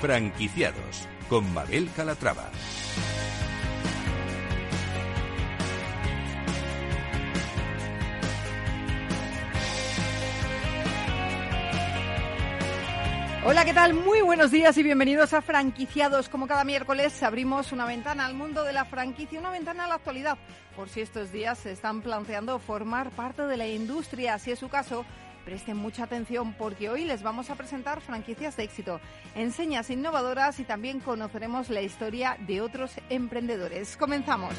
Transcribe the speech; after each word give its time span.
Franquiciados 0.00 1.08
con 1.28 1.52
Mabel 1.54 1.88
Calatrava. 1.96 2.50
Hola, 13.48 13.64
¿qué 13.64 13.72
tal? 13.72 13.94
Muy 13.94 14.20
buenos 14.22 14.50
días 14.50 14.76
y 14.76 14.82
bienvenidos 14.82 15.32
a 15.32 15.40
Franquiciados. 15.40 16.28
Como 16.28 16.46
cada 16.46 16.64
miércoles 16.64 17.22
abrimos 17.22 17.72
una 17.72 17.86
ventana 17.86 18.26
al 18.26 18.34
mundo 18.34 18.64
de 18.64 18.72
la 18.72 18.84
franquicia, 18.84 19.38
una 19.38 19.50
ventana 19.50 19.84
a 19.84 19.88
la 19.88 19.94
actualidad, 19.94 20.36
por 20.74 20.88
si 20.88 21.00
estos 21.00 21.32
días 21.32 21.56
se 21.58 21.72
están 21.72 22.02
planteando 22.02 22.58
formar 22.58 23.10
parte 23.12 23.42
de 23.46 23.56
la 23.56 23.68
industria. 23.68 24.38
Si 24.40 24.50
es 24.50 24.58
su 24.58 24.68
caso, 24.68 25.06
presten 25.46 25.76
mucha 25.76 26.02
atención 26.02 26.52
porque 26.54 26.90
hoy 26.90 27.04
les 27.04 27.22
vamos 27.22 27.50
a 27.50 27.54
presentar 27.54 28.00
franquicias 28.00 28.56
de 28.56 28.64
éxito, 28.64 29.00
enseñas 29.36 29.88
innovadoras 29.90 30.58
y 30.58 30.64
también 30.64 30.98
conoceremos 30.98 31.70
la 31.70 31.82
historia 31.82 32.36
de 32.40 32.60
otros 32.60 32.90
emprendedores. 33.08 33.96
Comenzamos. 33.96 34.52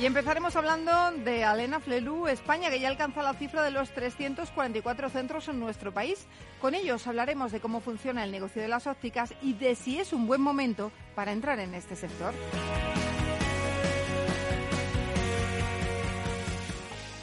Y 0.00 0.06
empezaremos 0.06 0.56
hablando 0.56 0.92
de 1.24 1.44
Alena 1.44 1.80
Flelu, 1.80 2.28
España, 2.28 2.70
que 2.70 2.80
ya 2.80 2.88
alcanza 2.88 3.22
la 3.22 3.34
cifra 3.34 3.62
de 3.62 3.72
los 3.72 3.90
344 3.90 5.10
centros 5.10 5.48
en 5.48 5.60
nuestro 5.60 5.92
país. 5.92 6.26
Con 6.60 6.74
ellos 6.74 7.06
hablaremos 7.08 7.52
de 7.52 7.60
cómo 7.60 7.80
funciona 7.80 8.24
el 8.24 8.30
negocio 8.30 8.62
de 8.62 8.68
las 8.68 8.86
ópticas 8.86 9.34
y 9.42 9.52
de 9.54 9.74
si 9.74 9.98
es 9.98 10.12
un 10.12 10.26
buen 10.26 10.40
momento 10.40 10.92
para 11.14 11.32
entrar 11.32 11.58
en 11.58 11.74
este 11.74 11.94
sector. 11.94 12.32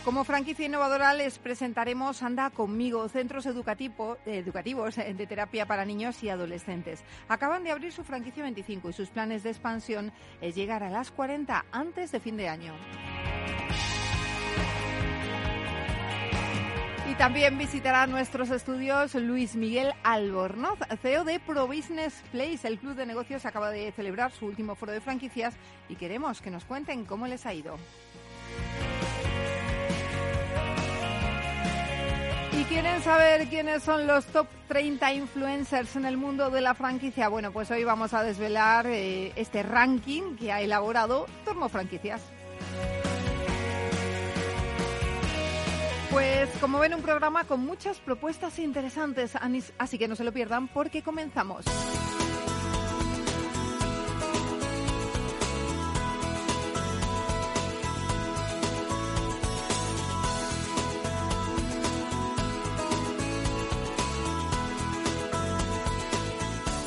Como 0.06 0.24
franquicia 0.24 0.68
innovadora 0.68 1.16
les 1.16 1.40
presentaremos 1.40 2.22
Anda 2.22 2.52
conmigo, 2.52 3.10
centros 3.10 3.48
educativos 3.48 4.20
de 4.24 5.28
terapia 5.28 5.66
para 5.66 5.84
niños 5.84 6.22
y 6.22 6.30
adolescentes. 6.30 7.04
Acaban 7.28 7.64
de 7.64 7.72
abrir 7.72 7.92
su 7.92 8.04
franquicia 8.04 8.44
25 8.44 8.92
y 8.92 8.94
sus 8.94 9.10
planes 9.10 9.42
de 9.42 9.50
expansión 9.50 10.12
es 10.42 10.54
llegar 10.54 10.84
a 10.84 10.92
las 10.92 11.10
40 11.10 11.66
antes 11.72 12.12
de 12.12 12.20
fin 12.20 12.38
de 12.38 12.48
año. 12.50 12.76
Y 17.10 17.16
también 17.16 17.58
visitará 17.58 18.06
nuestros 18.06 18.52
estudios 18.52 19.16
Luis 19.16 19.56
Miguel 19.56 19.92
Albornoz, 20.04 20.78
CEO 21.02 21.24
de 21.24 21.40
Pro 21.40 21.66
Business 21.66 22.24
Place. 22.32 22.68
El 22.68 22.78
club 22.78 22.94
de 22.94 23.08
negocios 23.08 23.48
acaba 23.48 23.72
de 23.72 23.92
celebrar 23.92 24.32
su 24.32 24.46
último 24.46 24.76
foro 24.76 24.92
de 24.92 25.02
franquicias 25.02 25.56
y 25.90 25.96
queremos 25.96 26.44
que 26.44 26.52
nos 26.52 26.64
cuenten 26.64 27.06
cómo 27.06 27.26
les 27.26 27.48
ha 27.48 27.56
ido. 27.56 27.80
Quieren 32.70 33.02
saber 33.02 33.48
quiénes 33.48 33.84
son 33.84 34.08
los 34.08 34.26
top 34.26 34.48
30 34.68 35.14
influencers 35.14 35.96
en 35.96 36.06
el 36.06 36.18
mundo 36.18 36.50
de 36.50 36.62
la 36.62 36.74
franquicia? 36.74 37.28
Bueno, 37.30 37.52
pues 37.52 37.70
hoy 37.72 37.84
vamos 37.84 38.14
a 38.14 38.24
desvelar 38.24 38.88
eh, 38.88 39.32
este 39.36 39.64
ranking 39.64 40.36
que 40.36 40.52
ha 40.52 40.62
elaborado 40.62 41.28
Tormo 41.44 41.70
Franquicias. 41.70 42.22
Pues 46.12 46.50
como 46.62 46.80
ven, 46.80 46.94
un 46.94 47.02
programa 47.02 47.44
con 47.44 47.60
muchas 47.60 47.98
propuestas 47.98 48.58
interesantes, 48.60 49.34
así 49.78 49.98
que 49.98 50.08
no 50.08 50.16
se 50.16 50.24
lo 50.24 50.32
pierdan 50.32 50.68
porque 50.68 51.02
comenzamos. 51.02 51.66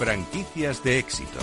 Franquicias 0.08 0.82
de 0.82 0.98
éxito. 0.98 1.38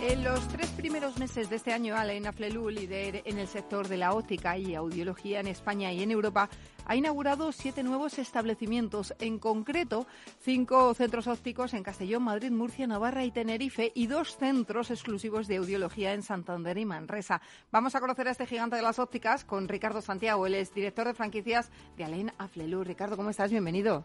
En 0.00 0.22
los 0.22 0.46
tres 0.46 0.68
primeros 0.70 1.18
meses 1.18 1.50
de 1.50 1.56
este 1.56 1.72
año, 1.72 1.96
Alena 1.96 2.32
Flelu, 2.32 2.70
líder 2.70 3.22
en 3.24 3.40
el 3.40 3.48
sector 3.48 3.88
de 3.88 3.96
la 3.96 4.12
óptica 4.12 4.56
y 4.56 4.76
audiología 4.76 5.40
en 5.40 5.48
España 5.48 5.92
y 5.92 6.04
en 6.04 6.12
Europa, 6.12 6.48
ha 6.84 6.94
inaugurado 6.94 7.50
siete 7.50 7.82
nuevos 7.82 8.18
establecimientos, 8.20 9.12
en 9.18 9.40
concreto 9.40 10.06
cinco 10.40 10.94
centros 10.94 11.26
ópticos 11.26 11.74
en 11.74 11.82
Castellón, 11.82 12.22
Madrid, 12.22 12.52
Murcia, 12.52 12.86
Navarra 12.86 13.24
y 13.24 13.32
Tenerife 13.32 13.90
y 13.96 14.06
dos 14.06 14.36
centros 14.36 14.92
exclusivos 14.92 15.48
de 15.48 15.56
audiología 15.56 16.12
en 16.14 16.22
Santander 16.22 16.78
y 16.78 16.84
Manresa. 16.84 17.40
Vamos 17.72 17.96
a 17.96 18.00
conocer 18.00 18.28
a 18.28 18.30
este 18.30 18.46
gigante 18.46 18.76
de 18.76 18.82
las 18.82 19.00
ópticas 19.00 19.44
con 19.44 19.66
Ricardo 19.66 20.00
Santiago, 20.00 20.46
él 20.46 20.54
es 20.54 20.72
director 20.72 21.08
de 21.08 21.14
franquicias 21.14 21.72
de 21.96 22.04
Alena 22.04 22.34
Flelu. 22.52 22.84
Ricardo, 22.84 23.16
¿cómo 23.16 23.30
estás? 23.30 23.50
Bienvenido. 23.50 24.04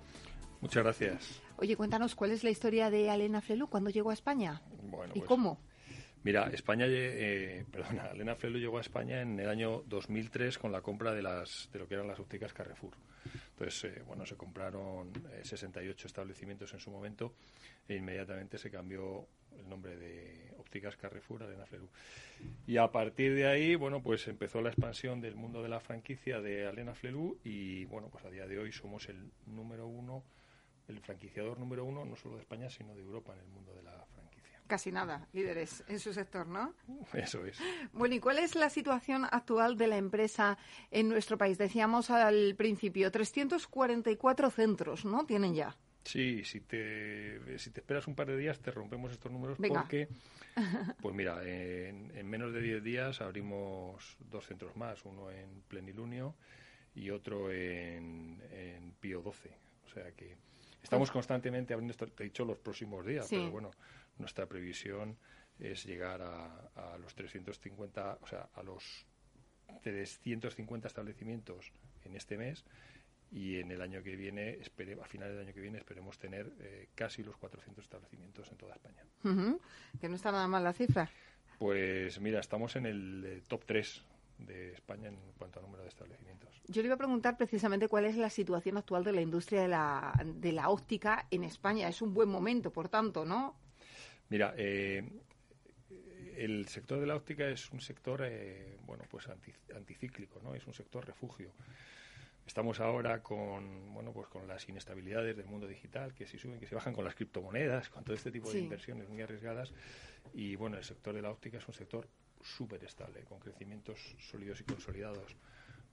Muchas 0.62 0.84
gracias. 0.84 1.42
Oye, 1.58 1.76
cuéntanos 1.76 2.16
cuál 2.16 2.32
es 2.32 2.44
la 2.44 2.50
historia 2.50 2.90
de 2.90 3.10
Alena 3.10 3.42
Flelu 3.42 3.68
cuando 3.68 3.90
llegó 3.90 4.12
a 4.12 4.14
España 4.14 4.62
y 5.14 5.20
pues, 5.20 5.26
cómo. 5.26 5.60
Mira, 6.24 6.50
España, 6.52 6.86
eh, 6.90 7.66
perdona, 7.72 8.04
Alena 8.12 8.36
Flelu 8.36 8.60
llegó 8.60 8.78
a 8.78 8.82
España 8.82 9.22
en 9.22 9.40
el 9.40 9.50
año 9.50 9.84
2003 9.88 10.58
con 10.58 10.72
la 10.72 10.82
compra 10.82 11.14
de 11.14 11.22
las 11.22 11.70
de 11.72 11.80
lo 11.80 11.88
que 11.88 11.94
eran 11.94 12.08
las 12.08 12.20
ópticas 12.20 12.54
Carrefour. 12.54 12.94
Entonces, 13.52 13.84
eh, 13.86 14.04
bueno, 14.06 14.26
se 14.26 14.36
compraron 14.36 15.12
68 15.44 15.90
eh, 15.90 16.08
establecimientos 16.08 16.74
en 16.74 16.80
su 16.80 16.92
momento 16.92 17.34
e 17.88 17.96
inmediatamente 17.96 18.58
se 18.58 18.70
cambió 18.70 19.28
el 19.58 19.70
nombre 19.70 19.96
de 19.96 20.54
ópticas 20.58 20.96
Carrefour 20.96 21.44
a 21.44 21.46
Alena 21.46 21.66
Flelu. 21.66 21.90
Y 22.68 22.78
a 22.78 22.92
partir 22.92 23.34
de 23.34 23.48
ahí, 23.48 23.76
bueno, 23.76 24.02
pues 24.02 24.28
empezó 24.28 24.62
la 24.62 24.70
expansión 24.70 25.22
del 25.22 25.36
mundo 25.36 25.64
de 25.64 25.70
la 25.70 25.80
franquicia 25.80 26.40
de 26.42 26.68
Alena 26.68 26.94
Flelu 26.94 27.40
y, 27.44 27.86
bueno, 27.86 28.10
pues 28.10 28.26
a 28.26 28.30
día 28.30 28.46
de 28.48 28.60
hoy 28.60 28.72
somos 28.72 29.10
el 29.10 29.32
número 29.46 29.88
uno 29.88 30.24
el 30.88 31.00
franquiciador 31.00 31.60
número 31.60 31.86
uno, 31.86 32.06
no 32.06 32.16
solo 32.16 32.36
de 32.36 32.42
España, 32.42 32.70
sino 32.70 32.96
de 32.96 33.02
Europa 33.02 33.34
en 33.34 33.40
el 33.40 33.48
mundo 33.48 33.74
de 33.74 33.84
la 33.84 34.06
franquicia. 34.14 34.60
Casi 34.68 34.92
nada, 34.92 35.28
líderes 35.34 35.84
en 35.88 36.00
su 36.00 36.14
sector, 36.14 36.48
¿no? 36.48 36.74
Eso 37.14 37.46
es. 37.46 37.60
Bueno, 37.94 38.16
¿y 38.16 38.20
cuál 38.20 38.40
es 38.40 38.56
la 38.56 38.70
situación 38.70 39.26
actual 39.26 39.78
de 39.78 39.88
la 39.88 39.98
empresa 39.98 40.58
en 40.92 41.10
nuestro 41.10 41.38
país? 41.38 41.58
Decíamos 41.58 42.10
al 42.10 42.56
principio, 42.56 43.12
344 43.12 44.50
centros, 44.50 45.06
¿no? 45.06 45.26
Tienen 45.26 45.54
ya. 45.54 45.76
Sí, 46.08 46.46
si 46.46 46.62
te, 46.62 47.60
si 47.60 47.70
te 47.70 47.82
esperas 47.82 48.08
un 48.08 48.16
par 48.16 48.28
de 48.28 48.38
días 48.38 48.62
te 48.62 48.72
rompemos 48.72 49.12
estos 49.12 49.30
números 49.30 49.58
porque, 49.58 50.08
pues 51.02 51.14
mira, 51.14 51.44
en, 51.44 52.30
menos 52.30 52.54
de 52.54 52.62
10 52.62 52.82
días 52.82 53.20
abrimos 53.20 54.16
dos 54.20 54.46
centros 54.46 54.78
más, 54.78 55.04
uno 55.04 55.30
en 55.30 55.64
Plenilunio 55.68 56.34
y 56.96 57.10
otro 57.10 57.52
en, 57.52 58.42
en 58.52 58.94
Pío 59.02 59.22
12. 59.22 59.52
O 59.86 59.90
sea 59.90 60.10
que 60.14 60.38
Estamos 60.88 61.12
constantemente 61.12 61.74
abriendo, 61.74 61.94
te 61.94 62.24
he 62.24 62.28
dicho, 62.28 62.46
los 62.46 62.60
próximos 62.60 63.06
días, 63.06 63.28
pero 63.30 63.52
bueno, 63.52 63.72
nuestra 64.20 64.46
previsión 64.46 65.18
es 65.60 65.84
llegar 65.84 66.22
a, 66.22 66.98
los 66.98 67.14
350, 67.14 68.20
o 68.22 68.26
sea, 68.26 68.48
a 68.56 68.64
los 68.64 69.06
350 69.84 70.88
establecimientos 70.88 71.74
en 72.06 72.16
este 72.16 72.38
mes 72.38 72.64
y 73.34 73.60
en 73.60 73.70
el 73.72 73.82
año 73.82 74.02
que 74.02 74.16
viene, 74.16 74.52
espere, 74.52 74.98
a 75.02 75.06
finales 75.06 75.36
del 75.36 75.48
año 75.48 75.54
que 75.54 75.60
viene, 75.60 75.78
esperemos 75.78 76.18
tener 76.20 76.54
eh, 76.62 76.88
casi 76.96 77.22
los 77.22 77.36
400 77.36 77.84
establecimientos 77.84 78.50
en 78.50 78.56
toda 78.56 78.74
España. 78.74 79.04
Que 80.00 80.08
no 80.08 80.16
está 80.16 80.32
nada 80.32 80.48
mal 80.48 80.64
la 80.64 80.72
cifra. 80.72 81.12
Pues 81.60 82.22
mira, 82.22 82.40
estamos 82.40 82.78
en 82.78 82.86
el 82.86 83.26
eh, 83.26 83.42
top 83.46 83.66
3 83.66 84.06
de 84.38 84.74
España 84.74 85.10
en 85.10 85.18
cuanto 85.38 85.60
a 85.60 85.62
número 85.62 85.84
de 85.84 85.90
establecimientos. 85.90 86.62
Yo 86.68 86.82
le 86.82 86.88
iba 86.88 86.96
a 86.96 86.98
preguntar 86.98 87.38
precisamente 87.38 87.88
cuál 87.88 88.06
es 88.06 88.18
la 88.18 88.30
situación 88.30 88.78
actual 88.78 89.04
de 89.04 89.14
la 89.14 89.22
industria 89.22 89.62
de 89.62 89.68
la, 89.68 90.14
de 90.26 90.52
la 90.52 90.70
óptica 90.70 91.28
en 91.32 91.44
España. 91.44 91.88
Es 91.88 92.02
un 92.02 92.14
buen 92.14 92.30
momento, 92.30 92.72
por 92.72 92.90
tanto, 92.90 93.26
¿no? 93.26 93.56
Mira, 94.30 94.54
eh, 94.58 95.04
el 96.36 96.68
sector 96.68 97.00
de 97.00 97.08
la 97.08 97.16
óptica 97.16 97.48
es 97.48 97.72
un 97.72 97.82
sector, 97.82 98.22
eh, 98.24 98.78
bueno, 98.86 99.04
pues 99.10 99.28
anticíclico, 99.76 100.40
¿no? 100.44 100.54
Es 100.54 100.68
un 100.68 100.74
sector 100.74 101.06
refugio. 101.06 101.52
Estamos 102.46 102.80
ahora 102.80 103.22
con, 103.22 103.94
bueno, 103.94 104.14
pues 104.14 104.28
con 104.28 104.48
las 104.48 104.70
inestabilidades 104.70 105.36
del 105.36 105.48
mundo 105.48 105.68
digital, 105.68 106.14
que 106.14 106.26
si 106.28 106.38
suben, 106.38 106.60
que 106.60 106.68
se 106.68 106.76
bajan 106.76 106.94
con 106.94 107.04
las 107.04 107.16
criptomonedas, 107.16 107.90
con 107.90 108.06
todo 108.06 108.16
este 108.16 108.32
tipo 108.32 108.52
de 108.52 108.60
inversiones 108.60 109.10
muy 109.10 109.22
arriesgadas. 109.22 109.74
Y 110.34 110.56
bueno, 110.56 110.78
el 110.78 110.84
sector 110.84 111.14
de 111.14 111.22
la 111.22 111.32
óptica 111.32 111.58
es 111.58 111.68
un 111.68 111.74
sector 111.74 112.08
súper 112.42 112.84
estable, 112.84 113.24
con 113.24 113.40
crecimientos 113.40 114.00
sólidos 114.20 114.62
y 114.62 114.64
consolidados 114.64 115.36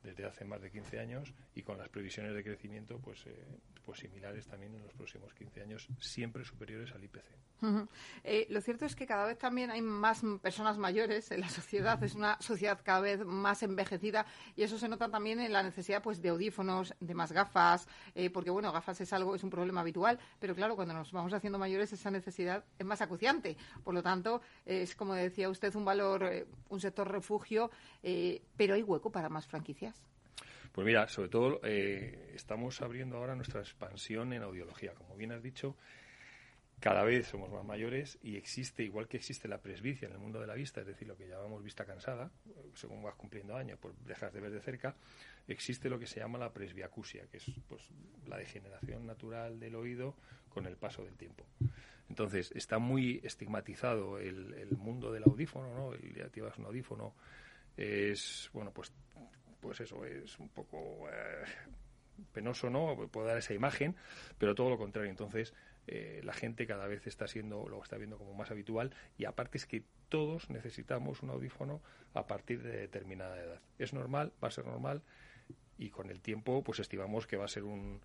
desde 0.04 0.26
hace 0.26 0.44
más 0.44 0.60
de 0.60 0.70
15 0.70 1.00
años 1.00 1.32
y 1.54 1.62
con 1.62 1.78
las 1.78 1.88
previsiones 1.88 2.34
de 2.34 2.44
crecimiento 2.44 2.98
pues, 2.98 3.26
eh, 3.26 3.44
pues 3.84 3.98
similares 3.98 4.46
también 4.46 4.74
en 4.74 4.82
los 4.82 4.92
próximos 4.92 5.32
15 5.34 5.62
años, 5.62 5.88
siempre 5.98 6.44
superiores 6.44 6.92
al 6.92 7.02
IPC. 7.02 7.24
Eh, 8.24 8.46
lo 8.50 8.60
cierto 8.60 8.84
es 8.84 8.94
que 8.94 9.06
cada 9.06 9.24
vez 9.24 9.38
también 9.38 9.70
hay 9.70 9.80
más 9.80 10.20
personas 10.42 10.76
mayores 10.76 11.30
en 11.30 11.40
la 11.40 11.48
sociedad, 11.48 12.02
es 12.02 12.14
una 12.14 12.38
sociedad 12.40 12.78
cada 12.84 13.00
vez 13.00 13.24
más 13.24 13.62
envejecida 13.62 14.26
y 14.54 14.64
eso 14.64 14.78
se 14.78 14.86
nota 14.86 15.08
también 15.08 15.40
en 15.40 15.50
la 15.50 15.62
necesidad 15.62 16.02
pues 16.02 16.20
de 16.20 16.28
audífonos, 16.28 16.94
de 17.00 17.14
más 17.14 17.32
gafas, 17.32 17.88
eh, 18.14 18.28
porque 18.28 18.50
bueno, 18.50 18.70
gafas 18.70 19.00
es 19.00 19.12
algo, 19.14 19.34
es 19.34 19.42
un 19.42 19.48
problema 19.48 19.80
habitual, 19.80 20.18
pero 20.38 20.54
claro, 20.54 20.76
cuando 20.76 20.92
nos 20.92 21.10
vamos 21.12 21.32
haciendo 21.32 21.58
mayores 21.58 21.90
esa 21.92 22.10
necesidad 22.10 22.64
es 22.78 22.84
más 22.84 23.00
acuciante. 23.00 23.56
Por 23.82 23.94
lo 23.94 24.02
tanto, 24.02 24.42
es 24.66 24.94
como 24.94 25.14
decía 25.14 25.48
usted, 25.48 25.74
un 25.74 25.86
valor, 25.86 26.46
un 26.68 26.80
sector 26.80 27.10
refugio, 27.10 27.70
pero 28.56 28.74
hay 28.74 28.82
hueco 28.82 29.10
para 29.10 29.30
más 29.30 29.46
franquicias. 29.46 29.94
Pues 30.73 30.87
mira, 30.87 31.08
sobre 31.08 31.29
todo 31.29 31.61
eh, 31.62 32.32
estamos 32.35 32.82
abriendo 32.82 33.17
ahora 33.17 33.37
nuestra 33.37 33.61
expansión 33.61 34.32
en 34.32 34.43
audiología. 34.43 34.93
Como 34.94 35.14
bien 35.14 35.31
has 35.31 35.43
dicho, 35.43 35.76
cada 36.81 37.05
vez 37.05 37.29
somos 37.29 37.50
más 37.50 37.64
mayores 37.64 38.19
y 38.23 38.37
existe, 38.37 38.82
igual 38.82 39.06
que 39.08 39.17
existe 39.17 39.49
la 39.49 39.58
presbicia 39.58 40.06
en 40.06 40.12
el 40.12 40.19
mundo 40.19 40.41
de 40.41 40.46
la 40.46 40.55
vista, 40.55 40.81
es 40.81 40.87
decir, 40.87 41.06
lo 41.06 41.17
que 41.17 41.29
llamamos 41.29 41.62
vista 41.62 41.85
cansada, 41.85 42.31
según 42.75 43.02
vas 43.02 43.14
cumpliendo 43.14 43.56
años, 43.56 43.79
pues 43.81 43.94
dejas 44.05 44.32
de 44.32 44.41
ver 44.41 44.50
de 44.50 44.61
cerca, 44.61 44.94
existe 45.46 45.88
lo 45.88 45.99
que 45.99 46.06
se 46.06 46.20
llama 46.20 46.38
la 46.38 46.52
presbiacusia, 46.52 47.26
que 47.31 47.38
es 47.38 47.44
pues 47.69 47.88
la 48.26 48.37
degeneración 48.37 49.06
natural 49.06 49.61
del 49.61 49.76
oído 49.76 50.17
con 50.49 50.67
el 50.67 50.76
paso 50.76 51.05
del 51.05 51.17
tiempo. 51.17 51.47
Entonces, 52.08 52.52
está 52.55 52.79
muy 52.79 53.20
estigmatizado 53.25 54.19
el, 54.19 54.69
mundo 54.76 55.11
del 55.11 55.23
audífono, 55.25 55.75
¿no? 55.75 55.94
El 55.94 56.20
activas 56.23 56.58
un 56.58 56.67
audífono, 56.67 57.14
es, 57.76 58.50
bueno, 58.52 58.73
pues, 58.73 58.93
pues 59.64 59.81
eso, 59.81 60.05
es 60.05 60.38
un 60.38 60.50
poco 60.50 61.08
eh, 61.11 61.44
penoso, 62.32 62.69
¿no? 62.69 63.08
Puede 63.11 63.28
dar 63.28 63.38
esa 63.38 63.55
imagen, 63.55 63.96
pero 64.37 64.55
todo 64.55 64.69
lo 64.69 64.76
contrario. 64.76 65.11
Entonces, 65.11 65.55
eh, 65.87 66.20
la 66.22 66.34
gente 66.34 66.66
cada 66.66 66.87
vez 66.87 67.06
está 67.06 67.26
siendo, 67.26 67.66
lo 67.66 67.82
está 67.82 67.96
viendo 67.96 68.19
como 68.19 68.34
más 68.34 68.50
habitual 68.50 68.94
y 69.16 69.25
aparte 69.25 69.56
es 69.56 69.64
que 69.64 69.82
todos 70.11 70.50
necesitamos 70.50 71.22
un 71.22 71.31
audífono 71.31 71.81
a 72.12 72.26
partir 72.26 72.62
de 72.62 72.76
determinada 72.76 73.43
edad. 73.43 73.61
Es 73.78 73.94
normal, 73.94 74.32
va 74.43 74.49
a 74.49 74.50
ser 74.50 74.66
normal 74.66 75.02
y 75.78 75.88
con 75.88 76.11
el 76.11 76.20
tiempo 76.20 76.62
pues 76.62 76.78
estimamos 76.78 77.26
que 77.26 77.38
va 77.38 77.46
a 77.46 77.49
ser 77.49 77.64
un, 77.64 78.02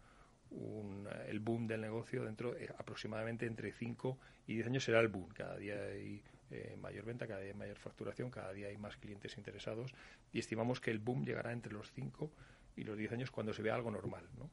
el 1.28 1.40
boom 1.42 1.68
del 1.68 1.82
negocio 1.82 2.24
dentro 2.24 2.54
de 2.54 2.74
aproximadamente 2.78 3.46
entre 3.46 3.74
5 3.74 4.18
y 4.48 4.56
10 4.56 4.68
años 4.68 4.84
será 4.86 5.02
el 5.02 5.10
boom. 5.10 5.28
Cada 5.34 5.58
día 5.58 5.76
hay 5.76 6.24
eh, 6.52 6.78
mayor 6.80 7.06
venta, 7.06 7.28
cada 7.28 7.42
día 7.42 7.52
hay 7.52 7.58
mayor 7.58 7.78
facturación, 7.78 8.30
cada 8.30 8.52
día 8.54 8.68
hay 8.68 8.78
más 8.78 8.98
clientes 8.98 9.38
interesados 9.38 9.94
y 10.32 10.40
estimamos 10.40 10.80
que 10.80 10.92
el 10.92 11.00
boom 11.00 11.26
llegará 11.26 11.52
entre 11.52 11.74
los 11.74 11.92
5 11.92 12.32
y 12.80 12.84
los 12.84 12.98
10 12.98 13.12
años 13.12 13.32
cuando 13.32 13.54
se 13.54 13.62
vea 13.62 13.76
algo 13.76 13.92
normal. 13.92 14.24
¿no? 14.38 14.50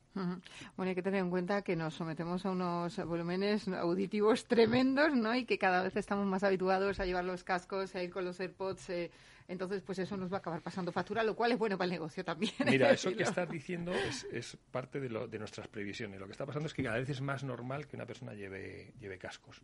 Bueno, 0.77 0.91
hay 0.91 0.95
que 0.95 1.03
tener 1.03 1.21
en 1.21 1.31
cuenta 1.31 1.63
que 1.63 1.77
nos 1.77 1.95
sometemos 1.95 2.45
a 2.45 2.51
unos 2.51 2.97
volúmenes 3.07 3.69
auditivos 3.69 4.47
tremendos 4.47 5.15
¿no? 5.15 5.35
y 5.35 5.45
que 5.45 5.59
cada 5.59 5.83
vez 5.83 5.97
estamos 5.97 6.27
más 6.27 6.43
habituados 6.43 6.99
a 6.99 7.07
llevar 7.07 7.25
los 7.25 7.45
cascos, 7.45 7.95
a 7.95 8.03
ir 8.03 8.11
con 8.11 8.25
los 8.25 8.41
AirPods. 8.41 8.91
Eh, 8.91 9.11
entonces, 9.49 9.81
pues 9.83 10.01
eso 10.01 10.17
nos 10.17 10.31
va 10.33 10.39
a 10.39 10.41
acabar 10.41 10.61
pasando 10.61 10.91
factura, 10.91 11.23
lo 11.23 11.37
cual 11.37 11.53
es 11.53 11.59
bueno 11.59 11.79
para 11.79 11.87
el 11.87 11.93
negocio 11.93 12.25
también. 12.25 12.53
Mira, 12.67 12.91
eso 12.93 13.15
que 13.15 13.23
estás 13.23 13.49
diciendo 13.49 13.93
es, 13.93 14.59
parte 14.71 14.99
de, 14.99 15.09
lo, 15.09 15.29
de 15.29 15.39
nuestras 15.39 15.69
previsiones. 15.69 16.19
Lo 16.19 16.27
que 16.27 16.33
está 16.33 16.45
pasando 16.45 16.67
es 16.67 16.75
que 16.75 16.83
cada 16.83 16.99
vez 16.99 17.09
es 17.09 17.21
más 17.21 17.45
normal 17.45 17.87
que 17.87 17.95
una 17.95 18.07
persona 18.07 18.35
lleve, 18.35 18.93
lleve 18.99 19.19
cascos. 19.19 19.63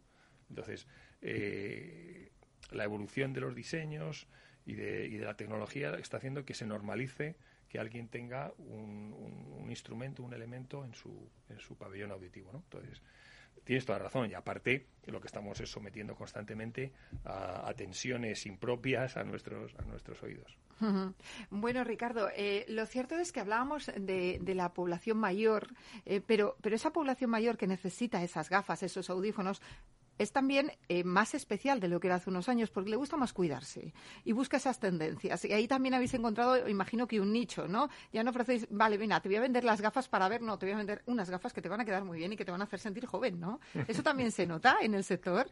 Entonces, 0.53 0.87
eh, 1.23 2.31
la 2.71 2.85
evolución 2.85 3.33
de 3.33 3.41
los 3.41 3.55
diseños 3.55 4.27
y 4.67 4.75
de, 4.75 5.07
y 5.07 5.17
de 5.17 5.25
la 5.25 5.35
tecnología 5.35 5.95
está 5.95 6.19
haciendo 6.19 6.45
que 6.45 6.55
se 6.55 6.67
normalice 6.67 7.37
que 7.69 7.79
alguien 7.79 8.09
tenga 8.09 8.53
un, 8.59 9.67
instrumento, 9.71 10.23
un 10.23 10.35
elemento 10.35 10.85
en 10.85 10.95
su, 10.95 11.27
en 11.49 11.59
su 11.59 11.75
pabellón 11.75 12.11
auditivo. 12.11 12.51
¿no? 12.53 12.59
Entonces, 12.59 13.01
tienes 13.65 13.87
toda 13.87 13.99
la 13.99 14.05
razón. 14.05 14.31
Y 14.31 14.35
aparte, 14.35 14.89
lo 15.07 15.21
que 15.21 15.29
estamos 15.29 15.59
es 15.61 15.71
sometiendo 15.71 16.15
constantemente 16.15 16.93
a, 17.25 17.73
tensiones 17.75 18.45
impropias 18.45 19.17
a 19.17 19.25
nuestros, 19.25 19.75
a 19.79 19.83
nuestros 19.83 20.23
oídos. 20.23 20.59
Bueno, 21.51 21.85
Ricardo, 21.85 22.29
eh, 22.35 22.65
lo 22.69 22.87
cierto 22.87 23.17
es 23.17 23.31
que 23.31 23.41
hablábamos 23.41 23.87
de, 23.87 24.39
de 24.41 24.55
la 24.55 24.73
población 24.73 25.17
mayor, 25.17 25.69
eh, 26.05 26.21
pero, 26.27 26.57
pero 26.61 26.75
esa 26.75 26.93
población 26.93 27.31
mayor 27.31 27.57
que 27.57 27.67
necesita 27.67 28.23
esas 28.23 28.51
gafas, 28.51 28.83
esos 28.83 29.09
audífonos, 29.09 29.63
es 30.19 30.33
también 30.33 30.73
eh, 30.89 31.05
más 31.05 31.35
especial 31.35 31.81
de 31.81 31.89
lo 31.89 32.01
que 32.01 32.09
era 32.09 32.17
hace 32.17 32.31
unos 32.31 32.49
años 32.49 32.71
porque 32.71 32.91
le 32.91 32.97
gusta 32.97 33.17
más 33.17 33.33
cuidarse 33.33 33.93
y 34.25 34.33
busca 34.33 34.57
esas 34.57 34.79
tendencias. 34.79 35.45
Y 35.45 35.53
ahí 35.53 35.67
también 35.67 35.95
habéis 35.95 36.15
encontrado, 36.15 36.69
imagino 36.69 37.07
que 37.07 37.21
un 37.21 37.33
nicho, 37.33 37.69
¿no? 37.69 37.89
Ya 38.13 38.23
no 38.23 38.31
ofrecéis, 38.31 38.67
vale, 38.71 38.99
mira, 38.99 39.21
te 39.21 39.29
voy 39.29 39.37
a 39.37 39.41
vender 39.41 39.65
las 39.65 39.81
gafas 39.81 40.09
para 40.09 40.29
ver, 40.29 40.43
no, 40.43 40.59
te 40.59 40.67
voy 40.67 40.75
a 40.75 40.77
vender 40.77 41.03
unas 41.07 41.31
gafas 41.31 41.53
que 41.53 41.63
te 41.63 41.69
van 41.69 41.81
a 41.81 41.85
quedar 41.85 42.05
muy 42.05 42.19
bien 42.19 42.33
y 42.33 42.37
que 42.37 42.45
te 42.45 42.51
van 42.51 42.61
a 42.61 42.65
hacer 42.65 42.79
sentir 42.79 43.07
joven, 43.07 43.41
¿no? 43.41 43.61
¿Eso 43.89 44.03
también 44.03 44.31
se 44.31 44.47
nota 44.47 44.79
en 44.83 44.95
el 44.95 45.05
sector? 45.05 45.49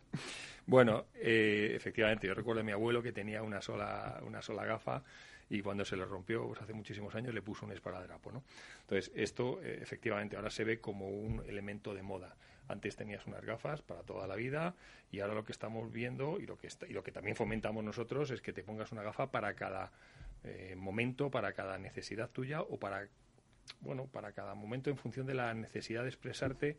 Bueno, 0.66 1.06
eh, 1.14 1.72
efectivamente, 1.74 2.26
yo 2.26 2.34
recuerdo 2.34 2.60
a 2.60 2.64
mi 2.64 2.72
abuelo 2.72 3.02
que 3.02 3.12
tenía 3.12 3.42
una 3.42 3.60
sola, 3.60 4.20
una 4.24 4.42
sola 4.42 4.64
gafa 4.64 5.02
y 5.50 5.62
cuando 5.62 5.84
se 5.84 5.96
le 5.96 6.04
rompió 6.04 6.46
pues, 6.46 6.62
hace 6.62 6.72
muchísimos 6.72 7.14
años 7.14 7.34
le 7.34 7.42
puso 7.42 7.66
un 7.66 7.72
esparadrapo. 7.72 8.30
¿no? 8.30 8.44
Entonces, 8.82 9.10
esto 9.14 9.60
eh, 9.62 9.80
efectivamente 9.82 10.36
ahora 10.36 10.50
se 10.50 10.64
ve 10.64 10.80
como 10.80 11.08
un 11.08 11.42
elemento 11.46 11.92
de 11.92 12.02
moda. 12.02 12.36
Antes 12.70 12.94
tenías 12.94 13.26
unas 13.26 13.44
gafas 13.44 13.82
para 13.82 14.02
toda 14.02 14.26
la 14.26 14.36
vida 14.36 14.74
y 15.10 15.20
ahora 15.20 15.34
lo 15.34 15.44
que 15.44 15.52
estamos 15.52 15.92
viendo 15.92 16.38
y 16.38 16.46
lo 16.46 16.56
que, 16.56 16.68
y 16.88 16.92
lo 16.92 17.02
que 17.02 17.10
también 17.10 17.34
fomentamos 17.34 17.82
nosotros 17.82 18.30
es 18.30 18.40
que 18.40 18.52
te 18.52 18.62
pongas 18.62 18.92
una 18.92 19.02
gafa 19.02 19.32
para 19.32 19.54
cada 19.54 19.90
eh, 20.44 20.74
momento, 20.76 21.30
para 21.30 21.52
cada 21.52 21.78
necesidad 21.78 22.30
tuya 22.30 22.62
o 22.62 22.78
para, 22.78 23.08
bueno, 23.80 24.06
para 24.06 24.32
cada 24.32 24.54
momento 24.54 24.88
en 24.88 24.96
función 24.96 25.26
de 25.26 25.34
la 25.34 25.52
necesidad 25.52 26.02
de 26.02 26.08
expresarte 26.08 26.78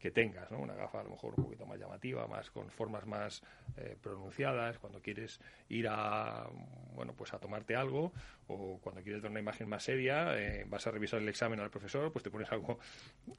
que 0.00 0.10
tengas, 0.10 0.50
¿no? 0.50 0.58
Una 0.58 0.74
gafa 0.74 1.00
a 1.00 1.02
lo 1.04 1.10
mejor 1.10 1.34
un 1.36 1.44
poquito 1.44 1.66
más 1.66 1.78
llamativa, 1.78 2.26
más 2.26 2.50
con 2.50 2.70
formas 2.70 3.06
más 3.06 3.42
eh, 3.76 3.96
pronunciadas, 4.00 4.78
cuando 4.78 5.00
quieres 5.02 5.40
ir 5.68 5.86
a, 5.88 6.48
bueno, 6.94 7.12
pues 7.14 7.34
a 7.34 7.38
tomarte 7.38 7.76
algo 7.76 8.12
o 8.48 8.78
cuando 8.80 9.02
quieres 9.02 9.22
dar 9.22 9.30
una 9.30 9.40
imagen 9.40 9.68
más 9.68 9.84
seria, 9.84 10.36
eh, 10.38 10.64
vas 10.66 10.86
a 10.86 10.90
revisar 10.90 11.20
el 11.20 11.28
examen 11.28 11.60
al 11.60 11.70
profesor, 11.70 12.10
pues 12.10 12.22
te 12.22 12.30
pones 12.30 12.50
algo, 12.50 12.78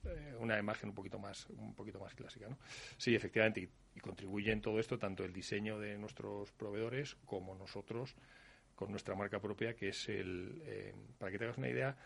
eh, 0.05 0.35
una 0.39 0.59
imagen 0.59 0.89
un 0.89 0.95
poquito 0.95 1.17
más, 1.17 1.47
un 1.49 1.73
poquito 1.73 1.99
más 1.99 2.13
clásica, 2.13 2.47
¿no? 2.47 2.59
Sí, 2.95 3.15
efectivamente, 3.15 3.61
y, 3.61 3.69
y 3.95 3.99
contribuye 3.99 4.51
en 4.51 4.61
todo 4.61 4.79
esto 4.79 4.99
tanto 4.99 5.25
el 5.25 5.33
diseño 5.33 5.79
de 5.79 5.97
nuestros 5.97 6.51
proveedores 6.51 7.15
como 7.25 7.55
nosotros 7.55 8.15
con 8.75 8.91
nuestra 8.91 9.15
marca 9.15 9.39
propia, 9.39 9.75
que 9.75 9.89
es 9.89 10.09
el, 10.09 10.93
para 11.17 11.31
que 11.31 11.37
te 11.37 11.43
hagas 11.45 11.57
una 11.57 11.69
idea, 11.69 11.97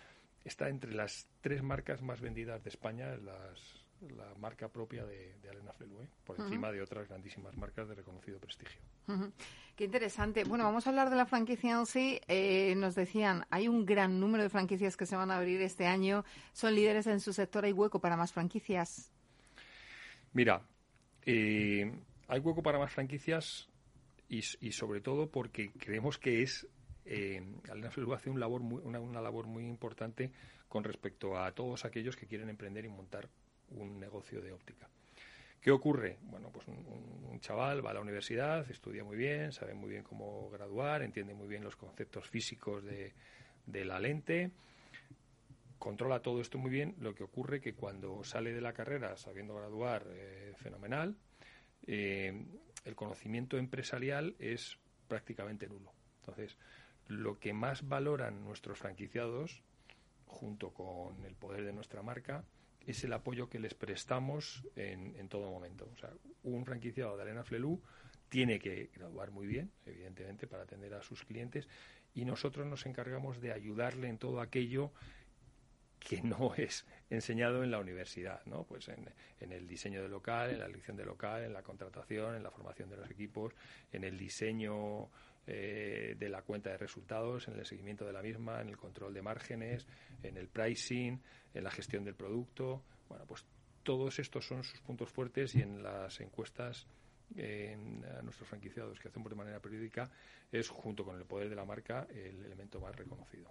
está 0.44 0.70
entre 0.70 0.94
las 0.94 1.28
tres 1.42 1.62
marcas 1.62 2.02
más 2.02 2.22
vendidas 2.22 2.64
de 2.64 2.70
España, 2.70 3.16
las 3.18 3.85
la 4.12 4.34
marca 4.36 4.68
propia 4.68 5.06
de, 5.06 5.36
de 5.42 5.50
Alena 5.50 5.74
Flelu, 5.74 6.02
¿eh? 6.02 6.10
por 6.24 6.40
encima 6.40 6.72
de 6.72 6.82
otras 6.82 7.08
grandísimas 7.08 7.56
marcas 7.58 7.88
de 7.88 7.96
reconocido 7.96 8.40
prestigio. 8.40 8.82
Qué 9.76 9.86
interesante. 9.86 10.44
Bueno, 10.44 10.64
vamos 10.64 10.88
a 10.88 10.90
hablar 10.90 11.10
de 11.10 11.16
la 11.16 11.26
franquicia 11.26 11.78
en 11.78 11.86
sí. 11.86 12.20
Eh, 12.28 12.74
nos 12.76 12.96
decían, 12.96 13.46
hay 13.50 13.68
un 13.68 13.86
gran 13.86 14.20
número 14.20 14.44
de 14.44 14.50
franquicias 14.50 14.96
que 14.96 15.06
se 15.06 15.16
van 15.16 15.32
a 15.32 15.38
abrir 15.38 15.62
este 15.62 15.86
año. 15.86 16.24
Son 16.54 16.74
líderes 16.74 17.08
en 17.08 17.20
su 17.20 17.34
sector. 17.34 17.66
¿Hay 17.66 17.74
hueco 17.74 18.00
para 18.00 18.16
más 18.16 18.32
franquicias? 18.32 19.12
Mira, 20.34 20.62
eh, 21.26 21.92
hay 22.28 22.40
hueco 22.40 22.64
para 22.64 22.80
más 22.80 22.92
franquicias 22.92 23.70
y, 24.28 24.42
sobre 24.42 25.02
todo 25.02 25.30
porque 25.30 25.72
creemos 25.72 26.18
que 26.18 26.42
es 26.42 26.68
eh, 27.06 27.42
Alena 27.70 27.92
Flelu 27.92 28.14
hace 28.14 28.30
un 28.30 28.40
labor 28.40 28.62
una, 28.62 29.00
una 29.00 29.22
labor 29.22 29.46
muy 29.46 29.68
importante 29.68 30.32
con 30.68 30.84
respecto 30.84 31.38
a 31.38 31.52
todos 31.54 31.86
aquellos 31.86 32.16
que 32.16 32.26
quieren 32.26 32.50
emprender 32.50 32.86
y 32.86 32.90
montar 32.90 33.30
un 33.76 34.00
negocio 34.00 34.42
de 34.42 34.52
óptica. 34.52 34.90
¿Qué 35.66 35.72
ocurre? 35.72 36.20
Bueno, 36.22 36.52
pues 36.52 36.68
un, 36.68 37.40
chaval 37.40 37.86
va 37.86 37.90
a 37.90 37.94
la 37.96 38.02
universidad, 38.02 38.70
estudia 38.70 39.04
muy 39.04 39.18
bien, 39.18 39.52
sabe 39.52 39.74
muy 39.74 39.90
bien 39.90 40.04
cómo 40.04 40.50
graduar, 40.52 41.02
entiende 41.02 41.34
muy 41.34 41.48
bien 41.48 41.64
los 41.64 41.76
conceptos 41.76 42.30
físicos 42.30 42.84
de, 42.84 43.14
la 43.86 44.00
lente, 44.00 44.52
controla 45.80 46.22
todo 46.22 46.40
esto 46.40 46.60
muy 46.60 46.70
bien. 46.70 46.96
Lo 47.00 47.16
que 47.16 47.24
ocurre 47.24 47.62
que 47.62 47.74
cuando 47.74 48.24
sale 48.24 48.54
de 48.54 48.62
la 48.62 48.74
carrera 48.74 49.18
sabiendo 49.18 49.56
graduar 49.56 50.06
eh, 50.08 50.54
fenomenal, 50.58 51.18
eh, 51.88 52.46
el 52.84 52.96
conocimiento 52.96 53.58
empresarial 53.58 54.36
es 54.38 54.78
prácticamente 55.08 55.68
nulo. 55.68 55.92
Entonces, 56.20 56.58
lo 57.08 57.40
que 57.40 57.54
más 57.54 57.88
valoran 57.88 58.44
nuestros 58.44 58.78
franquiciados, 58.78 59.64
junto 60.28 60.74
con 60.76 61.26
el 61.26 61.34
poder 61.36 61.64
de 61.64 61.74
nuestra 61.74 62.04
marca, 62.04 62.44
es 62.86 63.04
el 63.04 63.14
apoyo 63.14 63.50
que 63.50 63.60
les 63.60 63.74
prestamos 63.74 64.64
en, 64.76 65.16
en 65.18 65.30
todo 65.30 65.50
momento. 65.50 65.90
O 65.94 65.98
sea, 65.98 66.12
un 66.44 66.66
franquiciado 66.66 67.16
de 67.16 67.24
Arena 67.24 67.44
Flelu 67.44 67.82
tiene 68.30 68.60
que 68.60 68.90
graduar 68.94 69.32
muy 69.32 69.48
bien, 69.48 69.72
evidentemente, 69.86 70.48
para 70.48 70.64
atender 70.64 70.94
a 70.94 71.02
sus 71.02 71.24
clientes 71.24 71.68
y 72.16 72.26
nosotros 72.26 72.66
nos 72.66 72.86
encargamos 72.86 73.42
de 73.42 73.52
ayudarle 73.52 74.08
en 74.08 74.18
todo 74.18 74.40
aquello 74.40 74.92
que 76.00 76.22
no 76.22 76.54
es 76.58 76.86
enseñado 77.10 77.64
en 77.64 77.72
la 77.72 77.80
universidad, 77.80 78.44
¿no? 78.46 78.64
Pues 78.64 78.88
en, 78.88 79.10
en, 79.40 79.52
el 79.52 79.68
diseño 79.68 80.02
de 80.02 80.10
local, 80.10 80.52
en 80.52 80.60
la 80.60 80.66
elección 80.66 80.98
de 80.98 81.06
local, 81.06 81.44
en 81.44 81.54
la 81.54 81.62
contratación, 81.62 82.36
en 82.36 82.44
la 82.44 82.52
formación 82.52 82.90
de 82.90 82.98
los 82.98 83.10
equipos, 83.12 83.54
en 83.92 84.04
el 84.04 84.18
diseño 84.18 85.10
eh, 85.48 86.16
de 86.18 86.30
la 86.30 86.42
cuenta 86.42 86.72
de 86.72 86.78
resultados, 86.78 87.48
en 87.48 87.60
el 87.60 87.66
seguimiento 87.66 88.06
de 88.06 88.14
la 88.14 88.22
misma, 88.22 88.62
en 88.62 88.70
el 88.70 88.78
control 88.78 89.14
de 89.14 89.22
márgenes, 89.22 89.88
en 90.24 90.38
el 90.38 90.48
pricing, 90.48 91.22
en 91.54 91.64
la 91.64 91.72
gestión 91.72 92.04
del 92.04 92.16
producto. 92.16 92.84
Bueno, 93.10 93.26
pues 93.26 93.46
todos 93.84 94.18
estos 94.20 94.48
son 94.48 94.64
sus 94.64 94.82
puntos 94.82 95.10
fuertes 95.10 95.56
y 95.56 95.62
en 95.62 95.84
las 95.84 96.20
encuestas 96.20 96.88
en, 97.36 98.04
a 98.18 98.22
nuestros 98.22 98.48
franquiciados 98.48 99.00
que 99.00 99.08
hacemos 99.08 99.30
de 99.30 99.36
manera 99.36 99.60
periódica 99.60 100.10
es 100.52 100.70
junto 100.70 101.04
con 101.04 101.18
el 101.18 101.26
poder 101.26 101.50
de 101.50 101.56
la 101.56 101.66
marca 101.66 102.08
el 102.10 102.46
elemento 102.46 102.80
más 102.80 102.96
reconocido. 102.96 103.50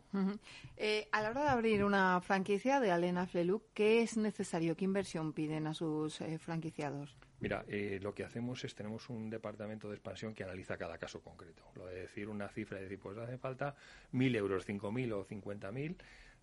Eh, 0.76 1.08
a 1.12 1.22
la 1.22 1.30
hora 1.30 1.42
de 1.42 1.48
abrir 1.50 1.84
una 1.84 2.20
franquicia 2.20 2.80
de 2.80 2.90
Alena 2.90 3.26
Fleluc, 3.26 3.64
¿qué 3.74 4.02
es 4.02 4.16
necesario? 4.16 4.76
¿Qué 4.76 4.84
inversión 4.84 5.32
piden 5.32 5.66
a 5.66 5.74
sus 5.74 6.20
eh, 6.20 6.38
franquiciados? 6.38 7.16
Mira, 7.40 7.64
eh, 7.68 7.98
lo 8.00 8.14
que 8.14 8.24
hacemos 8.24 8.64
es 8.64 8.74
tenemos 8.74 9.10
un 9.10 9.28
departamento 9.28 9.88
de 9.88 9.96
expansión 9.96 10.32
que 10.32 10.44
analiza 10.44 10.78
cada 10.78 10.96
caso 10.96 11.20
concreto. 11.20 11.62
Lo 11.74 11.86
de 11.86 12.02
decir 12.02 12.28
una 12.28 12.48
cifra 12.48 12.78
y 12.78 12.84
decir, 12.84 12.98
pues 12.98 13.18
hace 13.18 13.36
falta 13.36 13.74
mil 14.12 14.34
euros, 14.34 14.64
cinco 14.64 14.90
mil 14.90 15.12
o 15.12 15.24
cincuenta 15.24 15.70
mil, 15.70 15.96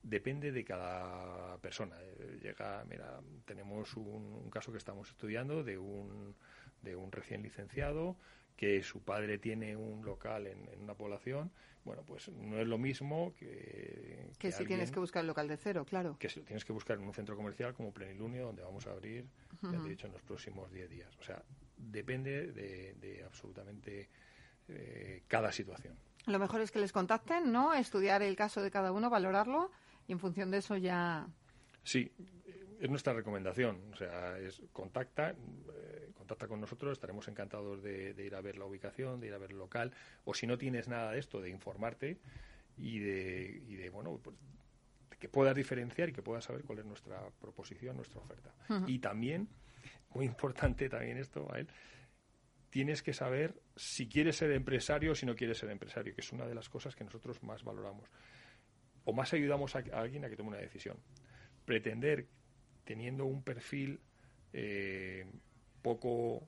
depende 0.04 0.52
de 0.52 0.64
cada 0.64 1.58
persona. 1.58 1.96
Eh, 2.00 2.40
llega, 2.42 2.84
mira, 2.88 3.20
tenemos 3.46 3.96
un, 3.96 4.50
caso 4.50 4.72
que 4.72 4.78
estamos 4.78 5.10
estudiando 5.10 5.64
de 5.64 5.78
un, 5.78 6.36
de 6.82 6.96
un 6.96 7.12
recién 7.12 7.42
licenciado 7.42 8.18
que 8.56 8.84
su 8.84 9.02
padre 9.02 9.40
tiene 9.40 9.76
un 9.76 10.06
local 10.06 10.46
en, 10.46 10.70
una 10.80 10.94
población, 10.94 11.52
bueno, 11.84 12.04
pues 12.06 12.30
no 12.30 12.60
es 12.60 12.68
lo 12.68 12.78
mismo 12.78 13.34
que... 13.34 14.30
Que, 14.38 14.52
si 14.52 14.66
tienes 14.66 14.92
que 14.92 15.00
buscar 15.00 15.22
el 15.22 15.28
local 15.28 15.48
de 15.48 15.58
cero, 15.58 15.84
claro. 15.84 16.16
Que 16.20 16.30
si 16.30 16.40
lo 16.42 16.46
tienes 16.46 16.64
que 16.64 16.72
buscar 16.72 17.00
en 17.00 17.06
un 17.06 17.14
centro 17.14 17.36
comercial 17.36 17.74
como 17.74 17.92
Plenilunio, 17.92 18.46
donde 18.46 18.62
vamos 18.62 18.86
a 18.86 18.92
abrir, 18.92 19.26
ya 19.64 19.72
te 19.72 19.88
he 19.88 19.90
dicho, 19.90 20.06
en 20.06 20.14
los 20.14 20.22
próximos 20.22 20.72
10 20.72 20.90
días. 20.92 21.18
O 21.18 21.24
sea, 21.24 21.42
depende 21.76 22.52
de, 22.52 23.24
absolutamente 23.26 24.10
eh, 24.68 25.24
cada 25.28 25.52
situación. 25.52 25.98
Lo 26.28 26.38
mejor 26.38 26.62
es 26.62 26.70
que 26.70 26.78
les 26.78 26.92
contacten, 26.92 27.52
¿no? 27.52 27.74
Estudiar 27.74 28.22
el 28.22 28.36
caso 28.36 28.62
de 28.62 28.70
cada 28.70 28.92
uno, 28.92 29.10
valorarlo 29.10 29.72
y 30.08 30.12
en 30.12 30.20
función 30.20 30.52
de 30.52 30.60
eso 30.60 30.78
ya. 30.78 31.28
Sí, 31.84 32.12
es 32.80 32.90
nuestra 32.90 33.14
recomendación. 33.14 33.80
O 33.92 33.96
sea, 33.96 34.38
es 34.38 34.62
contacta, 34.72 35.32
eh, 35.32 35.91
contacta 36.22 36.48
con 36.48 36.62
nosotros, 36.62 36.94
estaremos 36.94 37.28
encantados 37.28 37.82
de, 37.82 38.14
ir 38.24 38.36
a 38.36 38.42
ver 38.42 38.58
la 38.58 38.66
ubicación, 38.66 39.20
de 39.20 39.28
ir 39.28 39.34
a 39.34 39.40
ver 39.40 39.52
el 39.52 39.58
local, 39.58 39.92
o 40.24 40.34
si 40.34 40.46
no 40.46 40.58
tienes 40.58 40.88
nada 40.88 41.12
de 41.12 41.20
esto, 41.20 41.42
de 41.42 41.50
informarte 41.50 42.20
y 42.78 43.00
de, 43.00 43.64
y 43.68 43.76
de 43.76 43.90
bueno, 43.90 44.20
pues, 44.24 44.36
que 45.20 45.28
puedas 45.30 45.56
diferenciar 45.56 46.10
y 46.10 46.14
que 46.14 46.22
puedas 46.22 46.46
saber 46.46 46.64
cuál 46.64 46.80
es 46.80 46.86
nuestra 46.86 47.20
proposición, 47.40 47.96
nuestra 47.96 48.22
oferta. 48.22 48.54
Y 48.88 49.00
también, 49.00 49.50
muy 50.14 50.26
importante 50.26 50.90
también 50.90 51.18
esto, 51.18 51.48
él 51.56 51.68
tienes 52.70 53.04
que 53.04 53.14
saber 53.14 53.62
si 53.76 54.08
quieres 54.08 54.38
ser 54.38 54.52
empresario 54.52 55.12
o 55.12 55.16
si 55.16 55.26
no 55.26 55.36
quieres 55.36 55.58
ser 55.58 55.70
empresario, 55.70 56.16
que 56.16 56.22
es 56.22 56.32
una 56.32 56.46
de 56.48 56.56
las 56.56 56.70
cosas 56.70 56.96
que 56.96 57.04
nosotros 57.04 57.44
más 57.44 57.64
valoramos. 57.64 58.10
O 59.04 59.14
más 59.14 59.34
ayudamos 59.34 59.76
a, 59.76 59.80
alguien 59.94 60.24
a 60.24 60.30
que 60.30 60.38
tome 60.38 60.50
una 60.50 60.58
decisión. 60.58 60.98
Pretender, 61.66 62.28
teniendo 62.86 63.26
un 63.26 63.44
perfil 63.44 64.00
eh, 64.54 65.26
poco 65.82 66.48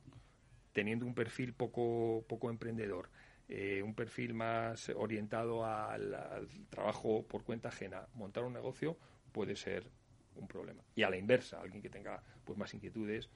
teniendo 0.72 1.06
un 1.06 1.14
perfil 1.14 1.54
poco 1.54 2.24
poco 2.28 2.50
emprendedor 2.50 3.10
eh, 3.50 3.82
un 3.84 3.94
perfil 3.94 4.34
más 4.34 4.90
orientado 4.90 5.66
al, 5.66 6.48
trabajo 6.70 7.26
por 7.28 7.44
cuenta 7.44 7.70
ajena 7.70 8.08
montar 8.16 8.44
un 8.44 8.54
negocio 8.54 8.98
puede 9.32 9.56
ser 9.56 9.90
un 10.36 10.48
problema 10.48 10.84
y 10.96 11.04
a 11.04 11.10
la 11.10 11.18
inversa 11.18 11.62
alguien 11.62 11.82
que 11.82 11.90
tenga 11.90 12.22
pues 12.44 12.58
más 12.58 12.74
inquietudes 12.74 13.30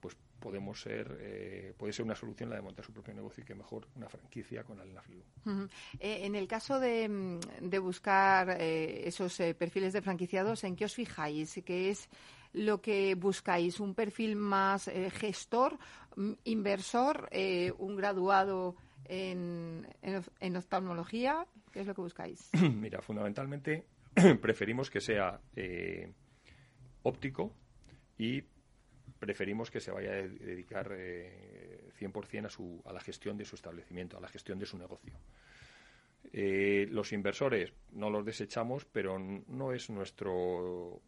pues 0.00 0.16
podemos 0.38 0.80
ser, 0.80 1.18
eh, 1.20 1.74
puede 1.76 1.92
ser 1.92 2.04
una 2.04 2.14
solución 2.14 2.50
la 2.50 2.56
de 2.56 2.62
montar 2.62 2.84
su 2.84 2.92
propio 2.92 3.14
negocio 3.14 3.42
y 3.42 3.46
que 3.46 3.54
mejor 3.54 3.88
una 3.96 4.08
franquicia 4.08 4.62
con 4.62 4.78
Alena 4.80 5.02
Flu. 5.02 5.22
Eh, 5.98 6.20
en 6.24 6.34
el 6.34 6.46
caso 6.46 6.78
de, 6.78 7.08
mm, 7.08 7.40
de 7.68 7.78
buscar 7.78 8.56
eh, 8.60 9.08
esos 9.08 9.36
perfiles 9.58 9.92
de 9.92 10.02
franquiciados, 10.02 10.64
¿en 10.64 10.76
qué 10.76 10.84
os 10.84 10.94
fijáis? 10.94 11.60
¿Qué 11.64 11.90
es 11.90 12.08
lo 12.58 12.80
que 12.80 13.14
buscáis? 13.14 13.80
¿Un 13.80 13.94
perfil 13.94 14.36
más 14.36 14.90
gestor, 15.12 15.78
mm, 16.16 16.32
inversor, 16.44 17.28
un 17.78 17.96
graduado 17.96 18.76
en, 19.04 19.86
en, 20.02 20.56
oftalmología? 20.56 21.46
¿Qué 21.72 21.80
es 21.80 21.86
lo 21.86 21.94
que 21.94 22.02
buscáis? 22.02 22.50
Mira, 22.74 23.00
fundamentalmente 23.00 23.84
preferimos 24.40 24.90
que 24.90 25.00
sea 25.00 25.40
óptico 27.02 27.52
y 28.18 28.42
preferimos 29.18 29.70
que 29.70 29.80
se 29.80 29.90
vaya 29.90 30.12
a 30.12 30.28
dedicar 30.28 30.92
eh, 30.96 31.90
100% 31.98 32.46
a, 32.46 32.50
su, 32.50 32.82
a 32.84 32.92
la 32.92 33.00
gestión 33.00 33.36
de 33.36 33.44
su 33.44 33.56
establecimiento, 33.56 34.16
a 34.16 34.20
la 34.20 34.28
gestión 34.28 34.58
de 34.58 34.66
su 34.66 34.78
negocio. 34.78 35.14
Eh, 36.32 36.86
los 36.90 37.12
inversores 37.12 37.72
no 37.92 38.10
los 38.10 38.24
desechamos, 38.24 38.84
pero 38.84 39.18
no 39.18 39.72
es 39.72 39.90
nuestro 39.90 41.00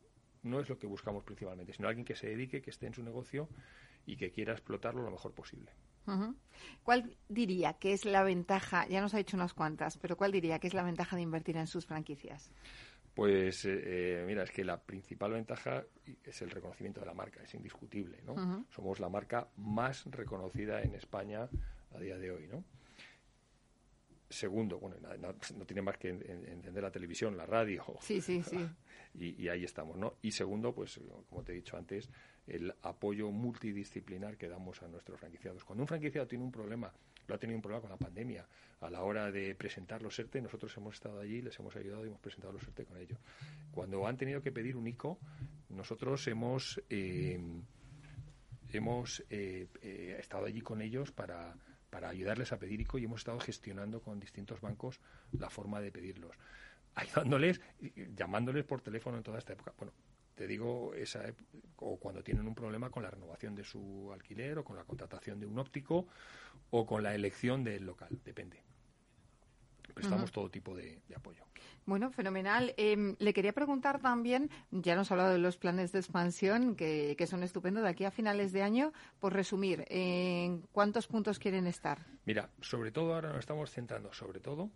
no 0.43 0.61
es 0.61 0.69
lo 0.69 0.79
que 0.79 0.87
buscamos 0.87 1.25
principalmente, 1.25 1.73
sino 1.73 1.89
alguien 1.89 2.05
que 2.05 2.17
se 2.17 2.29
dedique, 2.29 2.63
que 2.63 2.71
esté 2.71 2.87
en 2.87 2.95
su 2.95 3.03
negocio 3.03 3.49
y 4.07 4.17
que 4.17 4.31
quiera 4.31 4.53
explotarlo 4.53 5.03
lo 5.03 5.11
mejor 5.11 5.33
posible. 5.33 5.71
¿Cuál 6.83 7.17
diría 7.29 7.75
que 7.75 7.93
es 7.93 8.05
la 8.05 8.25
ventaja? 8.25 8.87
Ya 8.89 9.01
nos 9.01 9.15
ha 9.15 9.19
dicho 9.19 9.37
unas 9.37 9.55
cuantas, 9.55 9.97
pero 9.99 10.17
¿cuál 10.17 10.33
diría 10.33 10.59
que 10.59 10.67
es 10.67 10.75
la 10.75 10.83
ventaja 10.83 11.15
de 11.15 11.23
invertir 11.23 11.57
en 11.57 11.69
sus 11.69 11.87
franquicias? 11.87 12.51
Pues 13.15 13.65
eh, 13.65 14.23
eh, 14.23 14.25
mira, 14.27 14.43
es 14.43 14.51
que 14.51 14.65
la 14.65 14.81
principal 14.81 15.33
ventaja 15.33 15.85
es 16.25 16.43
el 16.43 16.51
reconocimiento 16.51 17.01
de 17.01 17.07
la 17.07 17.15
marca, 17.15 17.43
es 17.43 17.55
indiscutible, 17.55 18.23
¿no? 18.23 18.67
Somos 18.71 18.99
la 18.99 19.09
marca 19.09 19.49
más 19.57 20.05
reconocida 20.07 20.83
en 20.83 20.95
España 20.95 21.49
a 21.95 21.99
día 21.99 22.17
de 22.19 22.31
hoy, 22.31 22.49
¿no? 22.49 22.65
Segundo, 24.31 24.79
bueno, 24.79 24.97
no, 25.19 25.67
tiene 25.67 25.83
más 25.83 25.99
que 25.99 26.09
encender 26.09 26.83
la 26.83 26.91
televisión, 26.91 27.37
la 27.37 27.47
radio. 27.47 27.85
Sí, 28.01 28.21
sí, 28.21 28.43
sí. 28.43 28.59
Y, 29.13 29.43
y, 29.43 29.49
ahí 29.49 29.65
estamos, 29.65 29.97
¿no? 29.97 30.19
Y 30.23 30.31
segundo, 30.31 30.73
pues 30.73 31.01
como 31.29 31.43
te 31.43 31.51
he 31.51 31.57
dicho 31.57 31.77
antes, 31.77 32.09
el 32.47 32.73
apoyo 32.83 33.33
multidisciplinar 33.33 34.37
que 34.37 34.49
damos 34.49 34.81
a 34.85 34.87
nuestros 34.87 35.19
franquiciados. 35.19 35.65
Cuando 35.65 35.83
un 35.83 35.89
franquiciado 35.89 36.29
tiene 36.29 36.45
un 36.45 36.53
problema 36.53 36.93
ha 37.35 37.39
tenido 37.39 37.57
un 37.57 37.63
problema 37.63 37.81
con 37.81 37.91
la 37.91 37.97
pandemia. 37.97 38.47
A 38.81 38.91
la 38.91 39.03
hora 39.03 39.31
de 39.31 39.55
presentar 39.55 40.03
los 40.03 40.19
ERTE, 40.19 40.41
nosotros 40.41 40.75
hemos 40.77 40.95
estado 40.95 41.21
allí, 41.21 41.43
les 41.43 41.59
hemos 41.59 41.75
ayudado 41.77 42.05
y 42.05 42.09
hemos 42.09 42.21
presentado 42.21 42.53
los 42.53 42.63
ERTE 42.63 42.85
con 42.85 42.99
ellos. 42.99 43.19
Cuando 43.71 44.07
han 44.07 44.17
tenido 44.17 44.41
que 44.43 44.53
pedir 44.53 44.77
un 44.77 44.87
ICO, 44.87 45.19
nosotros 45.69 46.27
hemos, 46.29 46.81
eh, 46.89 47.39
hemos 48.73 49.25
eh, 49.31 49.67
eh, 49.83 50.17
estado 50.19 50.47
allí 50.47 50.61
con 50.61 50.81
ellos 50.81 51.13
para, 51.13 51.55
para 51.91 52.09
ayudarles 52.09 52.53
a 52.53 52.59
pedir 52.59 52.81
ICO 52.81 52.99
y 52.99 53.05
hemos 53.05 53.21
estado 53.21 53.41
gestionando 53.41 54.01
con 54.01 54.21
distintos 54.21 54.61
bancos 54.61 55.01
la 55.33 55.51
forma 55.51 55.81
de 55.81 55.93
pedirlos 55.93 56.37
ayudándoles, 56.95 57.61
llamándoles 58.17 58.65
por 58.65 58.81
teléfono 58.81 59.17
en 59.17 59.23
toda 59.23 59.39
esta 59.39 59.53
época. 59.53 59.73
Bueno, 59.77 59.93
te 60.35 60.47
digo, 60.47 60.95
esa, 60.95 61.23
o 61.77 61.99
cuando 61.99 62.23
tienen 62.23 62.47
un 62.47 62.55
problema 62.55 62.91
con 62.91 63.03
la 63.03 63.11
renovación 63.11 63.55
de 63.55 63.65
su 63.65 64.11
alquiler 64.13 64.59
o 64.59 64.65
con 64.65 64.77
la 64.77 64.85
contratación 64.85 65.41
de 65.41 65.47
un 65.47 65.59
óptico 65.59 66.07
o 66.71 66.87
con 66.87 67.03
la 67.03 67.15
elección 67.15 67.65
del 67.65 67.85
local, 67.85 68.21
depende. 68.25 68.63
Prestamos 70.01 70.33
todo 70.33 70.51
tipo 70.51 70.75
de, 70.75 71.01
apoyo. 71.15 71.45
Bueno, 71.87 72.11
fenomenal. 72.11 72.75
Em, 72.77 73.17
le 73.19 73.33
quería 73.33 73.53
preguntar 73.53 74.01
también, 74.01 74.51
ya 74.71 74.97
nos 74.97 75.11
ha 75.11 75.15
hablado 75.15 75.33
de 75.33 75.39
los 75.39 75.57
planes 75.57 75.93
de 75.93 75.99
expansión, 75.99 76.77
que, 76.77 77.27
son 77.29 77.43
estupendos, 77.43 77.83
de 77.83 77.89
aquí 77.89 78.05
a 78.05 78.11
finales 78.11 78.53
de 78.53 78.63
año, 78.63 78.93
por 79.19 79.33
resumir, 79.33 79.85
¿en 79.89 80.63
cuántos 80.73 81.07
puntos 81.07 81.39
quieren 81.39 81.67
estar? 81.67 82.07
Mira, 82.25 82.51
sobre 82.61 82.93
todo 82.93 83.15
ahora 83.15 83.31
nos 83.31 83.41
estamos 83.41 83.71
centrando, 83.71 84.13
sobre 84.13 84.41
todo, 84.41 84.71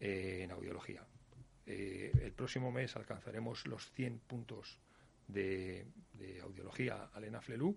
eh, 0.00 0.40
en 0.42 0.50
audiología. 0.50 1.04
Eh, 1.66 2.12
el 2.22 2.32
próximo 2.32 2.72
mes 2.72 2.96
alcanzaremos 2.96 3.66
los 3.66 3.90
100 3.92 4.20
puntos 4.20 4.78
de, 5.28 5.86
audiología 6.42 7.10
Alena 7.12 7.40
Flelú. 7.40 7.76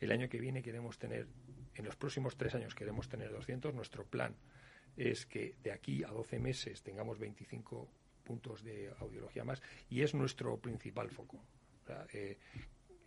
El 0.00 0.12
año 0.12 0.28
que 0.28 0.40
viene 0.40 0.62
queremos 0.62 0.98
tener, 0.98 1.26
en 1.74 1.84
los 1.84 1.96
próximos 1.96 2.36
tres 2.36 2.54
años 2.54 2.74
queremos 2.74 3.08
tener 3.08 3.30
200. 3.30 3.74
Nuestro 3.74 4.04
plan 4.04 4.34
es 4.98 5.26
que 5.26 5.54
de 5.62 5.72
aquí 5.72 6.02
a 6.02 6.08
12 6.08 6.38
meses 6.40 6.82
tengamos 6.82 7.18
25 7.18 7.88
puntos 8.24 8.62
de 8.64 8.92
audiología 8.98 9.44
más 9.44 9.62
y 9.88 10.02
es 10.02 10.14
nuestro 10.14 10.58
principal 10.58 11.08
foco. 11.10 11.40
Eh, 12.12 12.36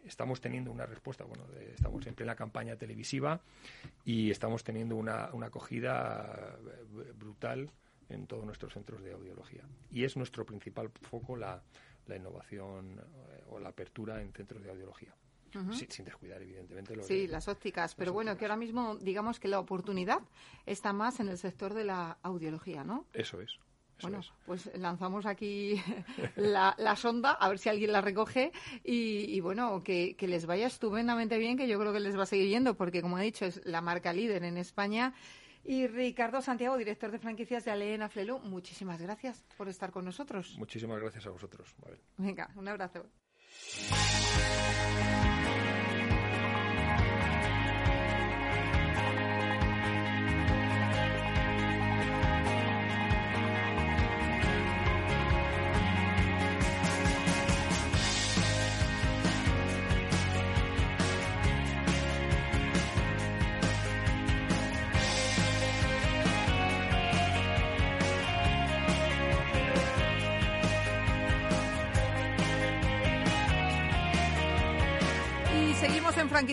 estamos 0.05 0.41
teniendo 0.41 0.71
una 0.71 0.85
respuesta, 0.85 1.25
bueno, 1.25 1.45
estamos 1.75 2.07
en 2.07 2.15
plena 2.15 2.35
campaña 2.35 2.75
televisiva 2.77 3.41
y 4.05 4.31
estamos 4.31 4.63
teniendo 4.63 4.95
una, 4.95 5.29
una 5.33 5.47
acogida 5.47 6.57
eh, 6.59 7.11
brutal 7.13 7.69
en 8.09 8.25
todos 8.25 8.45
nuestros 8.45 8.73
centros 8.73 9.03
de 9.03 9.11
audiología. 9.11 9.63
Y 9.91 10.05
es 10.05 10.15
nuestro 10.17 10.45
principal 10.45 10.89
foco 10.89 11.35
la, 11.35 11.61
la 12.07 12.15
innovación 12.15 12.99
eh, 12.99 13.43
o 13.49 13.59
la 13.59 13.69
apertura 13.69 14.21
en 14.21 14.31
centros 14.33 14.63
de 14.63 14.71
audiología. 14.71 15.13
Sin, 15.71 16.05
descuidar, 16.05 16.41
evidentemente. 16.41 16.95
Lo 16.95 17.03
sí, 17.03 17.27
las 17.27 17.47
ópticas. 17.47 17.95
Pero 17.95 18.13
bueno, 18.13 18.37
que 18.37 18.45
ahora 18.45 18.57
mismo, 18.57 18.95
digamos 18.97 19.39
que 19.39 19.47
la 19.47 19.59
oportunidad 19.59 20.19
está 20.65 20.93
más 20.93 21.19
en 21.19 21.29
el 21.29 21.37
sector 21.37 21.73
de 21.73 21.85
la 21.85 22.17
audiología, 22.21 22.83
¿no? 22.83 23.05
Eso 23.13 23.41
es. 23.41 23.59
bueno, 24.01 24.21
pues 24.45 24.71
lanzamos 24.77 25.25
aquí 25.25 25.81
la, 26.35 26.95
sonda, 26.95 27.31
a 27.31 27.49
ver 27.49 27.59
si 27.59 27.69
alguien 27.69 27.91
la 27.91 28.01
recoge 28.01 28.51
y, 28.83 29.39
bueno, 29.41 29.83
que, 29.83 30.15
que, 30.15 30.27
les 30.27 30.45
vaya 30.45 30.67
estupendamente 30.67 31.37
bien, 31.37 31.57
que 31.57 31.67
yo 31.67 31.79
creo 31.79 31.93
que 31.93 31.99
les 31.99 32.17
va 32.17 32.23
a 32.23 32.27
seguir 32.27 32.49
yendo, 32.49 32.75
porque 32.75 33.01
como 33.01 33.19
he 33.19 33.23
dicho, 33.23 33.45
es 33.45 33.61
la 33.65 33.81
marca 33.81 34.13
líder 34.13 34.43
en 34.43 34.57
España 34.57 35.13
y 35.63 35.87
Ricardo 35.87 36.41
Santiago, 36.41 36.77
director 36.77 37.11
de 37.11 37.19
franquicias 37.19 37.65
de 37.65 37.71
Aleena 37.71 38.09
Flelu, 38.09 38.39
muchísimas 38.39 39.01
gracias 39.01 39.43
por 39.57 39.69
estar 39.69 39.91
con 39.91 40.05
nosotros. 40.05 40.55
Muchísimas 40.57 40.99
gracias 40.99 41.27
a 41.27 41.29
vosotros. 41.29 41.75
Venga, 42.17 42.49
un 42.55 42.67
abrazo. 42.67 43.05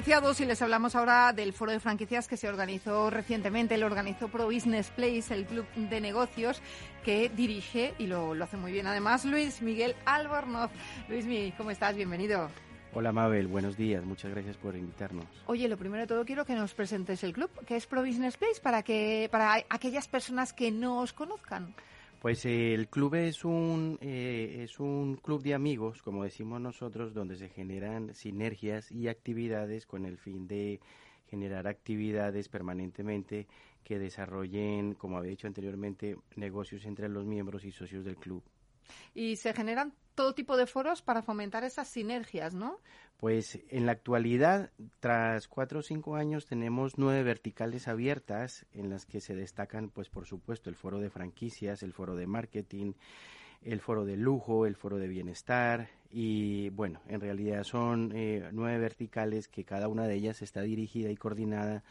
Franquiciados 0.08 0.40
y 0.40 0.46
les 0.46 0.62
hablamos 0.62 0.96
ahora 0.96 1.34
del 1.34 1.52
foro 1.52 1.70
de 1.70 1.80
franquicias 1.80 2.28
que 2.28 2.38
se 2.38 2.48
organizó 2.48 3.10
recientemente. 3.10 3.76
Lo 3.76 3.84
organizó 3.84 4.28
Pro 4.28 4.46
Business 4.46 4.88
Place, 4.88 5.34
el 5.34 5.44
club 5.44 5.66
de 5.74 6.00
negocios 6.00 6.62
que 7.04 7.28
dirige 7.28 7.92
y 7.98 8.06
lo, 8.06 8.32
hace 8.42 8.56
muy 8.56 8.72
bien. 8.72 8.86
Además, 8.86 9.26
Luis 9.26 9.60
Miguel 9.60 9.94
Albornoz. 10.06 10.70
Luis 11.10 11.26
Miguel, 11.26 11.52
¿cómo 11.58 11.70
estás? 11.70 11.94
Bienvenido. 11.94 12.48
Hola 12.94 13.12
Mabel, 13.12 13.48
buenos 13.48 13.76
días, 13.76 14.02
muchas 14.02 14.30
gracias 14.30 14.56
por 14.56 14.74
invitarnos. 14.76 15.26
Oye, 15.44 15.68
lo 15.68 15.76
primero 15.76 16.00
de 16.00 16.06
todo 16.06 16.24
quiero 16.24 16.46
que 16.46 16.54
nos 16.54 16.72
presentes 16.72 17.22
el 17.22 17.34
club, 17.34 17.50
que 17.66 17.76
es 17.76 17.86
Pro 17.86 18.00
Business 18.00 18.38
Place, 18.38 18.62
para 18.62 18.82
que 18.82 19.28
para 19.30 19.62
aquellas 19.68 20.08
personas 20.08 20.54
que 20.54 20.70
no 20.70 21.00
os 21.00 21.12
conozcan. 21.12 21.74
Pues 22.20 22.44
eh, 22.46 22.74
el 22.74 22.88
club 22.88 23.14
es 23.14 23.44
un, 23.44 23.96
eh, 24.00 24.62
es 24.64 24.80
un 24.80 25.16
club 25.16 25.40
de 25.40 25.54
amigos, 25.54 26.02
como 26.02 26.24
decimos 26.24 26.60
nosotros, 26.60 27.14
donde 27.14 27.36
se 27.36 27.48
generan 27.48 28.12
sinergias 28.12 28.90
y 28.90 29.06
actividades 29.06 29.86
con 29.86 30.04
el 30.04 30.18
fin 30.18 30.48
de 30.48 30.80
generar 31.28 31.68
actividades 31.68 32.48
permanentemente 32.48 33.46
que 33.84 34.00
desarrollen, 34.00 34.94
como 34.94 35.16
había 35.16 35.30
dicho 35.30 35.46
anteriormente, 35.46 36.16
negocios 36.34 36.86
entre 36.86 37.08
los 37.08 37.24
miembros 37.24 37.64
y 37.64 37.70
socios 37.70 38.04
del 38.04 38.16
club. 38.16 38.42
Y 39.14 39.36
se 39.36 39.52
generan 39.52 39.92
todo 40.14 40.34
tipo 40.34 40.56
de 40.56 40.66
foros 40.66 41.02
para 41.02 41.22
fomentar 41.22 41.64
esas 41.64 41.88
sinergias, 41.88 42.54
¿no? 42.54 42.80
Pues 43.18 43.58
en 43.68 43.86
la 43.86 43.92
actualidad, 43.92 44.70
tras 45.00 45.48
cuatro 45.48 45.80
o 45.80 45.82
cinco 45.82 46.16
años, 46.16 46.46
tenemos 46.46 46.98
nueve 46.98 47.22
verticales 47.22 47.88
abiertas 47.88 48.66
en 48.72 48.90
las 48.90 49.06
que 49.06 49.20
se 49.20 49.34
destacan, 49.34 49.90
pues 49.90 50.08
por 50.08 50.26
supuesto, 50.26 50.70
el 50.70 50.76
foro 50.76 51.00
de 51.00 51.10
franquicias, 51.10 51.82
el 51.82 51.92
foro 51.92 52.14
de 52.14 52.26
marketing, 52.26 52.92
el 53.62 53.80
foro 53.80 54.04
de 54.04 54.16
lujo, 54.16 54.66
el 54.66 54.76
foro 54.76 54.98
de 54.98 55.08
bienestar 55.08 55.88
y 56.10 56.70
bueno, 56.70 57.00
en 57.08 57.20
realidad 57.20 57.64
son 57.64 58.12
eh, 58.14 58.48
nueve 58.52 58.78
verticales 58.78 59.48
que 59.48 59.64
cada 59.64 59.88
una 59.88 60.06
de 60.06 60.14
ellas 60.14 60.42
está 60.42 60.62
dirigida 60.62 61.10
y 61.10 61.16
coordinada 61.16 61.82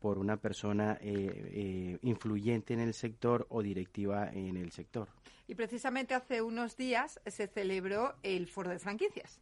por 0.00 0.18
una 0.18 0.38
persona 0.38 0.98
eh, 1.02 1.50
eh, 1.52 1.98
influyente 2.02 2.72
en 2.72 2.80
el 2.80 2.94
sector 2.94 3.46
o 3.50 3.62
directiva 3.62 4.30
en 4.32 4.56
el 4.56 4.72
sector. 4.72 5.08
Y 5.50 5.56
precisamente 5.56 6.14
hace 6.14 6.42
unos 6.42 6.76
días 6.76 7.20
se 7.26 7.48
celebró 7.48 8.14
el 8.22 8.46
foro 8.46 8.70
de 8.70 8.78
franquicias. 8.78 9.40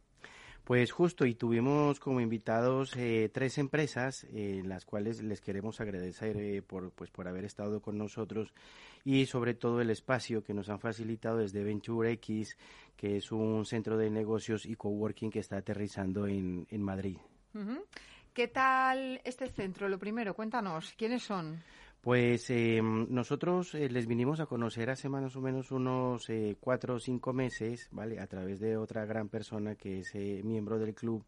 Pues 0.63 0.91
justo, 0.91 1.23
y 1.27 1.35
tuvimos 1.35 1.99
como 1.99 2.19
invitados 2.19 2.95
eh, 2.95 3.29
tres 3.31 3.59
empresas, 3.59 4.23
en 4.33 4.67
las 4.69 4.85
cuales 4.85 5.21
les 5.21 5.39
queremos 5.39 5.79
agradecer 5.81 6.63
por, 6.63 6.89
pues, 6.93 7.11
por 7.11 7.27
haber 7.27 7.45
estado 7.45 7.79
con 7.79 7.99
nosotros 7.99 8.55
y 9.05 9.27
sobre 9.27 9.53
todo 9.53 9.81
el 9.81 9.91
espacio 9.91 10.43
que 10.43 10.55
nos 10.55 10.69
han 10.69 10.79
facilitado 10.79 11.37
desde 11.37 11.63
Venture 11.63 12.11
X, 12.13 12.57
que 12.97 13.17
es 13.17 13.31
un 13.31 13.63
centro 13.67 13.95
de 13.95 14.09
negocios 14.09 14.65
y 14.65 14.73
coworking 14.73 15.29
que 15.29 15.39
está 15.39 15.57
aterrizando 15.57 16.25
en, 16.25 16.65
en 16.71 16.81
Madrid. 16.81 17.17
¿Qué 18.33 18.47
tal 18.47 19.21
este 19.23 19.47
centro? 19.47 19.87
Lo 19.87 19.99
primero, 19.99 20.33
cuéntanos, 20.33 20.91
¿quiénes 20.97 21.21
son? 21.21 21.61
Pues 22.01 22.49
em, 22.49 23.07
nosotros 23.09 23.75
eh, 23.75 23.89
les 23.89 24.07
vinimos 24.07 24.39
a 24.39 24.45
conocer 24.45 24.89
hace 24.89 25.09
más 25.09 25.35
o 25.35 25.41
menos 25.41 25.71
unos 25.71 26.29
eh, 26.29 26.55
cuatro 26.59 26.95
o 26.95 26.99
cinco 26.99 27.33
meses, 27.33 27.89
¿vale? 27.91 28.19
A 28.21 28.27
través 28.27 28.61
de 28.61 28.77
otra 28.77 29.05
gran 29.05 29.27
persona 29.27 29.75
que 29.75 29.99
es 29.99 30.15
eh, 30.15 30.41
miembro 30.45 30.79
del 30.79 30.95
club. 30.95 31.25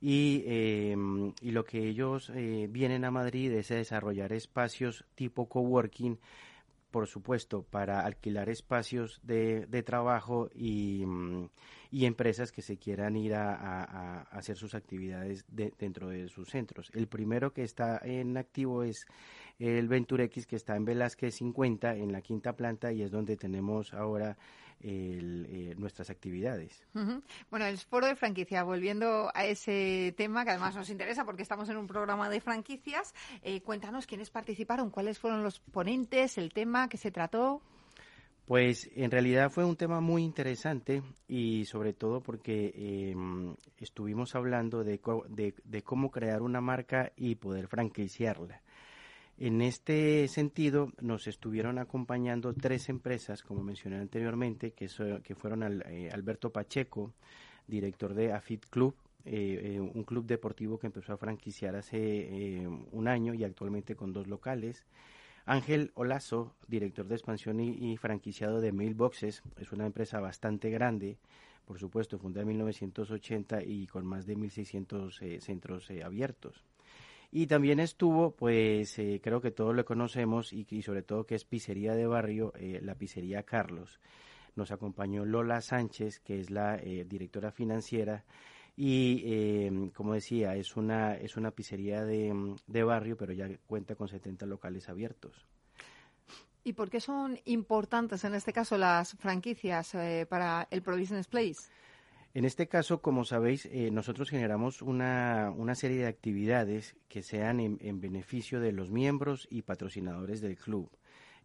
Y, 0.00 0.44
em, 0.46 1.32
y 1.42 1.50
lo 1.50 1.64
que 1.64 1.86
ellos 1.88 2.32
vienen 2.34 3.04
a 3.04 3.10
Madrid 3.10 3.52
es 3.52 3.70
a 3.72 3.74
desarrollar 3.74 4.32
espacios 4.32 5.04
tipo 5.14 5.48
coworking 5.48 6.18
por 6.90 7.06
supuesto, 7.06 7.62
para 7.62 8.00
alquilar 8.00 8.48
espacios 8.48 9.20
de, 9.22 9.66
de 9.66 9.82
trabajo 9.82 10.48
y, 10.54 11.04
mm, 11.04 11.48
empresas 11.90 12.52
que 12.52 12.62
se 12.62 12.76
quieran 12.76 13.16
ir 13.16 13.34
a, 13.34 14.22
hacer 14.30 14.56
sus 14.56 14.74
actividades 14.74 15.44
dentro 15.48 16.08
de 16.08 16.28
sus 16.28 16.48
centros. 16.50 16.90
El 16.94 17.08
primero 17.08 17.52
que 17.52 17.62
está 17.62 17.98
en 18.02 18.36
activo 18.36 18.82
es 18.82 19.06
el 19.58 19.88
Venture 19.88 20.24
X, 20.24 20.46
que 20.46 20.56
está 20.56 20.76
en 20.76 20.84
Velázquez 20.84 21.34
50, 21.36 21.96
en 21.96 22.12
la 22.12 22.20
quinta 22.20 22.54
planta, 22.54 22.92
y 22.92 23.02
es 23.02 23.10
donde 23.10 23.36
tenemos 23.36 23.94
ahora 23.94 24.36
eh, 24.80 25.74
nuestras 25.76 26.10
actividades. 26.10 26.82
Bueno, 27.50 27.66
el 27.66 27.78
foro 27.78 28.06
de 28.06 28.16
franquicia, 28.16 28.62
volviendo 28.62 29.30
a 29.34 29.44
ese 29.44 30.14
tema 30.16 30.44
que 30.44 30.50
además 30.50 30.76
nos 30.76 30.90
interesa 30.90 31.24
porque 31.24 31.42
estamos 31.42 31.68
en 31.68 31.76
un 31.76 31.86
programa 31.86 32.28
de 32.28 32.40
franquicias, 32.40 33.14
eh, 33.42 33.60
cuéntanos 33.62 34.06
quiénes 34.06 34.30
participaron, 34.30 34.90
cuáles 34.90 35.18
fueron 35.18 35.42
los 35.42 35.60
ponentes, 35.60 36.38
el 36.38 36.52
tema 36.52 36.88
que 36.88 36.96
se 36.96 37.10
trató. 37.10 37.62
Pues 38.48 38.88
en 38.96 39.10
realidad 39.10 39.50
fue 39.50 39.66
un 39.66 39.76
tema 39.76 40.00
muy 40.00 40.22
interesante 40.22 41.02
y 41.28 41.66
sobre 41.66 41.92
todo 41.92 42.22
porque 42.22 42.72
em, 43.12 43.54
estuvimos 43.76 44.34
hablando 44.34 44.84
de, 44.84 44.98
de, 45.64 45.82
cómo 45.82 46.10
crear 46.10 46.40
una 46.40 46.62
marca 46.62 47.12
y 47.14 47.34
poder 47.34 47.68
franquiciarla. 47.68 48.62
En 49.40 49.62
este 49.62 50.26
sentido, 50.26 50.92
nos 51.00 51.28
estuvieron 51.28 51.78
acompañando 51.78 52.52
tres 52.54 52.88
empresas, 52.88 53.44
como 53.44 53.62
mencioné 53.62 53.98
anteriormente, 53.98 54.72
que, 54.72 54.88
que 55.22 55.34
fueron 55.36 55.80
eh, 55.86 56.10
Alberto 56.12 56.50
Pacheco, 56.50 57.12
director 57.68 58.14
de 58.14 58.32
AFIT 58.32 58.66
Club, 58.66 58.96
eh, 59.24 59.76
eh, 59.76 59.80
un 59.80 60.02
club 60.02 60.26
deportivo 60.26 60.76
que 60.76 60.88
empezó 60.88 61.12
a 61.12 61.18
franquiciar 61.18 61.76
hace 61.76 62.66
un 62.90 63.06
año 63.06 63.32
y 63.32 63.44
actualmente 63.44 63.94
con 63.94 64.12
dos 64.12 64.26
locales. 64.26 64.84
Ángel 65.46 65.92
Olazo, 65.94 66.56
director 66.66 67.06
de 67.06 67.14
expansión 67.14 67.60
y, 67.60 67.96
franquiciado 67.96 68.60
de 68.60 68.72
Mailboxes, 68.72 69.44
es 69.56 69.70
una 69.70 69.86
empresa 69.86 70.18
bastante 70.18 70.68
grande, 70.68 71.16
por 71.64 71.78
supuesto, 71.78 72.18
fundada 72.18 72.42
en 72.42 72.48
1980 72.48 73.62
y 73.62 73.86
con 73.86 74.04
más 74.04 74.26
de 74.26 74.36
1.600 74.36 75.40
centros 75.40 75.88
abiertos. 76.04 76.64
Y 77.30 77.46
también 77.46 77.78
estuvo, 77.78 78.34
pues 78.34 78.98
eh, 78.98 79.20
creo 79.22 79.40
que 79.40 79.50
todos 79.50 79.74
lo 79.74 79.84
conocemos 79.84 80.52
y, 80.52 80.82
sobre 80.82 81.02
todo 81.02 81.26
que 81.26 81.34
es 81.34 81.44
pizzería 81.44 81.94
de 81.94 82.06
barrio, 82.06 82.54
eh, 82.56 82.80
la 82.82 82.94
pizzería 82.94 83.42
Carlos. 83.42 84.00
Nos 84.56 84.72
acompañó 84.72 85.24
Lola 85.24 85.60
Sánchez, 85.60 86.20
que 86.20 86.40
es 86.40 86.50
la 86.50 86.76
eh, 86.76 87.04
directora 87.06 87.52
financiera 87.52 88.24
y 88.80 89.90
como 89.90 90.14
decía, 90.14 90.54
es 90.54 90.76
una, 90.76 91.16
es 91.16 91.36
una 91.36 91.50
pizzería 91.50 92.04
de, 92.04 92.54
de 92.68 92.84
barrio, 92.84 93.16
pero 93.16 93.32
ya 93.32 93.48
cuenta 93.66 93.96
con 93.96 94.06
70 94.06 94.46
locales 94.46 94.88
abiertos. 94.88 95.44
¿Y 96.62 96.74
por 96.74 96.88
qué 96.88 97.00
son 97.00 97.40
importantes 97.46 98.22
en 98.22 98.36
este 98.36 98.52
caso 98.52 98.78
las 98.78 99.14
franquicias 99.16 99.96
para 100.28 100.68
el 100.70 100.82
Pro 100.82 100.96
Business 100.96 101.26
Place? 101.26 101.68
En 102.38 102.44
este 102.44 102.68
caso, 102.68 103.02
como 103.02 103.24
sabéis, 103.24 103.66
eh, 103.66 103.90
nosotros 103.90 104.30
generamos 104.30 104.80
una, 104.80 105.52
una, 105.56 105.74
serie 105.74 105.96
de 106.02 106.06
actividades 106.06 106.94
que 107.08 107.24
sean 107.24 107.58
en, 107.58 108.00
beneficio 108.00 108.60
de 108.60 108.70
los 108.70 108.92
miembros 108.92 109.48
y 109.50 109.62
patrocinadores 109.62 110.40
del 110.40 110.56
club. 110.56 110.88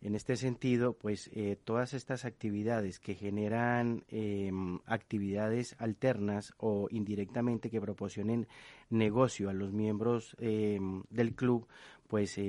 En 0.02 0.14
este 0.14 0.36
sentido, 0.36 0.94
pues 0.94 1.32
eh, 1.34 1.58
todas 1.64 1.96
estas 1.96 2.26
actividades 2.26 3.00
que 3.00 3.16
generan 3.16 4.04
em, 4.10 4.82
actividades 4.86 5.76
alternas 5.80 6.54
o 6.58 6.88
indirectamente 6.92 7.72
que 7.72 7.82
proporcionen 7.82 8.48
negocio 8.92 9.50
a 9.50 9.54
los 9.54 9.74
miembros 9.74 10.36
em, 10.38 11.02
del 11.10 11.34
club, 11.34 11.68
pues 12.08 12.40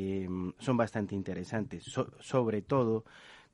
son 0.58 0.76
bastante 0.76 1.14
interesantes, 1.14 1.84
sobre 2.20 2.60
todo 2.60 3.06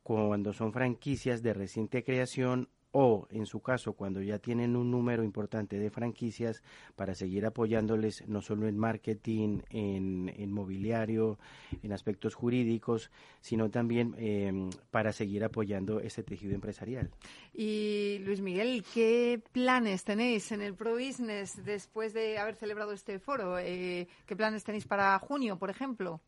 cuando 0.03 0.53
son 0.53 0.73
franquicias 0.73 1.45
de 1.45 1.55
reciente 1.55 2.03
creación 2.03 2.69
o 2.93 3.27
en 3.31 3.47
su 3.47 3.61
caso 3.61 3.93
cuando 3.93 4.21
ya 4.21 4.39
tienen 4.39 4.77
un 4.77 4.91
número 4.91 5.23
importante 5.23 5.79
de 5.79 5.91
franquicias 5.91 6.63
para 6.97 7.15
seguir 7.15 7.47
apoyándoles 7.47 8.27
no 8.29 8.41
solo 8.41 8.67
en 8.67 8.77
marketing, 8.77 9.61
en, 9.71 10.53
mobiliario, 10.53 11.39
en 11.83 11.93
aspectos 11.93 12.35
jurídicos, 12.35 13.11
sino 13.41 13.71
también 13.71 14.15
em, 14.19 14.71
para 14.91 15.13
seguir 15.13 15.45
apoyando 15.45 16.01
este 16.01 16.23
tejido 16.23 16.55
empresarial. 16.55 17.11
Y 17.55 18.19
Luis 18.25 18.41
Miguel, 18.41 18.85
¿qué 18.93 19.41
planes 19.53 20.05
tenéis 20.05 20.51
en 20.53 20.63
el 20.63 20.75
Pro 20.75 20.95
Business 20.95 21.65
después 21.65 22.13
de 22.13 22.39
haber 22.39 22.57
celebrado 22.57 22.93
este 22.93 23.19
foro? 23.19 23.59
Eh, 23.59 24.09
¿Qué 24.27 24.37
planes 24.37 24.65
tenéis 24.65 24.87
para 24.87 25.19
junio, 25.19 25.59
por 25.59 25.71
ejemplo? 25.71 26.21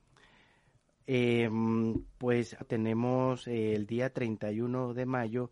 Em, 1.07 2.05
pues 2.19 2.57
tenemos 2.69 3.49
el 3.49 3.87
día 3.87 4.13
31 4.13 4.95
de 4.95 5.05
mayo 5.05 5.51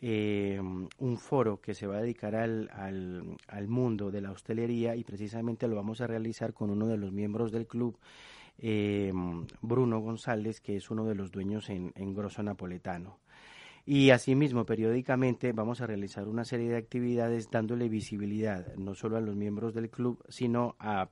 eh, 0.00 0.60
un 0.60 1.18
foro 1.18 1.60
que 1.60 1.74
se 1.74 1.86
va 1.86 1.96
a 1.96 2.00
dedicar 2.00 2.34
al, 2.34 2.70
al, 2.72 3.68
mundo 3.68 4.10
de 4.10 4.20
la 4.20 4.30
hostelería 4.30 4.94
y 4.96 5.04
precisamente 5.04 5.66
lo 5.66 5.76
vamos 5.76 6.00
a 6.00 6.06
realizar 6.06 6.54
con 6.54 6.70
uno 6.70 6.86
de 6.86 6.96
los 6.96 7.12
miembros 7.12 7.50
del 7.50 7.66
club, 7.66 7.98
eh, 8.58 9.12
Bruno 9.60 10.00
González, 10.00 10.60
que 10.60 10.76
es 10.76 10.90
uno 10.90 11.04
de 11.04 11.14
los 11.14 11.30
dueños 11.30 11.68
en, 11.68 11.92
en 11.96 12.14
Grosso 12.14 12.42
Napoletano. 12.42 13.18
Y 13.90 14.10
asimismo, 14.10 14.66
periódicamente 14.66 15.52
vamos 15.52 15.80
a 15.80 15.86
realizar 15.86 16.28
una 16.28 16.44
serie 16.44 16.68
de 16.68 16.76
actividades 16.76 17.50
dándole 17.50 17.88
visibilidad 17.88 18.74
no 18.76 18.94
solo 18.94 19.16
a 19.16 19.20
los 19.22 19.34
miembros 19.34 19.72
del 19.72 19.88
club, 19.88 20.22
sino 20.28 20.76
a, 20.78 21.08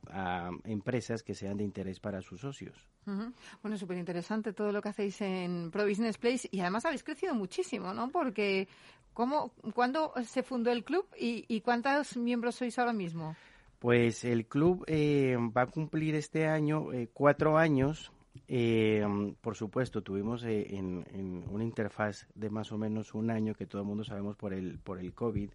empresas 0.65 1.23
que 1.23 1.35
sean 1.35 1.57
de 1.57 1.65
interés 1.65 2.01
para 2.01 2.21
sus 2.21 2.43
socios. 2.43 2.87
Bueno, 3.63 3.79
súper 3.79 3.97
interesante 3.97 4.53
todo 4.53 4.73
lo 4.73 4.83
que 4.83 4.91
hacéis 4.91 5.23
en 5.23 5.71
Pro 5.71 5.89
Business 5.89 6.19
Place 6.19 6.51
y 6.53 6.61
además 6.61 6.85
habéis 6.85 7.03
crecido 7.03 7.35
muchísimo, 7.35 7.95
¿no? 7.95 8.11
Porque 8.11 8.69
¿cómo, 9.15 9.53
¿cuándo 9.75 10.13
se 10.27 10.43
fundó 10.43 10.71
el 10.71 10.85
club 10.85 11.07
y, 11.19 11.47
y 11.49 11.63
cuántos 11.63 12.19
miembros 12.19 12.57
sois 12.57 12.79
ahora 12.79 12.93
mismo? 12.93 13.35
Pues 13.79 14.23
el 14.27 14.45
club 14.45 14.85
eh, 14.87 15.35
va 15.57 15.63
a 15.63 15.67
cumplir 15.67 16.15
este 16.15 16.47
año 16.47 16.93
eh, 16.93 17.09
cuatro 17.11 17.57
años. 17.57 18.13
Eh, 18.49 19.05
por 19.41 19.57
supuesto, 19.57 20.03
tuvimos 20.03 20.45
en, 20.45 21.05
en, 21.13 21.45
una 21.51 21.65
interfaz 21.65 22.27
de 22.35 22.51
más 22.51 22.73
o 22.73 22.79
menos 22.79 23.15
un 23.15 23.31
año 23.31 23.55
que 23.55 23.67
todo 23.67 23.83
el 23.83 23.89
mundo 23.89 24.05
sabemos 24.05 24.37
por 24.37 24.53
el 24.53 24.79
por 24.79 24.99
el 24.99 25.13
COVID 25.13 25.51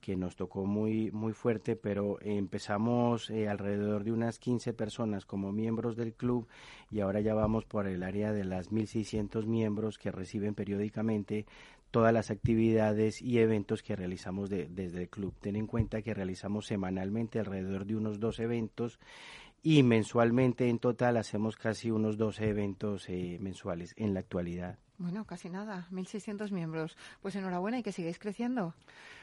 que 0.00 0.16
nos 0.16 0.36
tocó 0.36 0.66
muy 0.66 1.10
muy 1.12 1.32
fuerte, 1.32 1.76
pero 1.76 2.18
empezamos 2.20 3.30
alrededor 3.30 4.04
de 4.04 4.12
unas 4.12 4.38
15 4.38 4.74
personas 4.74 5.24
como 5.24 5.50
miembros 5.50 5.96
del 5.96 6.12
club 6.12 6.46
y 6.90 7.00
ahora 7.00 7.20
ya 7.20 7.32
vamos 7.32 7.64
por 7.64 7.86
el 7.86 8.02
área 8.02 8.32
de 8.32 8.44
las 8.44 8.70
1.600 8.70 9.46
miembros 9.46 9.96
que 9.96 10.12
reciben 10.12 10.54
periódicamente 10.54 11.46
todas 11.94 12.12
las 12.12 12.32
actividades 12.32 13.22
y 13.22 13.38
eventos 13.38 13.84
que 13.84 13.94
realizamos 13.94 14.50
desde 14.50 15.00
el 15.00 15.08
club. 15.08 15.32
Ten 15.40 15.54
en 15.54 15.68
cuenta 15.68 16.02
que 16.02 16.12
realizamos 16.12 16.66
semanalmente 16.66 17.38
alrededor 17.38 17.86
de 17.86 17.94
unos 17.94 18.18
dos 18.18 18.40
eventos 18.40 18.98
y 19.64 19.82
mensualmente 19.82 20.68
en 20.68 20.78
total 20.78 21.16
hacemos 21.16 21.56
casi 21.56 21.90
unos 21.90 22.18
12 22.18 22.50
eventos 22.50 23.08
eh, 23.08 23.38
mensuales 23.40 23.94
en 23.96 24.12
la 24.12 24.20
actualidad. 24.20 24.78
Bueno, 24.98 25.24
casi 25.24 25.48
nada, 25.48 25.88
1.600 25.90 26.52
miembros. 26.52 26.96
Pues 27.22 27.34
enhorabuena 27.34 27.78
y 27.78 27.82
que 27.82 27.90
sigáis 27.90 28.18
creciendo. 28.18 28.74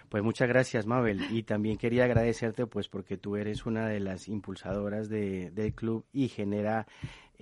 Pues 0.10 0.24
muchas 0.24 0.50
gracias, 0.50 0.88
Mabel. 0.88 1.28
Y 1.30 1.44
también 1.44 1.78
quería 1.78 2.06
agradecerte, 2.06 2.66
pues, 2.66 2.90
porque 2.90 3.18
tú 3.18 3.36
eres 3.38 3.68
una 3.68 3.88
de 3.88 4.00
las 4.00 4.28
impulsadoras 4.28 5.10
de, 5.10 5.52
del 5.52 5.74
club 5.74 6.06
y 6.12 6.28
genera 6.28 6.88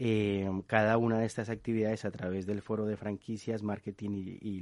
eh, 0.02 0.50
cada 0.66 0.98
una 0.98 1.20
de 1.20 1.26
estas 1.26 1.50
actividades 1.50 2.06
a 2.06 2.12
través 2.12 2.46
del 2.46 2.62
foro 2.62 2.86
de 2.86 2.96
franquicias, 2.96 3.62
marketing 3.62 4.38
y, 4.42 4.62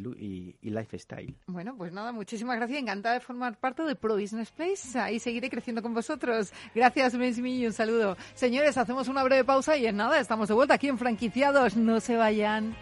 lifestyle. 0.64 1.36
Bueno, 1.46 1.76
pues 1.78 1.94
nada, 1.94 2.12
muchísimas 2.12 2.58
gracias. 2.58 2.80
Encantada 2.80 3.14
de 3.14 3.22
formar 3.22 3.60
parte 3.60 3.84
de 3.84 3.96
Pro 3.96 4.16
Business 4.16 4.50
Place. 4.50 4.98
Ahí 4.98 5.20
seguiré 5.20 5.52
creciendo 5.52 5.84
con 5.84 5.94
vosotros. 5.94 6.52
Gracias, 6.74 7.14
y 7.14 7.66
Un 7.68 7.74
saludo. 7.74 8.18
Señores, 8.34 8.78
hacemos 8.80 9.08
una 9.10 9.24
breve 9.24 9.44
pausa 9.44 9.78
y 9.78 9.86
en 9.86 9.98
nada, 9.98 10.20
estamos 10.20 10.48
de 10.48 10.56
vuelta 10.56 10.74
aquí 10.74 10.88
en 10.88 10.98
Franquiciados. 10.98 11.78
No 11.78 12.00
se 12.00 12.18
vayan. 12.18 12.76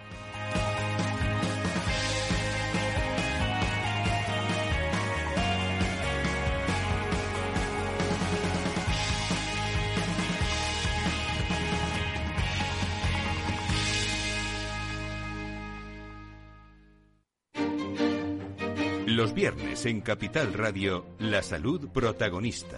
Viernes 19.35 19.85
en 19.85 19.99
Capital 19.99 20.53
Radio, 20.53 21.05
la 21.19 21.43
salud 21.43 21.89
protagonista. 21.89 22.77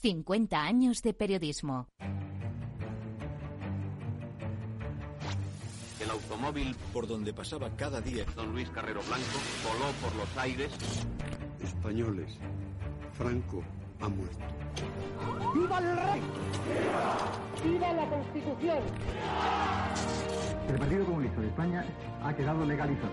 50 0.00 0.62
años 0.62 1.02
de 1.02 1.14
periodismo. 1.14 1.88
El 6.00 6.10
automóvil 6.10 6.76
por 6.92 7.06
donde 7.06 7.32
pasaba 7.32 7.70
cada 7.76 8.00
día 8.00 8.24
don 8.36 8.52
Luis 8.52 8.68
Carrero 8.70 9.00
Blanco 9.02 9.38
voló 9.64 9.92
por 10.02 10.14
los 10.16 10.36
aires. 10.36 10.70
Españoles, 11.62 12.36
Franco 13.14 13.64
ha 14.00 14.08
muerto. 14.08 14.44
¡Viva 15.54 15.78
el 15.78 15.96
rey! 15.96 16.20
¡Viva 17.64 17.92
la 17.92 18.08
Constitución! 18.08 18.78
El 20.68 20.78
Partido 20.78 21.04
Comunista 21.06 21.40
de 21.40 21.46
España 21.48 21.84
ha 22.22 22.34
quedado 22.34 22.64
legalizado 22.66 23.12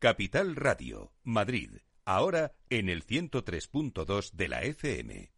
Capital 0.00 0.54
Radio, 0.54 1.12
Madrid, 1.24 1.70
ahora 2.04 2.54
en 2.70 2.88
el 2.88 3.04
103.2 3.04 4.30
de 4.30 4.48
la 4.48 4.62
FM. 4.62 5.32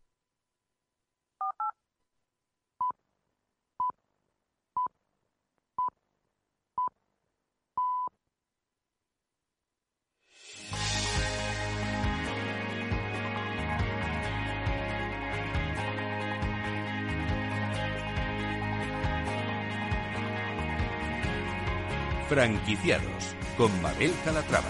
Franquiciados 22.28 23.39
con 23.56 23.70
Mabel 23.82 24.12
Calatrava. 24.24 24.68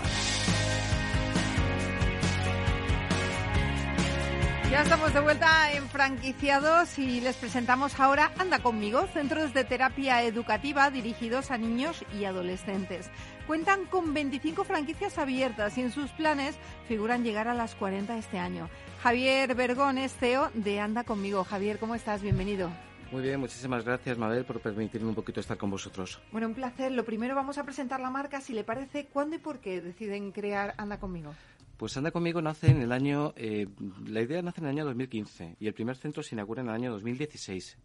Ya 4.70 4.82
estamos 4.82 5.12
de 5.12 5.18
vuelta 5.18 5.72
en 5.72 5.88
franquiciados 5.88 6.96
y 7.00 7.20
les 7.20 7.34
presentamos 7.34 7.98
ahora 7.98 8.30
Anda 8.38 8.60
conmigo, 8.60 9.04
centros 9.12 9.52
de 9.52 9.64
terapia 9.64 10.22
educativa 10.22 10.90
dirigidos 10.90 11.50
a 11.50 11.58
niños 11.58 12.04
y 12.16 12.24
adolescentes. 12.24 13.10
Cuentan 13.48 13.86
con 13.86 14.14
25 14.14 14.62
franquicias 14.62 15.18
abiertas 15.18 15.76
y 15.76 15.80
en 15.80 15.90
sus 15.90 16.12
planes 16.12 16.54
figuran 16.86 17.24
llegar 17.24 17.48
a 17.48 17.54
las 17.54 17.74
40 17.74 18.16
este 18.16 18.38
año. 18.38 18.70
Javier 19.02 19.56
Bergón 19.56 19.98
es 19.98 20.14
CEO 20.14 20.50
de 20.54 20.78
Anda 20.78 21.02
conmigo. 21.02 21.42
Javier, 21.42 21.80
¿cómo 21.80 21.96
estás? 21.96 22.22
Bienvenido. 22.22 22.70
Muy 23.12 23.22
bien, 23.22 23.40
muchísimas 23.40 23.84
gracias 23.84 24.16
Mabel 24.18 24.44
por 24.44 24.60
permitirme 24.60 25.08
un 25.08 25.16
poquito 25.16 25.40
estar 25.40 25.56
con 25.58 25.68
vosotros. 25.68 26.20
Bueno, 26.30 26.46
un 26.46 26.54
placer. 26.54 26.92
Lo 26.92 27.04
primero 27.04 27.34
vamos 27.34 27.58
a 27.58 27.64
presentar 27.64 27.98
la 27.98 28.08
marca, 28.08 28.40
si 28.40 28.52
le 28.52 28.62
parece, 28.62 29.06
¿cuándo 29.06 29.34
y 29.34 29.40
por 29.40 29.58
qué 29.58 29.80
deciden 29.80 30.30
crear 30.30 30.74
Anda 30.76 31.00
conmigo? 31.00 31.34
Pues 31.76 31.96
Anda 31.96 32.12
conmigo 32.12 32.40
nace 32.40 32.70
en 32.70 32.82
el 32.82 32.92
año, 32.92 33.32
eh, 33.36 33.66
la 34.06 34.20
idea 34.20 34.42
nace 34.42 34.60
en 34.60 34.66
el 34.66 34.70
año 34.70 34.84
2015 34.84 35.56
y 35.58 35.66
el 35.66 35.74
primer 35.74 35.96
centro 35.96 36.22
se 36.22 36.36
inaugura 36.36 36.62
en 36.62 36.68
el 36.68 36.74
año 36.74 36.92
2016. 36.92 37.78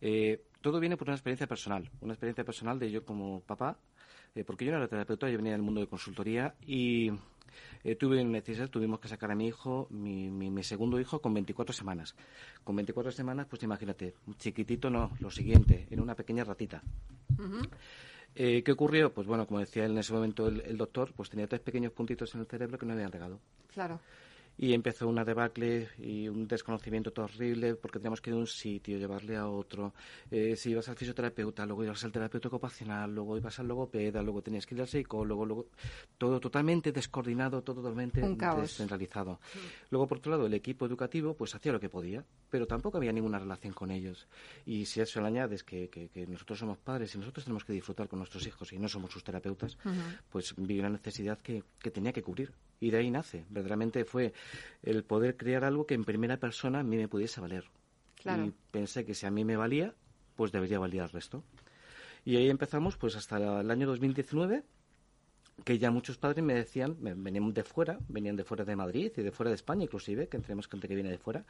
Eh, 0.00 0.42
todo 0.60 0.80
viene 0.80 0.96
por 0.96 1.06
una 1.06 1.14
experiencia 1.14 1.46
personal, 1.46 1.88
una 2.00 2.14
experiencia 2.14 2.44
personal 2.44 2.80
de 2.80 2.90
yo 2.90 3.04
como 3.04 3.40
papá, 3.40 3.78
eh, 4.34 4.44
porque 4.44 4.64
yo 4.64 4.72
no 4.72 4.78
era 4.78 4.88
terapeuta, 4.88 5.28
yo 5.28 5.36
venía 5.36 5.52
del 5.52 5.62
mundo 5.62 5.80
de 5.80 5.86
consultoría 5.86 6.54
y 6.66 7.10
tuve 7.98 8.22
necesidad, 8.24 8.68
tuvimos 8.68 9.00
que 9.00 9.08
sacar 9.08 9.30
a 9.30 9.34
mi 9.34 9.46
hijo, 9.46 9.86
mi, 9.90 10.30
mi, 10.30 10.62
segundo 10.62 11.00
hijo, 11.00 11.20
con 11.20 11.34
24 11.34 11.72
semanas. 11.72 12.14
Con 12.62 12.76
24 12.76 13.10
semanas, 13.12 13.46
pues 13.48 13.62
imagínate, 13.62 14.14
chiquitito 14.36 14.90
no, 14.90 15.12
lo 15.20 15.30
siguiente, 15.30 15.86
en 15.90 16.00
una 16.00 16.14
pequeña 16.14 16.44
ratita. 16.44 16.82
Eh, 18.34 18.62
¿Qué 18.62 18.72
ocurrió? 18.72 19.12
Pues 19.12 19.26
bueno, 19.26 19.46
como 19.46 19.60
decía 19.60 19.86
en 19.86 19.96
ese 19.98 20.12
momento 20.12 20.46
el, 20.48 20.76
doctor, 20.76 21.12
pues 21.16 21.30
tenía 21.30 21.46
tres 21.46 21.60
pequeños 21.60 21.92
puntitos 21.92 22.34
en 22.34 22.42
el 22.42 22.46
cerebro 22.46 22.78
que 22.78 22.86
no 22.86 22.92
habían 22.92 23.10
regado. 23.10 23.40
Claro 23.72 24.00
y 24.58 24.74
empezó 24.74 25.08
una 25.08 25.24
debacle 25.24 25.88
y 25.98 26.28
un 26.28 26.48
desconocimiento 26.48 27.12
horrible 27.22 27.76
porque 27.76 28.00
teníamos 28.00 28.20
que 28.20 28.30
ir 28.30 28.36
a 28.36 28.40
un 28.40 28.46
sitio, 28.46 28.98
llevarle 28.98 29.36
a 29.36 29.48
otro. 29.48 29.94
Eh, 30.30 30.56
si 30.56 30.70
ibas 30.70 30.88
al 30.88 30.96
fisioterapeuta, 30.96 31.64
luego 31.64 31.84
ibas 31.84 32.04
al 32.04 32.10
terapeuta 32.10 32.48
ocupacional, 32.48 33.14
luego 33.14 33.36
ibas 33.36 33.56
al 33.60 33.68
logopeda, 33.68 34.20
luego 34.20 34.42
tenías 34.42 34.66
que 34.66 34.74
ir 34.74 34.80
al 34.80 34.88
psicólogo, 34.88 35.46
luego 35.46 35.66
todo 36.18 36.40
totalmente 36.40 36.90
descoordinado, 36.90 37.62
todo 37.62 37.82
totalmente 37.82 38.20
descentralizado. 38.20 39.38
Luego, 39.90 40.08
por 40.08 40.18
otro 40.18 40.32
lado, 40.32 40.46
el 40.46 40.54
equipo 40.54 40.86
educativo 40.86 41.34
pues 41.34 41.54
hacía 41.54 41.70
lo 41.70 41.78
que 41.78 41.88
podía, 41.88 42.24
pero 42.50 42.66
tampoco 42.66 42.98
había 42.98 43.12
ninguna 43.12 43.38
relación 43.38 43.72
con 43.72 43.92
ellos. 43.92 44.26
Y 44.66 44.86
si 44.86 44.98
a 44.98 45.04
eso 45.04 45.20
le 45.20 45.28
añades 45.28 45.62
que, 45.62 45.88
que, 45.88 46.26
nosotros 46.26 46.58
somos 46.58 46.78
padres 46.78 47.14
y 47.14 47.18
nosotros 47.18 47.44
tenemos 47.44 47.64
que 47.64 47.72
disfrutar 47.72 48.08
con 48.08 48.18
nuestros 48.18 48.44
hijos 48.46 48.72
y 48.72 48.78
no 48.78 48.88
somos 48.88 49.12
sus 49.12 49.22
terapeutas, 49.22 49.78
pues 50.30 50.52
vi 50.56 50.80
una 50.80 50.90
necesidad 50.90 51.38
que, 51.40 51.62
que 51.78 51.92
tenía 51.92 52.12
que 52.12 52.22
cubrir. 52.22 52.52
Y 52.80 52.90
de 52.90 52.98
ahí 52.98 53.10
nace. 53.10 53.44
Verdaderamente 53.50 54.04
fue 54.04 54.32
el 54.82 55.04
poder 55.04 55.36
crear 55.36 55.64
algo 55.64 55.86
que 55.86 55.94
en 55.94 56.04
primera 56.04 56.36
persona 56.36 56.80
a 56.80 56.82
mí 56.82 56.96
me 56.96 57.08
pudiese 57.08 57.40
valer. 57.40 57.64
Y 58.24 58.52
pensé 58.70 59.04
que 59.04 59.14
si 59.14 59.26
a 59.26 59.30
mí 59.30 59.44
me 59.44 59.56
valía, 59.56 59.94
pues 60.36 60.52
debería 60.52 60.78
valer 60.78 61.02
al 61.02 61.10
resto. 61.10 61.42
Y 62.24 62.36
ahí 62.36 62.50
empezamos, 62.50 62.96
pues 62.96 63.16
hasta 63.16 63.60
el 63.60 63.70
año 63.70 63.86
2019, 63.86 64.62
que 65.64 65.78
ya 65.78 65.90
muchos 65.90 66.18
padres 66.18 66.44
me 66.44 66.54
decían, 66.54 66.96
venían 67.00 67.52
de 67.52 67.64
fuera, 67.64 67.98
venían 68.08 68.36
de 68.36 68.44
fuera 68.44 68.64
de 68.64 68.76
Madrid 68.76 69.12
y 69.16 69.22
de 69.22 69.32
fuera 69.32 69.50
de 69.50 69.56
España 69.56 69.84
inclusive, 69.84 70.28
que 70.28 70.38
tenemos 70.38 70.68
gente 70.68 70.88
que 70.88 70.94
viene 70.94 71.10
de 71.10 71.18
fuera, 71.18 71.44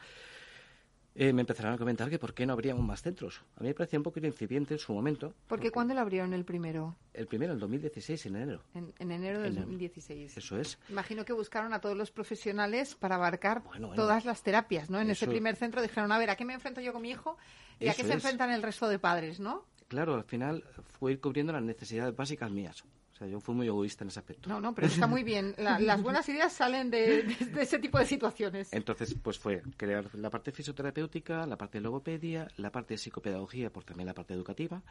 eh, 1.21 1.33
me 1.33 1.41
empezaron 1.41 1.73
a 1.75 1.79
comentar 1.79 2.09
que 2.09 2.19
por 2.21 2.33
qué 2.33 2.47
no 2.47 2.53
abríamos 2.53 2.85
más 2.85 3.03
centros. 3.03 3.43
A 3.57 3.61
mí 3.61 3.67
me 3.67 3.75
parecía 3.75 3.99
un 3.99 4.05
poquito 4.05 4.29
incipiente 4.29 4.75
en 4.75 4.79
su 4.79 4.93
momento. 4.93 5.35
¿Por 5.49 5.59
qué 5.59 5.73
cuándo 5.73 5.93
lo 5.93 6.01
abrieron 6.01 6.33
el 6.33 6.45
primero? 6.45 6.95
El 7.13 7.27
primero, 7.27 7.55
en 7.55 7.59
2016, 7.59 8.27
en 8.27 8.37
enero. 8.37 8.63
En, 8.73 9.11
enero 9.11 9.41
de 9.41 9.51
2016. 9.51 10.37
Eso 10.37 10.61
es. 10.61 10.79
Imagino 10.89 11.25
que 11.25 11.33
buscaron 11.33 11.75
a 11.75 11.81
todos 11.81 11.97
los 11.97 12.13
profesionales 12.13 12.95
para 12.95 13.17
abarcar 13.17 13.65
todas 13.97 14.25
las 14.25 14.45
terapias, 14.45 14.91
¿no? 14.91 15.01
En 15.01 15.11
ese 15.11 15.27
primer 15.27 15.57
centro 15.57 15.83
dijeron, 15.83 16.13
a 16.13 16.19
ver, 16.19 16.31
¿a 16.31 16.37
qué 16.37 16.45
me 16.45 16.55
enfrento 16.55 16.81
yo 16.81 16.93
con 16.93 17.03
mi 17.03 17.11
hijo? 17.11 17.37
¿Y 17.81 17.89
a 17.89 17.95
qué 17.95 18.05
se 18.05 18.13
enfrentan 18.13 18.53
el 18.53 18.63
resto 18.63 18.89
de 18.89 19.01
padres, 19.01 19.41
no? 19.41 19.65
Claro, 19.89 20.15
al 20.15 20.25
final 20.25 20.63
fue 21.01 21.13
ir 21.13 21.21
cubriendo 21.21 21.53
las 21.53 21.63
necesidades 21.63 22.15
básicas 22.15 22.49
mías 22.53 22.85
yo 23.27 23.41
fui 23.41 23.55
muy 23.55 23.67
egoísta 23.67 24.05
en 24.05 24.09
ese 24.09 24.21
aspecto. 24.21 24.49
No, 24.49 24.61
no, 24.61 24.75
pero 24.75 24.87
está 24.87 25.07
muy 25.07 25.23
bien. 25.23 25.55
las 25.59 26.03
buenas 26.03 26.29
ideas 26.29 26.53
salen 26.53 26.91
de, 26.91 27.37
ese 27.59 27.79
tipo 27.79 27.99
de 27.99 28.07
situaciones. 28.07 28.73
Entonces, 28.73 29.15
pues 29.23 29.39
fue 29.39 29.63
crear 29.77 30.15
la 30.15 30.31
parte 30.31 30.53
fisioterapéutica, 30.53 31.47
la 31.47 31.57
parte 31.57 31.79
de 31.79 31.83
logopedia, 31.83 32.49
la 32.57 32.71
parte 32.71 32.95
de 32.95 32.99
psicopedagogía, 32.99 33.71
por 33.71 33.85
también 33.85 34.07
la 34.07 34.15
parte 34.15 34.35
educativa, 34.35 34.83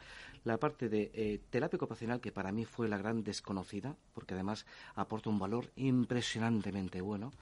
la 0.44 0.58
parte 0.58 0.88
de 0.88 1.10
eh, 1.14 1.40
terapia 1.50 1.76
ocupacional, 1.76 2.20
que 2.20 2.32
para 2.32 2.52
mí 2.52 2.64
fue 2.64 2.88
la 2.88 2.98
gran 2.98 3.22
desconocida, 3.22 3.96
porque 4.14 4.34
además 4.34 4.66
aporta 4.94 5.30
un 5.30 5.38
valor 5.38 5.70
impresionantemente 5.76 7.00
bueno, 7.00 7.32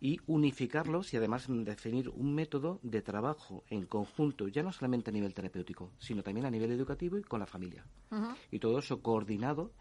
y 0.00 0.18
unificarlos 0.26 1.12
y 1.14 1.16
además 1.16 1.46
definir 1.48 2.08
un 2.08 2.34
método 2.34 2.80
de 2.82 3.02
trabajo 3.02 3.64
en 3.68 3.86
conjunto, 3.86 4.48
ya 4.48 4.62
no 4.62 4.72
solamente 4.72 5.10
a 5.10 5.12
nivel 5.12 5.34
terapéutico, 5.34 5.92
sino 5.98 6.22
también 6.22 6.46
a 6.46 6.50
nivel 6.50 6.72
educativo 6.72 7.18
y 7.18 7.22
con 7.22 7.40
la 7.40 7.46
familia. 7.46 7.84
Y 8.50 8.58
todo 8.58 8.78
eso 8.78 9.00
coordinado 9.00 9.72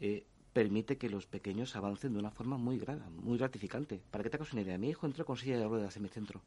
eh, 0.00 0.26
permite 0.52 0.98
que 0.98 1.08
los 1.08 1.26
pequeños 1.26 1.76
avancen 1.76 2.12
de 2.12 2.18
una 2.18 2.30
forma 2.30 2.56
muy 2.56 2.78
grata, 2.78 3.08
muy 3.10 3.38
gratificante. 3.38 4.02
Para 4.10 4.24
que 4.24 4.30
te 4.30 4.36
hagas 4.36 4.52
una 4.52 4.62
idea, 4.62 4.78
mi 4.78 4.88
hijo 4.88 5.06
entró 5.06 5.24
con 5.24 5.36
silla 5.36 5.58
de 5.58 5.66
ruedas 5.66 5.96
en 5.96 6.02
mi 6.02 6.08
centro. 6.08 6.42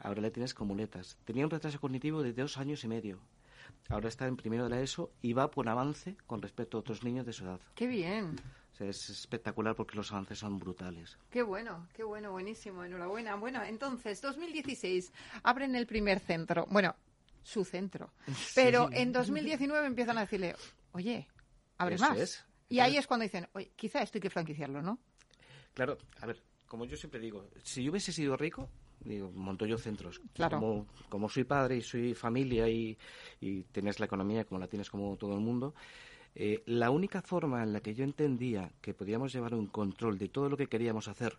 Ahora 0.00 0.20
le 0.20 0.30
tienes 0.30 0.54
con 0.54 0.68
muletas. 0.68 1.16
Tenía 1.24 1.44
un 1.44 1.50
retraso 1.50 1.80
cognitivo 1.80 2.22
de 2.22 2.32
dos 2.32 2.58
años 2.58 2.84
y 2.84 2.88
medio. 2.88 3.18
Ahora 3.88 4.08
está 4.08 4.26
en 4.26 4.36
primero 4.36 4.64
de 4.64 4.70
la 4.70 4.80
ESO 4.80 5.10
y 5.22 5.32
va 5.32 5.50
por 5.50 5.68
avance 5.68 6.16
con 6.26 6.42
respecto 6.42 6.76
a 6.76 6.80
otros 6.80 7.02
niños 7.02 7.24
de 7.24 7.32
su 7.32 7.44
edad. 7.44 7.60
¡Qué 7.74 7.86
bien! 7.86 8.36
es 8.84 9.08
espectacular 9.08 9.74
porque 9.74 9.96
los 9.96 10.12
avances 10.12 10.38
son 10.38 10.58
brutales. 10.58 11.16
Qué 11.30 11.42
bueno, 11.42 11.88
qué 11.94 12.04
bueno, 12.04 12.32
buenísimo, 12.32 12.84
enhorabuena. 12.84 13.36
Bueno, 13.36 13.62
entonces, 13.62 14.20
2016, 14.20 15.12
abren 15.42 15.74
el 15.74 15.86
primer 15.86 16.20
centro. 16.20 16.66
Bueno, 16.68 16.94
su 17.42 17.64
centro. 17.64 18.12
Pero 18.54 18.90
en 18.92 19.12
2019 19.12 19.86
empiezan 19.86 20.18
a 20.18 20.22
decirle, 20.22 20.54
oye, 20.92 21.26
abre 21.78 21.96
más. 21.98 22.44
Y 22.68 22.80
ahí 22.80 22.96
es 22.96 23.06
cuando 23.06 23.24
dicen, 23.24 23.48
oye, 23.52 23.70
quizá 23.76 24.02
esto 24.02 24.18
hay 24.18 24.22
que 24.22 24.30
franquiciarlo, 24.30 24.82
¿no? 24.82 24.98
Claro, 25.74 25.98
a 26.20 26.26
ver, 26.26 26.42
como 26.66 26.84
yo 26.84 26.96
siempre 26.96 27.20
digo, 27.20 27.48
si 27.62 27.84
yo 27.84 27.90
hubiese 27.90 28.12
sido 28.12 28.36
rico, 28.36 28.68
digo, 29.00 29.30
monto 29.32 29.66
yo 29.66 29.78
centros. 29.78 30.20
Claro. 30.34 30.86
Como, 31.08 31.28
soy 31.28 31.44
padre 31.44 31.76
y 31.76 31.82
soy 31.82 32.14
familia 32.14 32.68
y, 32.68 32.96
y 33.40 33.62
tienes 33.64 34.00
la 34.00 34.06
economía 34.06 34.44
como 34.44 34.58
la 34.60 34.66
tienes 34.66 34.90
como 34.90 35.16
todo 35.16 35.34
el 35.34 35.40
mundo, 35.40 35.74
eh, 36.34 36.62
la 36.66 36.90
única 36.90 37.22
forma 37.22 37.62
en 37.62 37.72
la 37.72 37.80
que 37.80 37.94
yo 37.94 38.04
entendía 38.04 38.72
que 38.80 38.94
podíamos 38.94 39.32
llevar 39.32 39.54
un 39.54 39.66
control 39.66 40.18
de 40.18 40.28
todo 40.28 40.48
lo 40.48 40.56
que 40.56 40.66
queríamos 40.66 41.08
hacer 41.08 41.38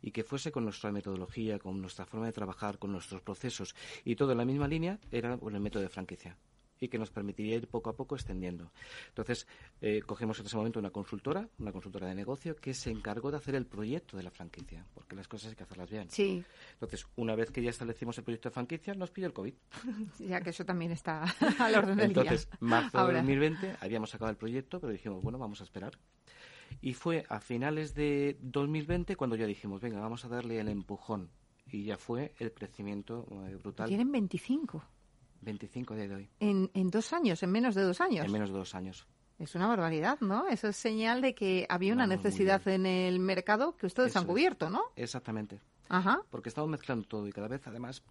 y 0.00 0.10
que 0.10 0.24
fuese 0.24 0.50
con 0.52 0.64
nuestra 0.64 0.90
metodología, 0.90 1.58
con 1.58 1.80
nuestra 1.80 2.06
forma 2.06 2.26
de 2.26 2.32
trabajar, 2.32 2.78
con 2.78 2.92
nuestros 2.92 3.20
procesos 3.22 3.74
y 4.04 4.16
todo 4.16 4.32
en 4.32 4.38
la 4.38 4.44
misma 4.44 4.68
línea, 4.68 4.98
era 5.10 5.36
con 5.36 5.54
el 5.54 5.60
método 5.60 5.82
de 5.82 5.88
franquicia 5.88 6.36
y 6.82 6.88
que 6.88 6.98
nos 6.98 7.10
permitiría 7.10 7.54
ir 7.54 7.68
poco 7.68 7.90
a 7.90 7.92
poco 7.94 8.16
extendiendo. 8.16 8.72
Entonces, 9.10 9.46
eh, 9.80 10.02
cogemos 10.04 10.40
en 10.40 10.46
ese 10.46 10.56
momento 10.56 10.80
una 10.80 10.90
consultora, 10.90 11.48
una 11.60 11.70
consultora 11.70 12.08
de 12.08 12.14
negocio, 12.16 12.56
que 12.56 12.74
se 12.74 12.90
encargó 12.90 13.30
de 13.30 13.36
hacer 13.36 13.54
el 13.54 13.66
proyecto 13.66 14.16
de 14.16 14.24
la 14.24 14.32
franquicia, 14.32 14.84
porque 14.92 15.14
las 15.14 15.28
cosas 15.28 15.50
hay 15.50 15.54
que 15.54 15.62
hacerlas 15.62 15.88
bien. 15.88 16.10
Sí. 16.10 16.44
Entonces, 16.72 17.06
una 17.14 17.36
vez 17.36 17.52
que 17.52 17.62
ya 17.62 17.70
establecimos 17.70 18.18
el 18.18 18.24
proyecto 18.24 18.48
de 18.48 18.54
franquicia, 18.54 18.94
nos 18.94 19.12
pilló 19.12 19.28
el 19.28 19.32
COVID. 19.32 19.54
Ya 20.18 20.40
que 20.40 20.50
eso 20.50 20.64
también 20.64 20.90
está 20.90 21.22
al 21.60 21.74
orden 21.76 21.96
del 21.96 22.12
día. 22.12 22.22
Entonces, 22.22 22.48
marzo 22.58 23.06
de 23.06 23.14
2020, 23.14 23.76
habíamos 23.80 24.12
acabado 24.14 24.32
el 24.32 24.36
proyecto, 24.36 24.80
pero 24.80 24.92
dijimos, 24.92 25.22
bueno, 25.22 25.38
vamos 25.38 25.60
a 25.60 25.64
esperar. 25.64 25.92
Y 26.80 26.94
fue 26.94 27.24
a 27.28 27.38
finales 27.38 27.94
de 27.94 28.38
2020 28.40 29.14
cuando 29.14 29.36
ya 29.36 29.46
dijimos, 29.46 29.80
venga, 29.80 30.00
vamos 30.00 30.24
a 30.24 30.28
darle 30.28 30.58
el 30.58 30.68
empujón. 30.68 31.30
Y 31.70 31.84
ya 31.84 31.96
fue 31.96 32.34
el 32.38 32.52
crecimiento 32.52 33.26
eh, 33.46 33.54
brutal. 33.54 33.88
Tienen 33.88 34.10
25. 34.10 34.82
25 35.42 35.94
de 35.94 36.14
hoy. 36.14 36.30
En, 36.40 36.70
en 36.74 36.90
dos 36.90 37.12
años, 37.12 37.42
en 37.42 37.50
menos 37.50 37.74
de 37.74 37.82
dos 37.82 38.00
años. 38.00 38.24
En 38.24 38.32
menos 38.32 38.50
de 38.50 38.58
dos 38.58 38.74
años. 38.74 39.06
Es 39.38 39.54
una 39.54 39.66
barbaridad, 39.66 40.20
¿no? 40.20 40.46
Eso 40.46 40.68
es 40.68 40.76
señal 40.76 41.20
de 41.20 41.34
que 41.34 41.66
había 41.68 41.92
una 41.92 42.06
necesidad 42.06 42.66
en 42.68 42.86
el 42.86 43.18
mercado 43.18 43.76
que 43.76 43.86
ustedes 43.86 44.14
han 44.16 44.24
cubierto, 44.24 44.70
¿no? 44.70 44.82
Exactamente. 44.94 45.60
Ajá. 45.88 46.22
Porque 46.30 46.48
estamos 46.48 46.70
mezclando 46.70 47.06
todo 47.06 47.26
y 47.26 47.32
cada 47.32 47.48
vez, 47.48 47.66
además, 47.66 48.04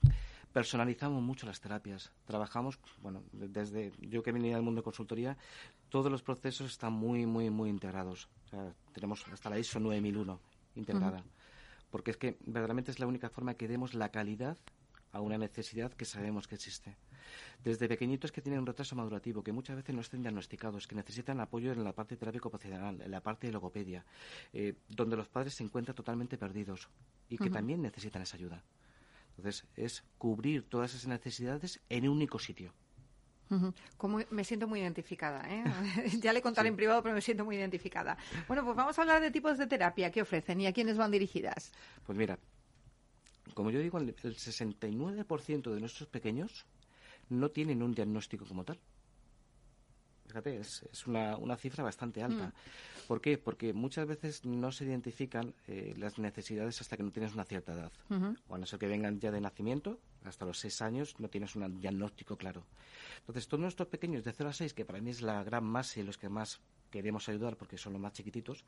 personalizamos 0.51 1.21
mucho 1.23 1.45
las 1.45 1.61
terapias. 1.61 2.11
Trabajamos, 2.25 2.79
bueno, 3.01 3.23
desde 3.31 3.93
yo 3.99 4.21
que 4.23 4.33
venía 4.33 4.55
del 4.55 4.63
mundo 4.63 4.81
de 4.81 4.83
consultoría, 4.83 5.37
todos 5.89 6.11
los 6.11 6.21
procesos 6.21 6.69
están 6.71 6.93
muy, 6.93 7.25
muy, 7.25 7.49
muy 7.49 7.69
integrados. 7.69 8.27
O 8.45 8.49
sea, 8.49 8.73
tenemos 8.91 9.25
hasta 9.31 9.49
la 9.49 9.57
ISO 9.57 9.79
9001 9.79 10.39
integrada. 10.75 11.23
Porque 11.89 12.11
es 12.11 12.17
que 12.17 12.37
verdaderamente 12.41 12.91
es 12.91 12.99
la 12.99 13.07
única 13.07 13.29
forma 13.29 13.53
que 13.53 13.67
demos 13.67 13.93
la 13.93 14.09
calidad 14.09 14.57
a 15.11 15.21
una 15.21 15.37
necesidad 15.37 15.93
que 15.93 16.05
sabemos 16.05 16.47
que 16.47 16.55
existe. 16.55 16.97
Desde 17.63 17.87
pequeñitos 17.87 18.31
que 18.31 18.41
tienen 18.41 18.59
un 18.59 18.65
retraso 18.65 18.95
madurativo, 18.95 19.43
que 19.43 19.51
muchas 19.51 19.75
veces 19.75 19.93
no 19.95 20.01
estén 20.01 20.21
diagnosticados, 20.21 20.87
que 20.87 20.95
necesitan 20.95 21.39
apoyo 21.39 21.71
en 21.71 21.83
la 21.83 21.93
parte 21.93 22.17
terapia 22.17 22.39
ocupacional, 22.39 23.01
en 23.01 23.11
la 23.11 23.21
parte 23.21 23.47
de 23.47 23.53
logopedia, 23.53 24.05
eh, 24.53 24.73
donde 24.89 25.15
los 25.15 25.27
padres 25.27 25.53
se 25.53 25.63
encuentran 25.63 25.95
totalmente 25.95 26.37
perdidos 26.37 26.89
y 27.29 27.37
que 27.37 27.49
también 27.49 27.81
necesitan 27.81 28.21
esa 28.21 28.37
ayuda. 28.37 28.63
Entonces, 29.37 29.65
es 29.75 30.03
cubrir 30.17 30.63
todas 30.69 30.93
esas 30.93 31.07
necesidades 31.07 31.79
en 31.89 32.07
un 32.07 32.17
único 32.17 32.39
sitio. 32.39 32.73
Como 33.97 34.19
me 34.29 34.43
siento 34.43 34.67
muy 34.67 34.79
identificada. 34.79 35.43
¿eh? 35.49 35.63
ya 36.21 36.31
le 36.31 36.41
contaré 36.41 36.69
en 36.69 36.75
privado, 36.75 37.03
pero 37.03 37.13
me 37.13 37.21
siento 37.21 37.43
muy 37.43 37.57
identificada. 37.57 38.17
Bueno, 38.47 38.63
pues 38.63 38.75
vamos 38.77 38.97
a 38.97 39.01
hablar 39.01 39.21
de 39.21 39.31
tipos 39.31 39.57
de 39.57 39.67
terapia 39.67 40.09
que 40.11 40.21
ofrecen 40.21 40.61
y 40.61 40.67
a 40.67 40.73
quiénes 40.73 40.97
van 40.97 41.11
dirigidas. 41.11 41.73
Pues 42.05 42.17
mira, 42.17 42.39
como 43.53 43.69
yo 43.71 43.79
digo, 43.79 43.97
el 43.97 44.15
69% 44.15 45.73
de 45.73 45.79
nuestros 45.79 46.07
pequeños 46.07 46.65
no 47.31 47.49
tienen 47.49 47.81
un 47.81 47.93
diagnóstico 47.93 48.45
como 48.45 48.63
tal. 48.63 48.79
Fíjate, 50.27 50.59
es, 50.59 51.07
una, 51.07 51.35
una, 51.35 51.57
cifra 51.57 51.83
bastante 51.83 52.23
alta. 52.23 52.47
Mm. 52.47 52.53
¿Por 53.07 53.19
qué? 53.19 53.37
Porque 53.37 53.73
muchas 53.73 54.07
veces 54.07 54.45
no 54.45 54.71
se 54.71 54.85
identifican 54.85 55.53
eh, 55.67 55.93
las 55.97 56.17
necesidades 56.19 56.79
hasta 56.79 56.95
que 56.95 57.03
no 57.03 57.11
tienes 57.11 57.33
una 57.33 57.43
cierta 57.43 57.73
edad. 57.73 57.91
O 58.47 58.55
a 58.55 58.57
no 58.57 58.65
ser 58.65 58.79
que 58.79 58.87
vengan 58.87 59.19
ya 59.19 59.31
de 59.31 59.41
nacimiento, 59.41 59.99
hasta 60.23 60.45
los 60.45 60.59
seis 60.59 60.81
años 60.81 61.19
no 61.19 61.27
tienes 61.27 61.55
un 61.57 61.81
diagnóstico 61.81 62.37
claro. 62.37 62.63
Entonces, 63.19 63.49
todos 63.49 63.59
nuestros 63.59 63.89
pequeños 63.89 64.23
de 64.23 64.31
0 64.31 64.49
a 64.49 64.53
6, 64.53 64.73
que 64.73 64.85
para 64.85 65.01
mí 65.01 65.09
es 65.09 65.21
la 65.21 65.43
gran 65.43 65.65
masa 65.65 65.99
y 65.99 66.03
los 66.03 66.17
que 66.17 66.29
más 66.29 66.61
queremos 66.89 67.27
ayudar 67.27 67.57
porque 67.57 67.77
son 67.77 67.93
los 67.93 68.01
más 68.01 68.13
chiquititos, 68.13 68.63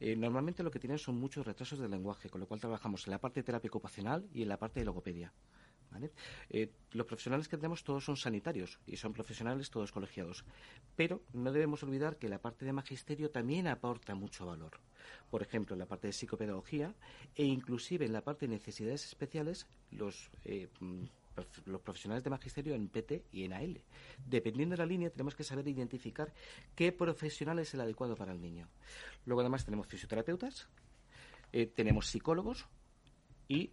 eh, 0.00 0.16
normalmente 0.16 0.62
lo 0.62 0.70
que 0.70 0.80
tienen 0.80 0.98
son 0.98 1.20
muchos 1.20 1.46
retrasos 1.46 1.78
del 1.78 1.90
lenguaje, 1.90 2.28
con 2.28 2.40
lo 2.40 2.48
cual 2.48 2.60
trabajamos 2.60 3.06
en 3.06 3.12
la 3.12 3.20
parte 3.20 3.40
de 3.40 3.44
terapia 3.44 3.68
ocupacional 3.68 4.26
y 4.32 4.42
en 4.42 4.48
la 4.48 4.56
parte 4.56 4.80
de 4.80 4.86
logopedia. 4.86 5.32
Eh, 6.50 6.70
los 6.92 7.06
profesionales 7.06 7.48
que 7.48 7.56
tenemos 7.56 7.84
todos 7.84 8.04
son 8.04 8.16
sanitarios 8.16 8.78
y 8.86 8.96
son 8.96 9.12
profesionales 9.12 9.70
todos 9.70 9.92
colegiados, 9.92 10.44
pero 10.96 11.22
no 11.32 11.52
debemos 11.52 11.82
olvidar 11.82 12.16
que 12.16 12.28
la 12.28 12.38
parte 12.38 12.64
de 12.64 12.72
magisterio 12.72 13.30
también 13.30 13.66
aporta 13.66 14.14
mucho 14.14 14.46
valor. 14.46 14.80
Por 15.30 15.42
ejemplo, 15.42 15.74
en 15.74 15.80
la 15.80 15.86
parte 15.86 16.08
de 16.08 16.12
psicopedagogía 16.12 16.94
e 17.34 17.44
inclusive 17.44 18.06
en 18.06 18.12
la 18.12 18.22
parte 18.22 18.46
de 18.46 18.54
necesidades 18.54 19.04
especiales, 19.04 19.66
los 19.90 20.30
eh, 20.44 20.68
mm, 20.80 21.04
profesionales 21.82 22.24
de 22.24 22.30
magisterio 22.30 22.74
en 22.74 22.88
PT 22.88 23.24
y 23.32 23.44
en 23.44 23.52
AL. 23.52 23.80
Dependiendo 24.26 24.74
de 24.74 24.78
la 24.78 24.86
línea, 24.86 25.10
tenemos 25.10 25.34
que 25.34 25.44
saber 25.44 25.68
identificar 25.68 26.32
qué 26.74 26.92
profesional 26.92 27.58
es 27.58 27.74
el 27.74 27.80
adecuado 27.80 28.16
para 28.16 28.32
el 28.32 28.40
niño. 28.40 28.68
Luego, 29.26 29.40
además, 29.40 29.64
tenemos 29.64 29.86
fisioterapeutas, 29.86 30.68
eh, 31.52 31.66
tenemos 31.66 32.06
psicólogos 32.06 32.66
y 33.48 33.70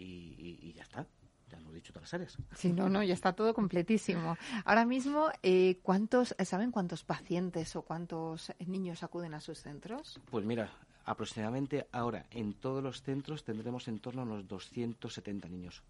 y, 0.00 0.72
ya 0.74 0.82
está. 0.82 1.06
Ya 1.50 1.58
hemos 1.58 1.74
dicho 1.74 1.92
todas 1.92 2.04
las 2.04 2.14
áreas. 2.14 2.38
Sí, 2.54 2.72
no, 2.72 2.88
no, 2.88 3.02
ya 3.02 3.14
está 3.14 3.32
todo 3.32 3.52
completísimo. 3.54 4.36
Ahora 4.64 4.84
mismo, 4.84 5.30
eh, 5.42 5.80
¿cuántos, 5.82 6.34
¿saben 6.44 6.70
cuántos 6.70 7.02
pacientes 7.02 7.74
o 7.74 7.82
cuántos 7.82 8.52
niños 8.64 9.02
acuden 9.02 9.34
a 9.34 9.40
sus 9.40 9.58
centros? 9.58 10.20
Pues 10.30 10.44
mira, 10.44 10.70
aproximadamente 11.04 11.88
ahora 11.90 12.26
en 12.30 12.54
todos 12.54 12.82
los 12.84 13.02
centros 13.02 13.42
tendremos 13.42 13.88
en 13.88 13.98
torno 13.98 14.22
a 14.22 14.24
unos 14.24 14.46
270 14.46 15.48
niños. 15.48 15.82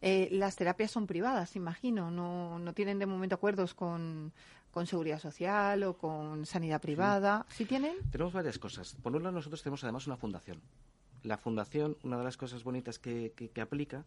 Eh, 0.00 0.28
las 0.32 0.56
terapias 0.56 0.90
son 0.90 1.06
privadas, 1.06 1.54
imagino, 1.54 2.10
no, 2.10 2.58
no 2.58 2.72
tienen 2.72 2.98
de 2.98 3.04
momento 3.04 3.34
acuerdos 3.34 3.74
con, 3.74 4.32
con 4.70 4.86
seguridad 4.86 5.18
social 5.18 5.82
o 5.82 5.98
con 5.98 6.46
sanidad 6.46 6.80
privada. 6.80 7.44
¿Sí 7.50 7.66
tienen? 7.66 7.96
Tenemos 8.10 8.32
varias 8.32 8.58
cosas. 8.58 8.96
Por 9.02 9.14
un 9.14 9.22
lado, 9.22 9.34
nosotros 9.34 9.62
tenemos 9.62 9.84
además 9.84 10.06
una 10.06 10.16
fundación 10.16 10.62
la 11.28 11.36
fundación, 11.36 11.96
una 12.02 12.18
de 12.18 12.24
las 12.24 12.36
cosas 12.36 12.64
bonitas 12.64 12.98
que, 12.98 13.52
aplica 13.60 14.04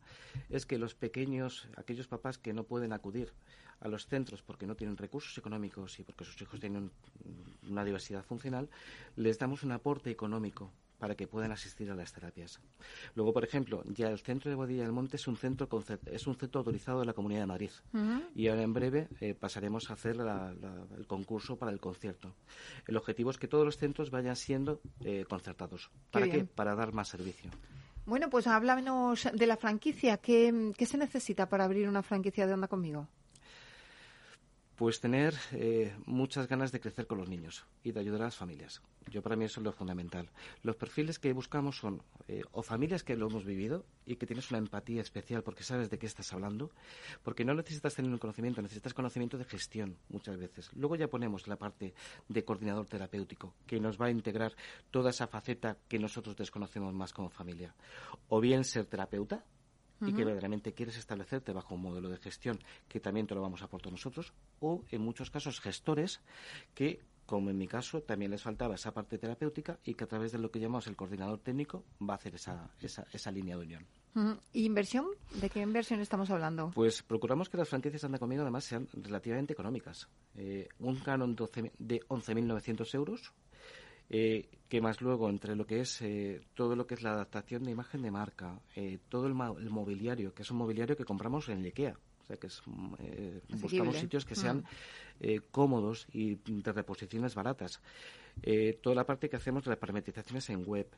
es 0.49 0.65
que 0.65 0.77
los 0.77 0.95
pequeños, 0.95 1.67
aquellos 1.77 2.07
papás 2.07 2.38
que 2.38 2.51
no 2.51 2.63
pueden 2.63 2.93
acudir 2.93 3.31
a 3.79 3.88
los 3.88 4.07
centros 4.07 4.41
porque 4.41 4.67
no 4.67 4.75
tienen 4.75 4.97
recursos 4.97 5.38
económicos 5.38 5.99
y 5.99 6.03
porque 6.03 6.25
sus 6.25 6.41
hijos 6.41 6.60
tienen 6.60 6.91
una 7.69 7.86
diversidad 7.86 8.23
funcional, 8.25 8.69
les 9.15 9.38
damos 9.38 9.63
un 9.63 9.71
aporte 9.71 10.10
económico 10.10 10.71
para 11.01 11.15
que 11.15 11.25
puedan 11.25 11.51
asistir 11.51 11.89
a 11.89 11.95
las 11.95 12.13
terapias. 12.13 12.61
Luego, 13.15 13.33
por 13.33 13.43
ejemplo, 13.43 13.83
ya 13.87 14.07
el 14.09 14.19
centro 14.19 14.51
de 14.51 14.55
Bodilla 14.55 14.83
del 14.83 14.91
Monte 14.91 15.15
es 15.15 15.27
un 15.27 15.35
centro 15.35 15.67
es 16.05 16.27
un 16.27 16.35
centro 16.35 16.59
autorizado 16.59 16.99
de 16.99 17.07
la 17.07 17.13
Comunidad 17.13 17.41
de 17.41 17.47
Madrid 17.47 17.71
y 18.35 18.47
ahora 18.47 18.61
en 18.61 18.71
breve 18.71 19.07
eh, 19.19 19.33
pasaremos 19.33 19.89
a 19.89 19.93
hacer 19.93 20.17
el 20.95 21.07
concurso 21.07 21.57
para 21.57 21.71
el 21.71 21.79
concierto. 21.79 22.35
El 22.85 22.97
objetivo 22.97 23.31
es 23.31 23.39
que 23.39 23.47
todos 23.47 23.65
los 23.65 23.77
centros 23.77 24.11
vayan 24.11 24.35
siendo 24.35 24.79
eh, 25.03 25.25
concertados. 25.27 25.89
¿Para 26.11 26.29
qué? 26.29 26.45
Para 26.45 26.75
dar 26.75 26.93
más 26.93 27.07
servicio. 27.07 27.49
Bueno, 28.05 28.29
pues 28.29 28.45
háblanos 28.45 29.27
de 29.33 29.47
la 29.47 29.57
franquicia. 29.57 30.17
¿Qué, 30.17 30.71
¿Qué 30.77 30.85
se 30.85 30.99
necesita 30.99 31.49
para 31.49 31.63
abrir 31.63 31.89
una 31.89 32.03
franquicia 32.03 32.45
de 32.45 32.53
Onda 32.53 32.67
conmigo? 32.67 33.07
Pues 34.82 35.00
tener 35.00 35.36
eh, 35.52 35.96
muchas 36.08 36.48
ganas 36.48 36.72
de 36.72 36.80
crecer 36.80 37.06
con 37.06 37.20
los 37.20 37.30
niños 37.30 37.67
y 37.84 37.91
de 37.91 38.00
ayudar 38.00 38.22
a 38.22 38.26
las 38.26 38.36
familias. 38.36 38.82
Yo 39.12 39.22
para 39.22 39.36
mí 39.36 39.46
eso 39.46 39.60
es 39.60 39.63
lo 39.63 39.72
fundamental. 39.72 40.32
Los 40.63 40.76
perfiles 40.76 41.20
que 41.20 41.34
buscamos 41.34 41.78
son 41.78 42.02
eh, 42.28 42.41
o 42.52 42.63
familias 42.63 43.04
que 43.04 43.15
lo 43.15 43.28
hemos 43.28 43.46
vivido 43.46 43.86
y 44.08 44.15
que 44.15 44.26
tienes 44.26 44.50
una 44.50 44.58
empatía 44.58 45.04
especial 45.04 45.44
porque 45.44 45.62
sabes 45.62 45.91
de 45.91 46.00
qué 46.00 46.08
estás 46.08 46.34
hablando, 46.34 46.72
porque 47.22 47.46
no 47.46 47.54
necesitas 47.54 47.94
tener 47.94 48.10
un 48.10 48.17
conocimiento, 48.17 48.60
necesitas 48.63 48.96
conocimiento 48.96 49.38
de 49.38 49.46
gestión 49.46 49.98
muchas 50.10 50.39
veces. 50.39 50.72
Luego 50.74 50.96
ya 50.96 51.08
ponemos 51.08 51.48
la 51.48 51.58
parte 51.58 51.94
de 52.28 52.44
coordinador 52.44 52.88
terapéutico 52.88 53.54
que 53.67 53.80
nos 53.80 54.02
va 54.02 54.08
a 54.08 54.10
integrar 54.10 54.56
toda 54.89 55.12
esa 55.12 55.28
faceta 55.28 55.78
que 55.88 56.00
nosotros 56.00 56.36
desconocemos 56.36 56.91
más 56.91 57.13
como 57.13 57.30
familia. 57.30 57.76
O 58.30 58.41
bien 58.41 58.63
ser 58.63 58.88
terapeuta, 58.88 59.46
y 60.01 60.13
que 60.13 60.25
verdaderamente 60.25 60.73
quieres 60.73 60.97
establecerte 60.97 61.53
bajo 61.53 61.75
un 61.75 61.81
modelo 61.81 62.09
de 62.09 62.17
gestión 62.17 62.59
que 62.87 62.99
también 62.99 63.27
te 63.27 63.35
lo 63.35 63.41
vamos 63.41 63.61
a 63.61 63.65
aportar 63.65 63.91
nosotros, 63.91 64.33
o 64.59 64.83
en 64.91 65.01
muchos 65.01 65.29
casos 65.29 65.59
gestores 65.59 66.21
que 66.73 67.01
como 67.31 67.49
en 67.49 67.57
mi 67.57 67.65
caso, 67.65 68.01
también 68.01 68.31
les 68.31 68.41
faltaba 68.41 68.75
esa 68.75 68.93
parte 68.93 69.17
terapéutica 69.17 69.79
y 69.85 69.93
que 69.93 70.03
a 70.03 70.07
través 70.07 70.33
de 70.33 70.37
lo 70.37 70.51
que 70.51 70.59
llamamos 70.59 70.87
el 70.87 70.97
coordinador 70.97 71.39
técnico 71.39 71.85
va 72.01 72.15
a 72.15 72.17
hacer 72.17 72.35
esa, 72.35 72.69
esa, 72.81 73.07
esa 73.13 73.31
línea 73.31 73.55
de 73.55 73.63
unión. 73.63 73.87
¿Y 74.51 74.65
inversión? 74.65 75.05
¿De 75.35 75.49
qué 75.49 75.61
inversión 75.61 76.01
estamos 76.01 76.29
hablando? 76.29 76.71
Pues 76.75 77.01
procuramos 77.01 77.47
que 77.47 77.55
las 77.55 77.69
franquicias 77.69 78.03
Anda 78.03 78.19
Conmigo 78.19 78.41
además 78.41 78.65
sean 78.65 78.89
relativamente 78.91 79.53
económicas. 79.53 80.09
Eh, 80.35 80.67
un 80.79 80.97
canon 80.97 81.33
de 81.33 82.01
11.900 82.01 82.95
euros 82.95 83.31
eh, 84.13 84.50
que 84.67 84.82
más 84.82 85.00
luego 85.00 85.30
entre 85.30 85.56
lo 85.56 85.65
que 85.65 85.80
es 85.80 86.02
eh, 86.02 86.41
todo 86.54 86.76
lo 86.76 86.86
que 86.86 86.95
es 86.95 87.02
la 87.02 87.13
adaptación 87.13 87.63
de 87.63 87.71
imagen 87.71 88.02
de 88.02 88.12
marca, 88.12 88.60
eh, 88.76 89.00
todo 89.08 89.26
el, 89.26 89.34
mobiliario, 89.34 90.34
que 90.34 90.41
es 90.41 90.52
un 90.52 90.58
mobiliario 90.58 90.97
que 90.97 91.06
compramos 91.06 91.47
en 91.47 91.63
IKEA, 91.63 91.97
o 92.21 92.26
sea 92.26 92.36
que 92.36 92.47
es, 92.47 92.62
buscamos 93.62 93.95
sitios 93.95 94.26
que 94.26 94.36
sean 94.36 94.65
mm. 95.21 95.50
cómodos 95.50 96.08
y 96.12 96.36
de 96.36 96.74
reposiciones 96.74 97.36
baratas. 97.36 97.82
toda 98.82 98.95
la 98.97 99.06
parte 99.06 99.30
que 99.30 99.38
hacemos 99.38 99.63
de 99.63 99.69
las 99.69 99.80
parametrizaciones 99.80 100.50
en 100.50 100.65
web, 100.65 100.89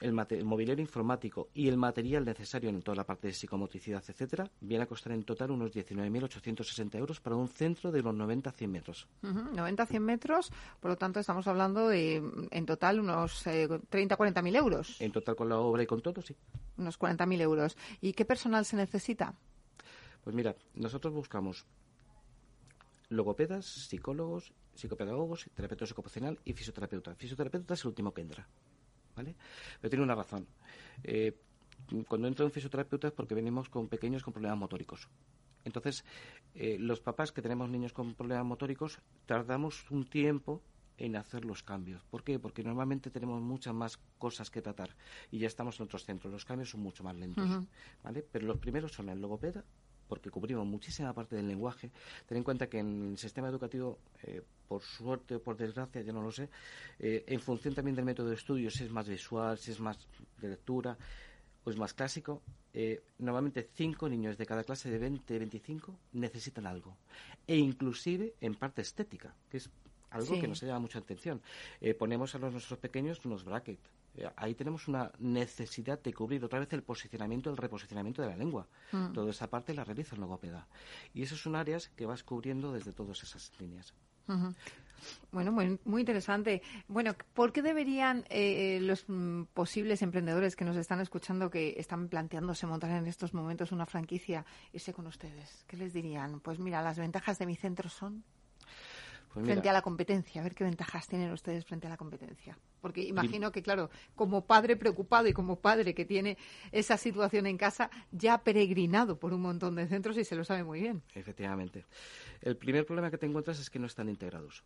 el, 0.00 0.12
mobiliario 0.44 0.82
informático 0.82 1.48
y 1.54 1.68
el 1.68 1.76
material 1.76 2.24
necesario 2.24 2.70
en 2.70 2.82
toda 2.82 2.96
la 2.96 3.04
parte 3.04 3.28
de 3.28 3.32
psicomotricidad, 3.32 4.02
etcétera, 4.06 4.50
viene 4.60 4.84
a 4.84 4.86
costar 4.86 5.12
en 5.12 5.24
total 5.24 5.50
unos 5.50 5.72
19.860 5.72 6.96
euros 6.96 7.20
para 7.20 7.36
un 7.36 7.48
centro 7.48 7.90
de 7.90 8.02
los 8.02 8.14
90-100 8.14 8.68
metros. 8.68 9.08
90-100 9.22 10.00
metros, 10.00 10.52
por 10.80 10.90
lo 10.90 10.96
tanto 10.96 11.20
estamos 11.20 11.46
hablando 11.46 11.88
de 11.88 12.22
en 12.50 12.66
total 12.66 13.00
unos 13.00 13.46
eh, 13.46 13.68
30-40.000 13.68 14.56
euros. 14.56 15.00
En 15.00 15.12
total 15.12 15.36
con 15.36 15.48
la 15.48 15.58
obra 15.58 15.82
y 15.82 15.86
con 15.86 16.02
todo, 16.02 16.20
sí. 16.22 16.36
Unos 16.76 16.98
40.000 16.98 17.40
euros. 17.40 17.76
¿Y 18.00 18.12
qué 18.12 18.24
personal 18.24 18.64
se 18.64 18.76
necesita? 18.76 19.34
Pues 20.22 20.34
mira, 20.34 20.56
nosotros 20.74 21.14
buscamos 21.14 21.64
logopedas, 23.08 23.64
psicólogos, 23.64 24.52
psicopedagogos, 24.74 25.48
terapeuta 25.54 25.84
ocupacional 25.84 26.38
y 26.44 26.52
fisioterapeuta. 26.52 27.14
Fisioterapeuta 27.14 27.74
es 27.74 27.82
el 27.82 27.88
último 27.88 28.12
que 28.12 28.22
entra. 28.22 28.46
¿Vale? 29.16 29.34
Pero 29.80 29.90
tiene 29.90 30.04
una 30.04 30.14
razón. 30.14 30.46
Eh, 31.02 31.36
cuando 32.08 32.28
entra 32.28 32.44
un 32.44 32.50
fisioterapeuta 32.50 33.08
es 33.08 33.12
porque 33.12 33.34
venimos 33.34 33.68
con 33.68 33.88
pequeños 33.88 34.22
con 34.22 34.32
problemas 34.32 34.58
motóricos. 34.58 35.08
Entonces, 35.64 36.04
eh, 36.54 36.76
los 36.78 37.00
papás 37.00 37.32
que 37.32 37.42
tenemos 37.42 37.68
niños 37.68 37.92
con 37.92 38.14
problemas 38.14 38.46
motóricos 38.46 39.00
tardamos 39.26 39.90
un 39.90 40.08
tiempo 40.08 40.62
en 40.98 41.16
hacer 41.16 41.44
los 41.44 41.62
cambios. 41.62 42.02
¿Por 42.04 42.24
qué? 42.24 42.38
Porque 42.38 42.62
normalmente 42.62 43.10
tenemos 43.10 43.42
muchas 43.42 43.74
más 43.74 43.98
cosas 44.18 44.50
que 44.50 44.62
tratar 44.62 44.96
y 45.30 45.38
ya 45.38 45.46
estamos 45.46 45.78
en 45.78 45.84
otros 45.84 46.04
centros. 46.04 46.32
Los 46.32 46.44
cambios 46.44 46.70
son 46.70 46.80
mucho 46.80 47.04
más 47.04 47.16
lentos, 47.16 47.66
¿vale? 48.02 48.24
Pero 48.30 48.46
los 48.46 48.58
primeros 48.58 48.92
son 48.92 49.08
el 49.08 49.20
logopeda, 49.20 49.64
porque 50.08 50.30
cubrimos 50.30 50.66
muchísima 50.66 51.12
parte 51.12 51.36
del 51.36 51.48
lenguaje. 51.48 51.90
Ten 52.26 52.38
en 52.38 52.44
cuenta 52.44 52.68
que 52.68 52.78
en 52.78 53.12
el 53.12 53.18
sistema 53.18 53.48
educativo, 53.48 53.98
eh, 54.22 54.42
por 54.68 54.82
suerte 54.82 55.36
o 55.36 55.42
por 55.42 55.56
desgracia, 55.56 56.02
yo 56.02 56.12
no 56.12 56.22
lo 56.22 56.32
sé, 56.32 56.48
eh, 56.98 57.24
en 57.26 57.40
función 57.40 57.74
también 57.74 57.94
del 57.96 58.04
método 58.04 58.28
de 58.28 58.34
estudio, 58.34 58.70
si 58.70 58.84
es 58.84 58.90
más 58.90 59.08
visual, 59.08 59.58
si 59.58 59.70
es 59.70 59.80
más 59.80 59.98
de 60.40 60.48
lectura 60.48 60.96
o 61.64 61.70
es 61.70 61.76
más 61.76 61.94
clásico, 61.94 62.42
eh, 62.72 63.02
normalmente 63.18 63.68
cinco 63.74 64.08
niños 64.08 64.36
de 64.38 64.46
cada 64.46 64.64
clase 64.64 64.90
de 64.90 64.98
20, 64.98 65.38
25 65.38 65.98
necesitan 66.12 66.66
algo. 66.66 66.96
E 67.46 67.56
inclusive 67.56 68.34
en 68.40 68.54
parte 68.54 68.82
estética, 68.82 69.34
que 69.50 69.58
es 69.58 69.70
algo 70.10 70.40
que 70.40 70.48
nos 70.48 70.62
llama 70.62 70.80
mucha 70.80 71.00
atención. 71.00 71.42
ponemos 71.98 72.34
a 72.34 72.38
los 72.38 72.52
nuestros 72.52 72.78
pequeños 72.78 73.24
unos 73.24 73.44
brackets 73.44 73.90
ahí 74.36 74.54
tenemos 74.54 74.88
una 74.88 75.12
necesidad 75.18 76.00
de 76.02 76.12
cubrir 76.12 76.44
otra 76.44 76.58
vez 76.58 76.72
el 76.72 76.82
posicionamiento, 76.82 77.50
el 77.50 77.56
reposicionamiento 77.56 78.22
de 78.22 78.28
la 78.28 78.36
lengua. 78.36 78.66
Mm. 78.92 79.12
Toda 79.12 79.30
esa 79.30 79.48
parte 79.48 79.74
la 79.74 79.84
realiza 79.84 80.14
el 80.14 80.20
logopeda. 80.20 80.66
Y 81.14 81.22
esas 81.22 81.38
son 81.38 81.56
áreas 81.56 81.88
que 81.90 82.06
vas 82.06 82.22
cubriendo 82.22 82.72
desde 82.72 82.92
todas 82.92 83.22
esas 83.22 83.52
líneas. 83.58 83.94
Bueno, 85.30 85.52
muy, 85.52 85.78
muy 85.84 86.02
interesante. 86.02 86.62
Bueno, 86.88 87.14
¿por 87.34 87.52
qué 87.52 87.62
deberían 87.62 88.24
eh, 88.28 88.78
los 88.80 89.04
mm, 89.08 89.44
posibles 89.54 90.02
emprendedores 90.02 90.56
que 90.56 90.64
nos 90.64 90.76
están 90.76 91.00
escuchando, 91.00 91.50
que 91.50 91.74
están 91.78 92.08
planteándose 92.08 92.66
montar 92.66 92.90
en 92.90 93.06
estos 93.06 93.34
momentos 93.34 93.72
una 93.72 93.86
franquicia, 93.86 94.44
irse 94.72 94.92
con 94.92 95.06
ustedes? 95.06 95.64
¿Qué 95.66 95.76
les 95.76 95.92
dirían? 95.92 96.40
Pues 96.40 96.58
mira, 96.58 96.82
las 96.82 96.98
ventajas 96.98 97.38
de 97.38 97.46
mi 97.46 97.56
centro 97.56 97.88
son 97.88 98.24
pues 99.32 99.44
frente 99.44 99.68
a 99.68 99.72
la 99.72 99.82
competencia. 99.82 100.40
A 100.40 100.44
ver 100.44 100.54
qué 100.54 100.64
ventajas 100.64 101.06
tienen 101.06 101.30
ustedes 101.30 101.64
frente 101.64 101.86
a 101.86 101.90
la 101.90 101.96
competencia. 101.96 102.58
Porque 102.86 103.02
imagino 103.02 103.50
que, 103.50 103.62
claro, 103.62 103.90
como 104.14 104.46
padre 104.46 104.76
preocupado 104.76 105.26
y 105.26 105.32
como 105.32 105.58
padre 105.58 105.92
que 105.92 106.04
tiene 106.04 106.38
esa 106.70 106.96
situación 106.96 107.48
en 107.48 107.58
casa, 107.58 107.90
ya 108.12 108.34
ha 108.34 108.44
peregrinado 108.44 109.18
por 109.18 109.32
un 109.32 109.40
montón 109.40 109.74
de 109.74 109.88
centros 109.88 110.16
y 110.18 110.22
se 110.24 110.36
lo 110.36 110.44
sabe 110.44 110.62
muy 110.62 110.82
bien. 110.82 111.02
Efectivamente. 111.12 111.84
El 112.40 112.56
primer 112.56 112.86
problema 112.86 113.10
que 113.10 113.18
te 113.18 113.26
encuentras 113.26 113.58
es 113.58 113.70
que 113.70 113.80
no 113.80 113.86
están 113.86 114.08
integrados. 114.08 114.62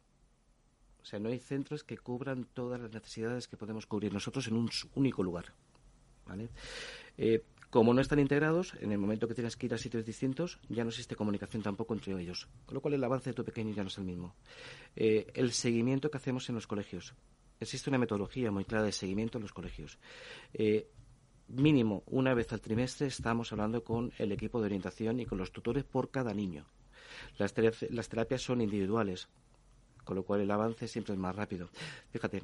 O 1.01 1.05
sea, 1.07 1.19
no 1.19 1.31
hay 1.31 1.39
centros 1.39 1.83
que 1.83 1.97
cubran 1.97 2.45
todas 2.45 2.79
las 2.79 2.93
necesidades 2.93 3.49
que 3.49 3.57
podemos 3.57 3.87
cubrir 3.87 4.13
nosotros 4.13 4.47
en 4.49 4.57
un 4.57 4.69
único 4.97 5.23
lugar. 5.23 5.55
¿vale? 6.27 6.51
Eh, 7.17 7.43
como 7.71 7.95
no 7.95 8.03
están 8.03 8.19
integrados, 8.19 8.75
en 8.81 8.93
el 8.93 8.99
momento 8.99 9.29
que 9.29 9.35
tienes 9.35 9.57
que 9.57 9.65
ir 9.65 9.73
a 9.73 9.79
sitios 9.79 10.05
distintos, 10.05 10.59
ya 10.69 10.83
no 10.83 10.91
existe 10.91 11.17
comunicación 11.17 11.63
tampoco 11.63 11.95
entre 11.95 12.21
ellos. 12.21 12.49
Con 12.67 12.75
lo 12.75 12.83
cual 12.83 12.93
el 12.93 13.03
avance 13.03 13.31
de 13.31 13.35
tu 13.35 13.45
pequeño 13.45 13.73
ya 13.73 13.83
no 13.83 13.89
es 13.89 13.97
el 13.97 14.05
mismo. 14.05 14.35
Eh, 14.95 15.29
el 15.33 15.53
seguimiento 15.53 16.11
que 16.11 16.19
hacemos 16.19 16.51
en 16.51 16.57
los 16.57 16.67
colegios. 16.67 17.15
Existe 17.61 17.91
una 17.91 17.99
metodología 17.99 18.51
muy 18.51 18.65
clara 18.65 18.85
de 18.85 18.93
seguimiento 18.93 19.39
en 19.39 19.43
los 19.43 19.53
colegios. 19.53 19.99
Eh, 20.55 20.89
mínimo 21.49 22.03
una 22.07 22.35
vez 22.35 22.53
al 22.53 22.61
trimestre 22.61 23.07
estamos 23.07 23.53
hablando 23.53 23.85
con 23.85 24.13
el 24.19 24.33
equipo 24.33 24.61
de 24.61 24.67
orientación 24.67 25.21
y 25.21 25.27
con 25.27 25.39
los 25.39 25.53
tutores 25.53 25.85
por 25.85 26.11
cada 26.11 26.33
niño. 26.33 26.67
Las, 27.39 27.55
las 27.91 28.09
terapias 28.09 28.43
son 28.43 28.61
individuales 28.61 29.29
con 30.05 30.17
lo 30.17 30.25
cual 30.25 30.41
el 30.41 30.51
avance 30.51 30.89
siempre 30.89 31.15
es 31.15 31.21
más 31.21 31.37
rápido. 31.37 31.69
Fíjate, 32.11 32.43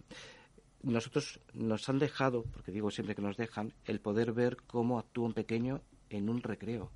nosotros 0.83 1.41
nos 1.53 1.89
han 1.89 1.99
dejado, 1.99 2.45
porque 2.45 2.71
digo 2.71 2.91
siempre 2.91 3.15
que 3.15 3.23
nos 3.23 3.37
dejan, 3.37 3.73
el 3.85 4.01
poder 4.01 4.33
ver 4.33 4.57
cómo 4.69 4.99
actúa 4.99 5.27
un 5.27 5.33
pequeño 5.33 5.81
en 6.11 6.29
un 6.29 6.43
recreo. 6.43 6.93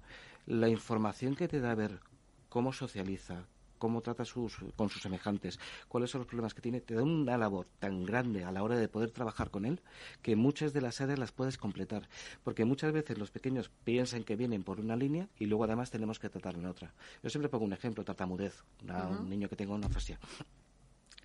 La 0.47 0.69
información 0.69 1.35
que 1.35 1.49
te 1.49 1.61
da 1.61 1.75
ver 1.75 2.01
cómo 2.49 2.73
socializa, 2.73 3.47
cómo 3.81 4.03
trata 4.03 4.25
sus, 4.25 4.59
con 4.77 4.89
sus 4.89 5.03
semejantes, 5.03 5.59
cuáles 5.89 6.11
son 6.11 6.21
los 6.21 6.29
problemas 6.29 6.55
que 6.55 6.61
tiene, 6.61 6.81
te 6.81 6.95
da 6.95 7.03
una 7.03 7.37
labor 7.37 7.67
tan 7.81 8.05
grande 8.05 8.45
a 8.45 8.53
la 8.53 8.63
hora 8.63 8.77
de 8.77 8.87
poder 8.87 9.11
trabajar 9.11 9.51
con 9.51 9.65
él 9.65 9.81
que 10.23 10.37
muchas 10.37 10.73
de 10.73 10.83
las 10.83 11.01
áreas 11.01 11.19
las 11.19 11.33
puedes 11.33 11.59
completar. 11.59 12.09
Porque 12.45 12.65
muchas 12.65 12.93
veces 12.93 13.19
los 13.19 13.33
pequeños 13.33 13.71
piensan 13.83 14.23
que 14.23 14.37
vienen 14.37 14.63
por 14.63 14.79
una 14.79 14.95
línea 14.95 15.29
y 15.39 15.47
luego 15.47 15.65
además 15.65 15.91
tenemos 15.91 16.21
que 16.21 16.29
tratar 16.29 16.55
en 16.55 16.67
otra. 16.67 16.95
Yo 17.23 17.31
siempre 17.31 17.49
pongo 17.49 17.65
un 17.65 17.73
ejemplo, 17.73 18.05
tartamudez, 18.05 18.63
un 18.83 19.29
niño 19.29 19.49
que 19.49 19.57
tenga 19.57 19.75
una 19.75 19.89
fascia 19.89 20.21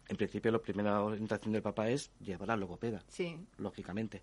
en 0.08 0.18
principio 0.18 0.52
la 0.52 0.60
primera 0.60 1.02
orientación 1.02 1.54
del 1.54 1.62
papá 1.62 1.90
es 1.90 2.12
llevar 2.20 2.52
a 2.52 2.58
logopeda, 2.58 3.04
sí. 3.08 3.38
lógicamente. 3.58 4.20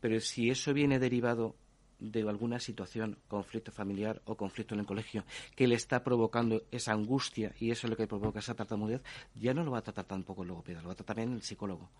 Pero 0.00 0.20
si 0.20 0.50
eso 0.50 0.72
viene 0.74 0.98
derivado 0.98 1.54
de 2.00 2.28
alguna 2.28 2.58
situación, 2.58 3.18
conflicto 3.28 3.70
familiar 3.70 4.20
o 4.24 4.36
conflicto 4.36 4.74
en 4.74 4.80
el 4.80 4.86
colegio, 4.86 5.24
que 5.54 5.66
le 5.66 5.74
está 5.74 6.02
provocando 6.02 6.62
esa 6.70 6.92
angustia 6.92 7.54
y 7.60 7.70
eso 7.70 7.86
es 7.86 7.90
lo 7.90 7.96
que 7.96 8.06
provoca 8.06 8.40
esa 8.40 8.54
tartamudez, 8.54 9.02
ya 9.34 9.54
no 9.54 9.62
lo 9.62 9.70
va 9.70 9.78
a 9.78 9.82
tratar 9.82 10.06
tampoco 10.06 10.42
el 10.42 10.48
logopeda, 10.48 10.80
lo 10.80 10.88
va 10.88 10.92
a 10.92 10.96
tratar 10.96 11.16
también 11.16 11.34
el 11.36 11.42
psicólogo. 11.42 11.90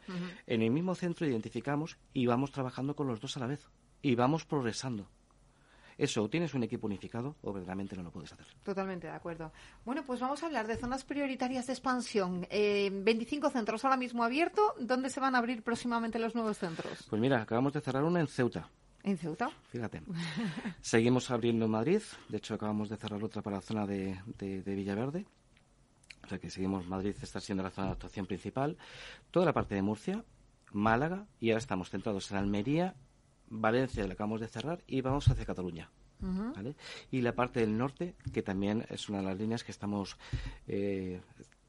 En 0.47 0.63
el 0.63 0.71
mismo 0.71 0.95
centro 0.95 1.27
identificamos 1.27 1.99
y 2.13 2.27
vamos 2.27 2.53
trabajando 2.53 2.95
con 2.95 3.07
los 3.07 3.21
dos 3.21 3.37
a 3.37 3.41
la 3.41 3.47
vez 3.47 3.69
y 4.03 4.15
vamos 4.15 4.45
progresando. 4.45 5.09
Eso, 6.01 6.23
o 6.23 6.31
tienes 6.31 6.55
un 6.55 6.63
equipo 6.63 6.87
unificado 6.87 7.37
o 7.43 7.53
verdaderamente 7.53 7.95
no 7.95 8.03
lo 8.03 8.11
puedes 8.11 8.33
hacer. 8.33 8.47
Totalmente 8.65 9.07
de 9.07 9.13
acuerdo. 9.13 9.53
Bueno, 9.85 10.03
pues 10.07 10.19
vamos 10.19 10.43
a 10.43 10.47
hablar 10.47 10.67
de 10.67 10.79
zonas 10.79 11.05
prioritarias 11.05 11.67
de 11.67 11.75
expansión. 11.75 12.47
Eh, 12.49 12.89
25 12.91 13.51
centros 13.51 13.85
ahora 13.85 13.99
mismo 13.99 14.25
abiertos. 14.25 14.65
¿Dónde 14.81 15.11
se 15.11 15.21
van 15.21 15.35
a 15.35 15.39
abrir 15.39 15.63
próximamente 15.63 16.19
los 16.19 16.35
nuevos 16.35 16.57
centros? 16.57 17.07
Pues 17.11 17.21
mira, 17.21 17.43
acabamos 17.43 17.75
de 17.75 17.83
cerrar 17.83 18.03
una 18.05 18.21
en 18.21 18.29
Ceuta. 18.29 18.71
¿En 19.03 19.17
Ceuta? 19.17 19.51
Fíjate. 19.71 20.03
Seguimos 20.81 21.31
abriendo 21.31 21.65
en 21.65 21.71
Madrid. 21.71 22.03
De 22.29 22.37
hecho, 22.39 22.55
acabamos 22.55 22.89
de 22.89 22.97
cerrar 22.97 23.23
otra 23.23 23.43
para 23.43 23.57
la 23.57 23.63
zona 23.63 23.87
de, 23.87 24.21
de, 24.39 24.63
de 24.63 24.75
Villaverde. 24.75 25.27
O 26.25 26.29
sea 26.29 26.39
que 26.39 26.51
seguimos, 26.51 26.87
Madrid 26.87 27.17
está 27.23 27.41
siendo 27.41 27.63
la 27.63 27.71
zona 27.71 27.89
de 27.89 27.93
actuación 27.95 28.27
principal. 28.27 28.77
Toda 29.31 29.47
la 29.47 29.53
parte 29.53 29.75
de 29.75 29.83
Murcia, 29.83 30.25
Málaga 30.73 31.27
y 31.41 31.51
ahora 31.51 31.59
estamos 31.59 31.91
centrados 31.91 32.31
en 32.31 32.37
Almería 32.37 32.95
Valencia 33.51 34.07
la 34.07 34.15
acabamos 34.15 34.41
de 34.41 34.47
cerrar 34.47 34.83
y 34.87 35.01
vamos 35.01 35.29
hacia 35.29 35.45
Cataluña. 35.45 35.91
Y 37.11 37.23
la 37.23 37.35
parte 37.35 37.61
del 37.61 37.77
norte, 37.77 38.15
que 38.33 38.43
también 38.43 38.85
es 38.91 39.09
una 39.09 39.19
de 39.19 39.25
las 39.25 39.39
líneas 39.39 39.65
que 39.65 39.73
estamos 39.73 40.17
eh, 40.69 41.21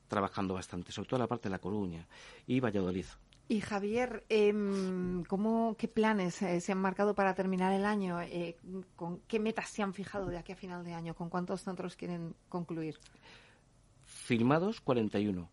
trabajando 0.08 0.54
bastante, 0.54 0.92
sobre 0.92 1.10
todo 1.10 1.20
la 1.20 1.28
parte 1.28 1.48
de 1.48 1.52
La 1.52 1.60
Coruña 1.60 2.06
y 2.46 2.60
Valladolid. 2.60 3.06
Y 3.52 3.60
Javier, 3.60 4.24
em, 4.30 5.26
¿cómo, 5.26 5.76
¿qué 5.78 5.89
planes 5.89 6.41
eh, 6.41 6.62
se 6.62 6.72
han 6.72 6.78
marcado 6.78 7.14
para 7.16 7.36
terminar 7.36 7.74
el 7.74 7.84
año? 7.84 8.22
Eh, 8.22 8.56
¿Con 8.95 9.20
qué 9.28 9.41
metas 9.41 9.68
se 9.68 9.84
han 9.84 9.93
fijado 9.93 10.28
de 10.28 10.38
aquí 10.38 10.54
a 10.54 10.56
final 10.56 10.86
de 10.86 10.93
año? 10.93 11.16
¿Con 11.16 11.30
cuántos 11.30 11.62
centros 11.62 11.97
quieren 11.97 12.34
concluir? 12.47 12.97
Firmados 14.06 14.80
41, 14.80 15.49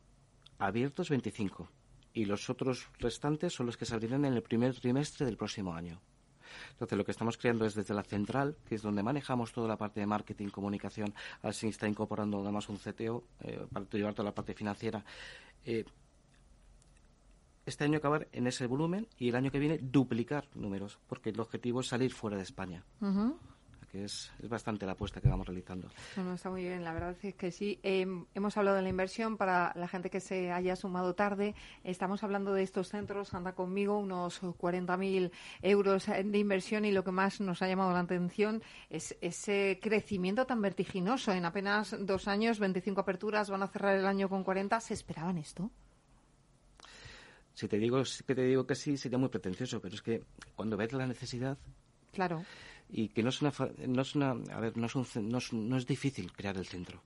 abiertos 0.61 1.11
25 1.11 1.69
y 2.13 2.27
los 2.27 2.49
otros 2.49 2.87
restantes 3.01 3.53
son 3.53 3.67
los 3.67 3.77
que 3.77 3.85
se 3.85 3.97
en 3.97 4.25
el 4.27 4.45
primer 4.45 4.79
trimestre 4.79 5.27
del 5.27 5.37
próximo 5.37 5.75
año. 5.75 6.01
Entonces, 6.71 6.97
lo 6.97 7.05
que 7.05 7.11
estamos 7.11 7.37
creando 7.37 7.67
es 7.67 7.75
desde 7.75 7.95
la 7.95 8.05
central, 8.05 8.57
que 8.69 8.77
es 8.77 8.83
donde 8.83 9.03
manejamos 9.03 9.51
toda 9.51 9.67
la 9.67 9.77
parte 9.77 9.99
de 9.99 10.07
marketing, 10.07 10.51
comunicación, 10.51 11.13
así 11.43 11.67
está 11.67 11.89
incorporando 11.89 12.43
además 12.43 12.69
un 12.69 12.77
CTO 12.77 13.25
eh, 13.41 13.67
para 13.73 13.87
llevar 13.91 14.15
toda 14.15 14.27
la 14.27 14.35
parte 14.37 14.55
financiera. 14.55 15.05
Eh, 17.69 17.79
este 17.79 17.85
año 17.85 17.99
acabar 17.99 18.29
en 18.33 18.47
ese 18.47 18.67
volumen 18.67 19.07
y 19.19 19.29
el 19.29 19.37
año 19.37 19.51
que 19.51 19.59
viene 19.59 19.79
duplicar 19.79 20.49
números, 20.55 20.99
porque 21.07 21.31
el 21.31 21.41
objetivo 21.41 21.81
es 21.81 21.89
salir 21.89 22.13
fuera 22.13 22.37
de 22.37 22.43
España 22.43 22.85
que 23.91 24.05
es, 24.05 24.31
es 24.43 24.49
bastante 24.51 24.85
la 24.85 24.93
apuesta 24.93 25.19
que 25.19 25.31
vamos 25.31 25.47
realizando. 25.47 25.89
Bueno, 26.15 26.35
está 26.35 26.51
muy 26.51 26.63
bien, 26.63 26.85
la 26.85 26.93
verdad 26.93 27.17
es 27.23 27.35
que 27.35 27.51
sí. 27.51 27.81
Em, 27.83 28.27
hemos 28.35 28.55
hablado 28.59 28.77
de 28.77 28.83
la 28.83 28.91
inversión 28.91 29.39
para 29.39 29.73
la 29.77 29.89
gente 29.89 30.11
que 30.11 30.21
se 30.21 30.53
haya 30.53 30.77
sumado 30.77 31.15
tarde. 31.15 31.55
Estamos 31.85 32.23
hablando 32.23 32.53
de 32.53 32.65
estos 32.65 32.91
centros, 32.91 33.33
anda 33.33 33.55
conmigo, 33.55 33.99
unos 33.99 34.43
40.000 34.43 35.31
euros 35.63 36.05
de 36.05 36.39
inversión 36.39 36.85
y 36.85 36.93
lo 36.93 37.03
que 37.03 37.13
más 37.13 37.41
nos 37.41 37.63
ha 37.63 37.67
llamado 37.67 37.95
la 37.95 38.01
atención 38.01 38.63
es 38.91 39.17
ese 39.23 39.79
crecimiento 39.81 40.45
tan 40.45 40.61
vertiginoso. 40.61 41.33
En 41.33 41.47
apenas 41.47 41.97
dos 41.99 42.29
años, 42.29 42.59
25 42.59 43.01
aperturas, 43.01 43.49
van 43.49 43.63
a 43.63 43.69
cerrar 43.69 43.97
el 43.97 44.05
año 44.05 44.29
con 44.29 44.45
40. 44.45 44.81
¿Se 44.81 44.93
esperaban 44.93 45.39
esto? 45.39 45.71
Si 47.59 47.67
te 47.67 47.77
digo 47.77 48.01
que 48.27 48.35
te 48.35 48.45
digo 48.45 48.67
que 48.69 48.77
sí, 48.77 48.97
sería 48.97 49.19
muy 49.19 49.31
pretencioso, 49.31 49.81
pero 49.81 49.95
es 49.97 50.03
que 50.03 50.23
cuando 50.55 50.77
ves 50.77 50.93
la 50.93 51.07
necesidad, 51.07 51.59
claro 52.13 52.45
y 52.89 53.09
que 53.09 53.23
no 53.23 53.29
es 53.29 53.43
una, 53.43 53.53
no 53.87 54.03
es 54.03 54.15
una 54.15 54.31
a 54.31 54.61
ver, 54.61 54.77
no 54.77 54.87
es, 54.87 54.95
un, 54.95 55.07
no 55.29 55.39
es, 55.39 55.53
no 55.53 55.77
es 55.77 55.87
difícil 55.87 56.33
crear 56.33 56.57
el 56.57 56.67
centro. 56.67 57.03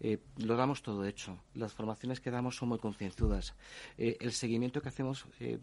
Eh, 0.00 0.18
lo 0.38 0.56
damos 0.56 0.82
todo 0.82 1.04
hecho. 1.04 1.38
Las 1.54 1.72
formaciones 1.72 2.20
que 2.20 2.30
damos 2.30 2.56
son 2.56 2.70
muy 2.70 2.78
concienzudas. 2.78 3.54
Eh, 3.96 4.16
el 4.20 4.32
seguimiento 4.32 4.80
que 4.80 4.88
hacemos 4.88 5.26
eh, 5.40 5.58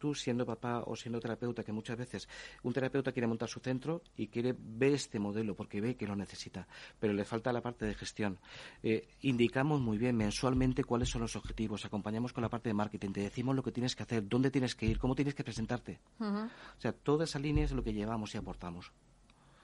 tú 0.00 0.14
siendo 0.14 0.44
papá 0.44 0.82
o 0.86 0.96
siendo 0.96 1.20
terapeuta, 1.20 1.62
que 1.62 1.72
muchas 1.72 1.96
veces 1.96 2.28
un 2.64 2.72
terapeuta 2.72 3.12
quiere 3.12 3.28
montar 3.28 3.48
su 3.48 3.60
centro 3.60 4.02
y 4.16 4.28
quiere 4.28 4.56
ver 4.58 4.94
este 4.94 5.20
modelo 5.20 5.54
porque 5.54 5.80
ve 5.80 5.94
que 5.94 6.06
lo 6.06 6.16
necesita, 6.16 6.66
pero 6.98 7.12
le 7.12 7.24
falta 7.24 7.52
la 7.52 7.60
parte 7.60 7.84
de 7.84 7.94
gestión. 7.94 8.38
Eh, 8.82 9.06
indicamos 9.20 9.80
muy 9.80 9.98
bien 9.98 10.16
mensualmente 10.16 10.82
cuáles 10.82 11.10
son 11.10 11.20
los 11.20 11.36
objetivos, 11.36 11.84
acompañamos 11.84 12.32
con 12.32 12.42
la 12.42 12.48
parte 12.48 12.70
de 12.70 12.74
marketing, 12.74 13.12
te 13.12 13.20
decimos 13.20 13.54
lo 13.54 13.62
que 13.62 13.70
tienes 13.70 13.94
que 13.94 14.02
hacer, 14.02 14.26
dónde 14.26 14.50
tienes 14.50 14.74
que 14.74 14.86
ir, 14.86 14.98
cómo 14.98 15.14
tienes 15.14 15.34
que 15.34 15.44
presentarte. 15.44 16.00
O 16.18 16.80
sea, 16.80 16.92
toda 16.92 17.24
esa 17.24 17.38
línea 17.38 17.64
es 17.64 17.72
lo 17.72 17.84
que 17.84 17.92
llevamos 17.92 18.34
y 18.34 18.38
aportamos. 18.38 18.92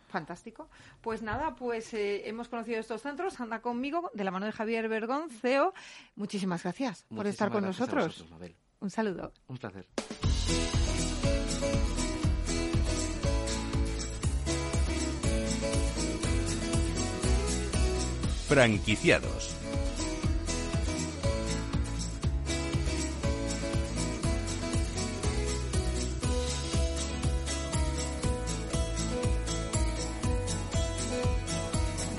Fantástico. 0.09 0.69
Pues 1.01 1.23
nada, 1.23 1.57
pues 1.57 1.93
eh, 1.95 2.29
hemos 2.29 2.49
conocido 2.49 2.79
estos 2.79 3.03
centros. 3.03 3.41
Anda 3.41 3.61
conmigo, 3.61 4.11
de 4.15 4.25
la 4.25 4.31
mano 4.31 4.47
de 4.47 4.53
Javier 4.53 4.89
Bergón, 4.89 5.31
CEO. 5.31 5.75
Muchísimas 6.15 6.63
gracias 6.63 7.05
por 7.15 7.27
estar 7.27 7.51
con 7.51 7.65
nosotros. 7.65 8.25
Un 8.81 8.91
saludo. 8.91 9.33
Un 9.49 9.57
placer. 9.57 9.87
Franquiciados. 18.49 19.57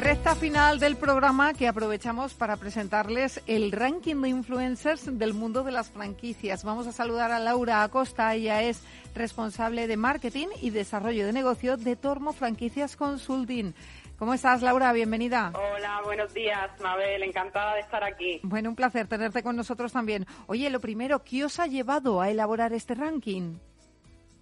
Recta 0.07 0.35
final 0.35 0.79
del 0.79 0.95
programa 0.95 1.53
que 1.53 1.67
aprovechamos 1.67 2.33
para 2.33 2.55
presentarles 2.55 3.41
el 3.45 3.73
ranking 3.73 4.21
de 4.21 4.29
influencers 4.29 5.19
del 5.19 5.33
mundo 5.33 5.65
de 5.65 5.73
las 5.73 5.89
franquicias. 5.89 6.63
Vamos 6.63 6.87
a 6.87 6.93
saludar 6.93 7.33
a 7.33 7.39
Laura 7.39 7.83
Acosta, 7.83 8.33
ella 8.33 8.63
es 8.63 8.81
responsable 9.13 9.85
de 9.85 9.97
marketing 9.97 10.47
y 10.61 10.69
desarrollo 10.69 11.25
de 11.25 11.33
negocio 11.33 11.75
de 11.75 11.97
Tormo 11.97 12.31
Franquicias 12.31 12.95
Consulting. 12.95 13.73
¿Cómo 14.17 14.33
estás, 14.33 14.61
Laura? 14.61 14.93
Bienvenida. 14.93 15.51
Hola, 15.53 15.99
buenos 16.05 16.33
días, 16.33 16.71
Mabel. 16.81 17.23
Encantada 17.23 17.73
de 17.73 17.81
estar 17.81 18.05
aquí. 18.05 18.39
Bueno, 18.43 18.69
un 18.69 18.77
placer 18.77 19.07
tenerte 19.07 19.43
con 19.43 19.57
nosotros 19.57 19.91
también. 19.91 20.25
Oye, 20.45 20.69
lo 20.69 20.79
primero, 20.79 21.21
¿qué 21.25 21.43
os 21.43 21.59
ha 21.59 21.67
llevado 21.67 22.21
a 22.21 22.29
elaborar 22.29 22.71
este 22.71 22.95
ranking? 22.95 23.57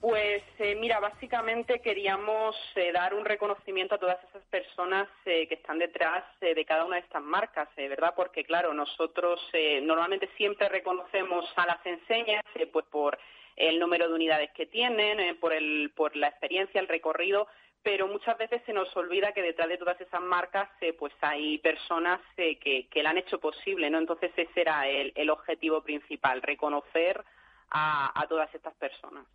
Pues 0.07 0.43
eh, 0.59 0.75
mira, 0.75 0.99
básicamente 0.99 1.79
queríamos 1.79 2.55
eh, 2.75 2.91
dar 2.91 3.15
un 3.15 3.25
reconocimiento 3.25 3.95
a 3.95 3.97
todas 3.97 4.23
esas 4.29 4.43
personas 4.51 5.07
eh, 5.25 5.47
que 5.47 5.55
están 5.55 5.79
detrás 5.79 6.23
de 6.39 6.63
cada 6.63 6.85
una 6.85 6.97
de 6.97 7.01
estas 7.01 7.23
marcas, 7.23 7.67
¿verdad? 7.75 8.13
Porque 8.15 8.43
claro, 8.43 8.71
nosotros 8.71 9.41
normalmente 9.81 10.29
siempre 10.37 10.69
reconocemos 10.69 11.51
a 11.55 11.65
las 11.65 11.83
enseñas, 11.87 12.43
pues 12.71 12.85
por 12.85 13.17
el 13.55 13.79
número 13.79 14.07
de 14.07 14.13
unidades 14.13 14.51
que 14.51 14.67
tienen, 14.67 15.39
por 15.39 15.53
el, 15.53 15.91
por 15.95 16.15
la 16.15 16.27
experiencia, 16.27 16.79
el 16.79 16.87
recorrido, 16.87 17.47
pero 17.81 18.05
muchas 18.07 18.37
veces 18.37 18.61
se 18.67 18.73
nos 18.73 18.95
olvida 18.95 19.31
que 19.31 19.41
detrás 19.41 19.69
de 19.69 19.79
todas 19.79 19.99
esas 19.99 20.21
marcas 20.21 20.69
pues 20.99 21.13
hay 21.21 21.57
personas 21.57 22.19
que, 22.37 22.59
que 22.91 23.01
la 23.01 23.09
han 23.09 23.17
hecho 23.17 23.39
posible, 23.39 23.89
¿no? 23.89 23.97
Entonces 23.97 24.31
ese 24.37 24.61
era 24.61 24.87
el, 24.87 25.13
el 25.15 25.31
objetivo 25.31 25.81
principal, 25.81 26.43
reconocer 26.43 27.23
a, 27.71 28.25
todas 28.29 28.53
estas 28.53 28.73
personas. 28.75 29.25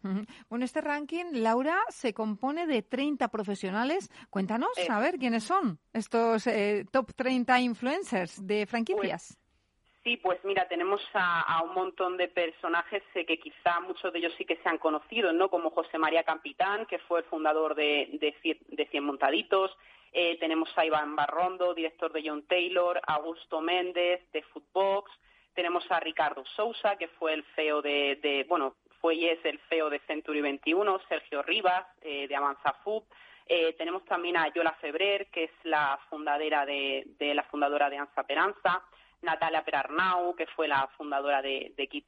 Bueno, 0.48 0.64
este 0.64 0.80
ranking, 0.80 1.26
Laura, 1.32 1.78
se 1.88 2.14
compone 2.14 2.66
de 2.66 2.82
30 2.82 3.28
profesionales. 3.28 4.10
Cuéntanos, 4.30 4.70
a 4.88 5.00
ver, 5.00 5.16
¿quiénes 5.18 5.44
son 5.44 5.78
estos 5.92 6.46
eh, 6.46 6.84
top 6.90 7.12
30 7.14 7.60
influencers 7.60 8.46
de 8.46 8.66
franquicias? 8.66 9.36
Pues, 9.36 10.02
sí, 10.04 10.16
pues 10.16 10.38
mira, 10.44 10.66
tenemos 10.68 11.00
a, 11.14 11.62
un 11.64 11.74
montón 11.74 12.16
de 12.16 12.28
personajes 12.28 13.02
eh, 13.14 13.26
que 13.26 13.38
quizá 13.38 13.80
muchos 13.80 14.12
de 14.12 14.18
ellos 14.18 14.32
sí 14.38 14.44
que 14.44 14.56
se 14.56 14.68
han 14.68 14.78
conocido, 14.78 15.32
¿no? 15.32 15.48
Como 15.48 15.70
José 15.70 15.98
María 15.98 16.24
Campitán, 16.24 16.86
que 16.86 16.98
fue 17.00 17.20
el 17.20 17.24
fundador 17.26 17.74
de, 17.74 18.08
de, 18.20 18.86
Cien 18.90 19.04
Montaditos. 19.04 19.76
Eh, 20.12 20.38
tenemos 20.40 20.68
a 20.76 20.84
Iván 20.84 21.14
Barrondo, 21.14 21.72
director 21.74 22.12
de 22.12 22.22
John 22.26 22.42
Taylor, 22.48 23.00
Augusto 23.06 23.60
Méndez, 23.60 24.20
de 24.32 24.42
Footbox, 24.42 25.10
tenemos 25.55 25.84
a 25.90 26.01
Ricardo 26.01 26.44
Sousa, 26.57 26.96
que 26.96 27.09
fue 27.09 27.34
el 27.34 27.44
CEO 27.55 27.82
de, 27.82 28.44
bueno, 28.48 28.76
fue 29.01 29.14
y 29.14 29.28
es 29.28 29.38
el 29.44 29.59
CEO 29.68 29.90
de 29.90 30.01
Century 30.01 30.40
21, 30.40 31.01
Sergio 31.09 31.42
Rivas, 31.42 31.86
eh, 32.03 32.28
de 32.28 32.36
Avanza 32.36 32.74
Food. 32.84 33.05
Eh, 33.46 33.74
tenemos 33.76 34.05
también 34.05 34.36
a 34.36 34.53
Yola 34.53 34.72
Febrer, 34.80 35.28
que 35.30 35.44
es 35.44 35.51
la 35.64 35.98
fundadora 36.09 36.64
de, 36.64 37.05
la 37.18 37.42
fundadora 37.44 37.90
de 37.90 37.96
Ansa 37.96 38.22
Peranza, 38.24 38.82
Natalia 39.22 39.64
Perarnau, 39.64 40.34
que 40.36 40.46
fue 40.46 40.68
la 40.68 40.88
fundadora 40.96 41.42
de, 41.42 41.72
de 41.76 42.05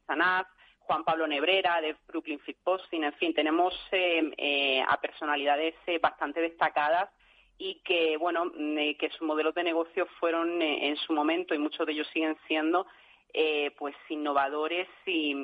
Juan 0.81 1.05
Pablo 1.05 1.27
Nebrera, 1.27 1.81
de 1.81 1.97
Brooklyn 2.07 2.41
Fit 2.41 2.59
Posting, 2.63 3.03
en 3.05 3.13
fin, 3.15 3.35
tenemos 3.35 3.75
eh, 3.91 4.83
a 4.87 5.01
personalidades 5.01 5.75
bastante 6.01 6.41
destacadas 6.41 7.11
y 7.59 7.81
que, 7.85 8.17
bueno, 8.17 8.47
mm, 8.47 8.97
que 8.99 9.11
sus 9.11 9.23
modelos 9.23 9.55
de 9.55 9.65
negocio 9.65 10.07
fueron 10.19 10.61
en 10.61 10.97
su 10.97 11.13
momento, 11.13 11.55
y 11.55 11.59
muchos 11.59 11.87
de 11.87 11.93
ellos 11.93 12.09
siguen 12.13 12.37
siendo, 12.47 12.87
eh, 13.35 13.71
pues 13.79 13.95
innovadores 14.09 14.89
y, 15.07 15.35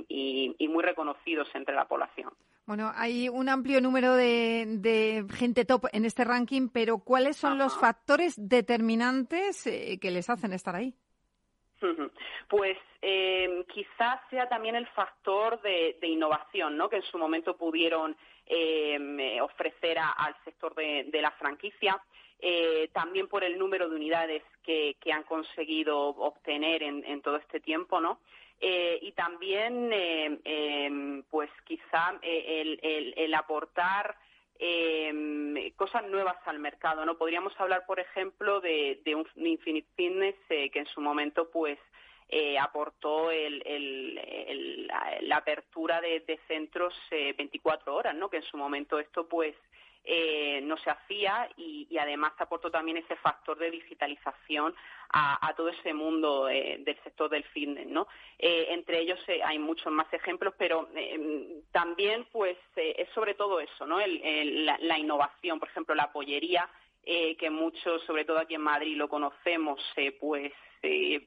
muy 0.69 0.85
reconocidos 0.85 1.49
entre 1.55 1.75
la 1.75 1.87
población. 1.87 2.31
Bueno, 2.67 2.93
hay 2.95 3.29
un 3.31 3.49
amplio 3.49 3.81
número 3.81 4.15
de, 4.15 5.25
gente 5.35 5.65
top 5.65 5.87
en 5.93 6.05
este 6.05 6.25
ranking, 6.25 6.69
pero 6.69 6.99
¿cuáles 6.99 7.37
son 7.37 7.57
los 7.57 7.79
factores 7.79 8.35
determinantes 8.37 9.67
eh, 9.67 9.99
que 10.01 10.11
les 10.11 10.29
hacen 10.29 10.53
estar 10.53 10.77
ahí? 10.77 10.95
Pues 12.49 12.77
eh, 13.03 13.65
quizás 13.73 14.21
sea 14.31 14.49
también 14.49 14.75
el 14.75 14.87
factor 14.89 15.61
de, 15.63 15.97
innovación, 16.03 16.77
¿no? 16.77 16.89
Que 16.89 16.97
en 16.97 17.03
su 17.03 17.19
momento 17.19 17.57
pudieron 17.57 18.17
eh, 18.47 19.39
ofrecer 19.41 19.99
al 19.99 20.35
sector 20.45 20.75
de, 20.75 21.09
la 21.13 21.31
franquicia. 21.33 22.01
Eh, 22.41 22.89
también 22.93 23.27
por 23.27 23.43
el 23.43 23.59
número 23.59 23.89
de 23.89 23.97
unidades 23.97 24.43
que, 24.63 24.97
han 25.13 25.25
conseguido 25.25 25.99
obtener 25.99 26.83
en, 26.83 27.23
todo 27.23 27.37
este 27.37 27.59
tiempo, 27.59 28.01
¿no? 28.01 28.21
Eh, 28.61 28.99
y 29.03 29.13
también, 29.13 29.91
eh, 29.93 31.23
pues 31.31 31.51
quizá 31.65 32.19
el, 32.23 33.35
aportar 33.35 34.17
em, 34.59 35.71
cosas 35.73 36.07
nuevas 36.09 36.37
al 36.45 36.59
mercado, 36.59 37.05
¿no? 37.05 37.17
Podríamos 37.17 37.59
hablar, 37.59 37.85
por 37.87 37.99
ejemplo, 37.99 38.61
de, 38.61 39.01
un 39.15 39.47
Infinite 39.47 39.89
Fitness 39.97 40.37
que 40.49 40.71
en 40.75 40.87
su 40.87 41.01
momento, 41.01 41.51
pues, 41.51 41.79
aportó 42.61 43.31
la, 43.33 45.37
apertura 45.37 46.01
de, 46.01 46.21
de 46.21 46.39
centros 46.47 46.95
24 47.11 47.95
horas, 47.95 48.15
¿no? 48.15 48.31
Que 48.31 48.37
en 48.37 48.43
su 48.45 48.57
momento 48.57 49.01
esto, 49.01 49.27
pues, 49.27 49.57
eh, 50.05 50.61
no 50.63 50.77
se 50.79 50.91
hacía 50.91 51.49
y, 51.57 51.87
además 51.99 52.33
aportó 52.39 52.71
también 52.71 52.97
ese 52.97 53.17
factor 53.17 53.59
de 53.59 53.71
digitalización 53.71 54.75
a, 55.11 55.53
todo 55.57 55.69
ese 55.69 55.93
mundo 55.93 56.49
eh, 56.49 56.79
del 56.81 56.99
sector 57.03 57.29
del 57.29 57.45
fitness, 57.45 57.87
¿no? 57.87 58.07
Eh, 58.39 58.69
entre 58.71 59.01
ellos 59.01 59.19
hay 59.45 59.59
muchos 59.59 59.93
más 59.93 60.11
ejemplos, 60.13 60.55
pero 60.57 60.89
también, 61.73 62.27
pues, 62.31 62.57
es 62.77 63.09
sobre 63.11 63.35
todo 63.35 63.61
eso, 63.61 63.87
¿no? 63.87 63.99
la, 63.99 64.99
innovación, 64.99 65.59
por 65.59 65.69
ejemplo, 65.69 65.95
la 65.95 66.13
pollería, 66.13 66.69
que 67.05 67.51
muchos, 67.51 68.03
sobre 68.05 68.25
todo 68.25 68.39
aquí 68.39 68.55
en 68.55 68.63
Madrid, 68.63 68.97
lo 68.97 69.09
conocemos, 69.09 69.81
pues, 70.21 70.53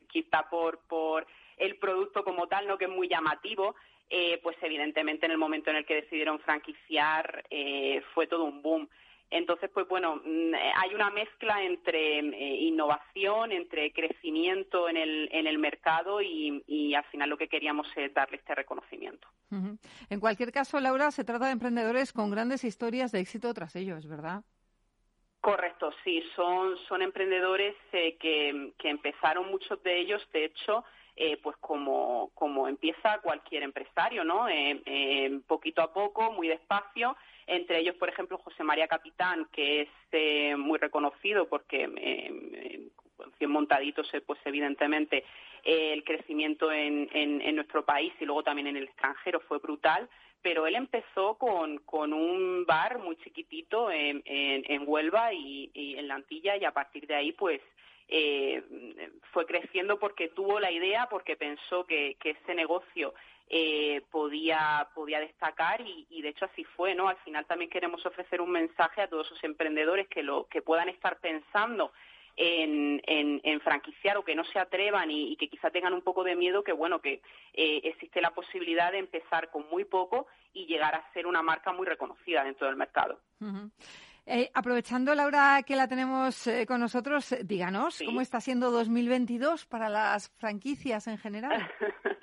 quizá 0.08 0.50
por 0.50 0.80
por 0.88 1.28
el 1.62 1.78
producto 1.78 2.24
como 2.24 2.48
tal, 2.48 2.68
¿no? 2.68 2.78
Que 2.78 2.86
es 2.86 2.92
muy 2.92 3.08
llamativo, 3.08 3.76
eh, 4.14 4.42
pues 4.44 4.58
evidentemente 4.62 5.26
en 5.26 5.32
el 5.32 5.38
momento 5.38 5.70
en 5.70 5.78
el 5.78 5.86
que 5.86 6.02
decidieron 6.02 6.38
franquiciar 6.40 7.46
eh, 7.50 8.04
fue 8.14 8.28
todo 8.28 8.44
un 8.44 8.62
boom. 8.62 8.90
Entonces, 9.30 9.70
pues 9.74 9.88
bueno, 9.88 10.18
mm, 10.18 10.54
hay 10.54 10.94
una 10.94 11.10
mezcla 11.12 11.64
entre 11.64 12.20
eh, 12.20 12.56
innovación, 12.60 13.54
entre 13.54 13.94
crecimiento 13.94 14.90
en 14.90 14.98
el, 14.98 15.30
en 15.32 15.48
el 15.48 15.58
mercado 15.60 16.22
y, 16.22 16.94
al 16.94 17.06
final 17.06 17.30
lo 17.30 17.38
que 17.38 17.48
queríamos 17.48 17.88
es 17.96 18.14
darle 18.14 18.36
este 18.36 18.54
reconocimiento. 18.54 19.30
En 20.10 20.20
cualquier 20.20 20.52
caso, 20.52 20.78
Laura, 20.82 21.10
se 21.12 21.24
trata 21.24 21.46
de 21.46 21.54
emprendedores 21.54 22.12
con 22.12 22.30
grandes 22.32 22.66
historias 22.66 23.14
de 23.14 23.22
éxito 23.22 23.54
tras 23.54 23.78
ellos, 23.78 24.06
¿verdad? 24.08 24.44
Correcto, 25.40 25.94
sí, 26.04 26.22
son, 26.36 26.78
son 26.90 27.02
emprendedores 27.02 27.76
que, 27.92 28.74
que 28.78 28.90
empezaron 28.90 29.50
muchos 29.50 29.82
de 29.84 30.02
ellos, 30.02 30.22
de 30.34 30.46
hecho, 30.46 30.84
eh, 31.16 31.38
pues 31.44 31.58
como, 31.58 32.32
como 32.34 32.68
empieza 32.68 33.20
cualquier 33.20 33.64
empresario, 33.64 34.24
¿no? 34.24 34.48
Eh, 34.48 34.82
eh, 34.86 35.40
poquito 35.46 35.82
a 35.82 35.94
poco, 35.94 36.32
muy 36.32 36.48
despacio. 36.48 37.18
Entre 37.48 37.80
ellos, 37.80 37.96
por 37.96 38.10
ejemplo, 38.10 38.38
José 38.38 38.64
María 38.64 38.88
Capitán, 38.88 39.48
que 39.52 39.82
es 39.82 40.58
muy 40.58 40.80
reconocido 40.80 41.48
porque 41.50 41.84
en 41.84 42.92
Cien 43.38 43.52
Montaditos, 43.52 44.10
pues 44.26 44.40
evidentemente 44.46 45.26
el 45.64 46.04
crecimiento 46.04 46.72
en, 46.72 47.10
en, 47.14 47.56
nuestro 47.56 47.84
país 47.86 48.14
y 48.20 48.26
luego 48.26 48.44
también 48.44 48.68
en 48.68 48.78
el 48.78 48.86
extranjero 48.86 49.40
fue 49.42 49.60
brutal 49.60 50.10
pero 50.42 50.66
él 50.66 50.76
empezó 50.76 51.36
con, 51.36 51.78
con 51.80 52.14
un 52.14 52.66
bar 52.66 52.98
muy 52.98 53.16
chiquitito 53.18 53.92
en, 53.92 54.24
en, 54.26 54.84
Huelva 54.88 55.32
y, 55.34 55.70
y, 55.72 56.00
en 56.00 56.08
la 56.08 56.16
Antilla 56.16 56.58
y 56.58 56.66
a 56.66 56.72
partir 56.72 57.06
de 57.06 57.14
ahí 57.14 57.32
pues 57.32 57.62
eh, 58.12 58.62
fue 59.32 59.46
creciendo 59.46 59.98
porque 59.98 60.28
tuvo 60.28 60.60
la 60.60 60.70
idea, 60.70 61.08
porque 61.10 61.38
pensó 61.38 61.86
que, 61.86 62.18
que 62.20 62.32
ese 62.32 62.54
negocio 62.54 63.14
eh, 63.50 64.02
podía, 64.12 64.90
podía 64.94 65.20
destacar 65.20 65.82
y, 65.82 66.22
de 66.22 66.30
hecho 66.30 66.46
así 66.46 66.64
fue, 66.64 66.94
¿no? 66.94 67.10
Al 67.10 67.18
final 67.18 67.46
también 67.46 67.70
queremos 67.70 68.06
ofrecer 68.06 68.42
un 68.42 68.52
mensaje 68.52 69.02
a 69.02 69.08
todos 69.08 69.28
esos 69.28 69.44
emprendedores 69.44 70.08
que, 70.08 70.24
lo, 70.24 70.48
que 70.48 70.62
puedan 70.62 70.90
estar 70.90 71.20
pensando 71.20 71.92
en, 72.36 73.02
en, 73.06 73.62
franquiciar 73.62 74.18
o 74.18 74.24
que 74.24 74.36
no 74.36 74.44
se 74.46 74.60
atrevan 74.60 75.12
y, 75.12 75.36
que 75.36 75.50
quizá 75.50 75.70
tengan 75.70 75.94
un 75.94 76.02
poco 76.02 76.24
de 76.24 76.36
miedo, 76.36 76.64
que 76.64 76.72
bueno, 76.72 77.02
que 77.02 77.22
eh, 77.54 77.82
existe 77.84 78.22
la 78.22 78.32
posibilidad 78.32 78.92
de 78.92 79.00
empezar 79.00 79.50
con 79.50 79.70
muy 79.70 79.86
poco 79.86 80.28
y 80.54 80.66
llegar 80.66 80.96
a 80.96 81.14
ser 81.14 81.28
una 81.28 81.42
marca 81.42 81.72
muy 81.74 81.86
reconocida 81.86 82.44
dentro 82.44 82.68
del 82.68 82.78
mercado. 82.78 83.20
Eh, 84.34 84.50
aprovechando, 84.54 85.14
Laura, 85.14 85.62
que 85.68 85.76
la 85.76 85.90
tenemos 85.90 86.48
eh, 86.48 86.66
con 86.66 86.80
nosotros, 86.80 87.36
díganos 87.44 88.02
cómo 88.06 88.22
está 88.22 88.40
siendo 88.40 88.72
2022 88.72 89.66
para 89.66 89.90
las 89.90 90.30
franquicias 90.38 91.08
en 91.08 91.18
general. 91.18 91.70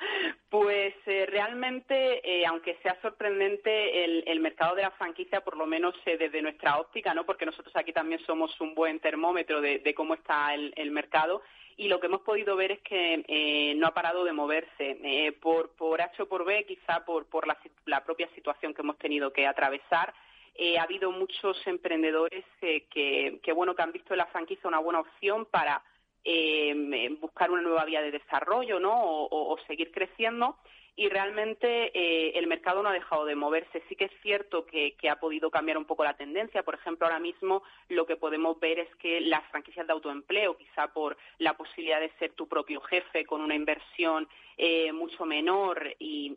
Pues 0.51 0.95
eh, 1.05 1.27
realmente, 1.27 2.23
aunque 2.47 2.79
sea 2.83 2.99
sorprendente, 3.03 4.03
el, 4.33 4.41
mercado 4.41 4.75
de 4.77 4.81
la 4.81 4.91
franquicia, 4.93 5.43
por 5.43 5.59
lo 5.59 5.67
menos 5.67 5.95
desde 6.07 6.41
nuestra 6.41 6.79
óptica, 6.79 7.13
no, 7.13 7.27
porque 7.27 7.45
nosotros 7.45 7.77
aquí 7.77 7.93
también 7.93 8.19
somos 8.25 8.59
un 8.59 8.75
buen 8.75 8.99
termómetro 8.99 9.61
de, 9.61 9.95
cómo 9.95 10.15
está 10.15 10.55
el, 10.55 10.91
mercado, 10.91 11.43
y 11.77 11.89
lo 11.89 12.01
que 12.01 12.07
hemos 12.07 12.23
podido 12.23 12.57
ver 12.57 12.73
es 12.73 12.81
que 12.81 13.75
no 13.77 13.89
ha 13.89 13.93
parado 13.93 14.25
de 14.25 14.33
moverse. 14.33 15.37
Por 15.39 15.69
por 15.77 16.01
H 16.01 16.23
o 16.23 16.27
por 16.27 16.47
B, 16.47 16.65
quizá 16.65 17.05
por 17.05 17.27
por 17.27 17.47
la 17.85 18.03
propia 18.03 18.31
situación 18.35 18.73
que 18.73 18.81
hemos 18.81 18.97
tenido 18.97 19.35
que 19.35 19.47
atravesar 19.47 20.15
eh, 20.61 20.77
ha 20.77 20.83
habido 20.83 21.13
muchos 21.13 21.57
emprendedores 21.67 22.45
eh, 22.63 22.87
que, 22.91 23.53
bueno, 23.53 23.77
que 23.77 23.83
han 23.83 23.93
visto 23.93 24.13
en 24.13 24.19
la 24.19 24.27
franquicia 24.27 24.67
una 24.67 24.81
buena 24.81 25.01
opción 25.01 25.47
para 25.47 25.81
eh, 26.25 27.17
buscar 27.21 27.53
una 27.53 27.63
nueva 27.63 27.85
vía 27.85 28.03
de 28.03 28.11
desarrollo, 28.11 28.81
¿no? 28.81 28.93
O, 29.01 29.57
seguir 29.69 29.93
creciendo. 29.93 30.57
y 30.97 31.09
realmente 31.09 31.93
eh, 31.95 32.33
el 32.37 32.49
mercado 32.49 32.83
no 32.83 32.89
ha 32.89 32.93
dejado 32.93 33.25
de 33.25 33.37
moverse. 33.37 33.85
Sí 33.89 33.95
que 33.95 34.07
es 34.07 34.13
cierto 34.21 34.67
que, 34.67 34.97
ha 35.09 35.21
podido 35.21 35.49
cambiar 35.49 35.79
un 35.79 35.85
poco 35.85 36.03
la 36.03 36.17
tendencia. 36.17 36.65
Por 36.65 36.75
ejemplo, 36.75 37.07
ahora 37.07 37.21
mismo 37.21 37.63
lo 37.89 38.05
que 38.05 38.17
podemos 38.17 38.59
ver 38.59 38.81
es 38.81 38.93
que 38.97 39.21
las 39.21 39.45
franquicias 39.53 39.87
de 39.87 39.93
autoempleo, 39.93 40.57
quizá 40.57 40.93
por 40.93 41.17
la 41.39 41.57
posibilidad 41.57 42.01
de 42.01 42.11
ser 42.19 42.33
tu 42.33 42.49
propio 42.49 42.81
jefe 42.81 43.25
con 43.25 43.43
una 43.43 43.55
inversión 43.55 44.29
eh, 44.57 44.91
mucho 44.93 45.25
menor 45.25 45.95
y, 46.01 46.37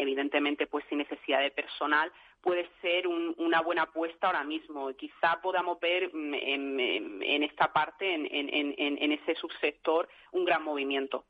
evidentemente 0.00 0.66
pues 0.66 0.82
sin 0.88 0.96
necesidad 0.96 1.40
de 1.40 1.50
personal, 1.50 2.10
puede 2.42 2.68
ser 2.80 3.06
una 3.06 3.62
buena 3.62 3.82
apuesta 3.82 4.26
ahora 4.26 4.44
mismo. 4.44 4.92
Quizá 4.94 5.40
podamos 5.40 5.78
ver 5.80 6.12
mm, 6.12 6.34
en, 6.34 7.42
esta 7.42 7.72
parte, 7.72 8.12
en, 8.12 9.12
ese 9.12 9.34
subsector, 9.36 10.08
un 10.32 10.44
gran 10.44 10.62
movimiento. 10.62 11.24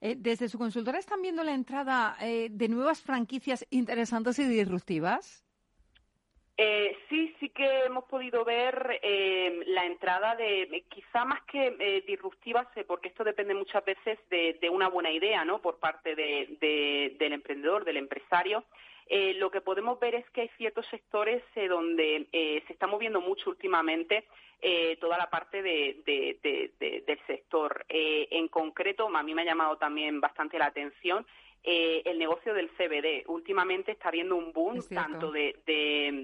Eh, 0.00 0.16
desde 0.18 0.48
su 0.48 0.58
consultora 0.58 0.98
están 0.98 1.22
viendo 1.22 1.42
la 1.42 1.54
entrada 1.54 2.16
eh, 2.20 2.48
de 2.50 2.68
nuevas 2.68 3.00
franquicias 3.02 3.66
interesantes 3.70 4.38
y 4.38 4.44
disruptivas. 4.44 5.42
Eh, 6.56 6.96
sí, 7.08 7.34
sí 7.40 7.48
que 7.48 7.84
hemos 7.84 8.04
podido 8.04 8.44
ver 8.44 9.00
la 9.66 9.86
entrada 9.86 10.36
de, 10.36 10.84
quizá 10.88 11.24
más 11.24 11.42
que 11.50 12.04
disruptivas, 12.06 12.68
porque 12.86 13.08
esto 13.08 13.24
depende 13.24 13.54
muchas 13.54 13.84
veces 13.84 14.18
de, 14.30 14.70
una 14.70 14.88
buena 14.88 15.10
idea, 15.10 15.44
¿no? 15.44 15.60
Por 15.60 15.78
parte 15.78 16.14
del 16.14 17.32
emprendedor, 17.32 17.84
del 17.84 17.96
empresario. 17.96 18.64
Lo 19.10 19.50
que 19.50 19.60
podemos 19.60 20.00
ver 20.00 20.14
es 20.14 20.28
que 20.30 20.42
hay 20.42 20.50
ciertos 20.56 20.86
sectores 20.86 21.42
donde 21.68 22.26
se 22.32 22.72
está 22.72 22.86
moviendo 22.86 23.20
mucho 23.20 23.50
últimamente 23.50 24.24
eh, 24.66 24.96
toda 24.98 25.18
la 25.18 25.28
parte 25.28 25.62
de, 25.62 26.00
del 27.06 27.20
sector. 27.26 27.84
Eh, 27.86 28.28
en 28.30 28.48
concreto, 28.48 29.14
a 29.14 29.22
mí 29.22 29.34
me 29.34 29.42
ha 29.42 29.44
llamado 29.44 29.76
también 29.76 30.22
bastante 30.22 30.58
la 30.58 30.64
atención 30.64 31.26
eh, 31.62 32.00
el 32.06 32.18
negocio 32.18 32.54
del 32.54 32.70
CBD. 32.70 33.24
Últimamente 33.26 33.92
está 33.92 34.08
habiendo 34.08 34.36
un 34.36 34.54
boom 34.54 34.82
tanto 34.88 35.30
de, 35.30 35.54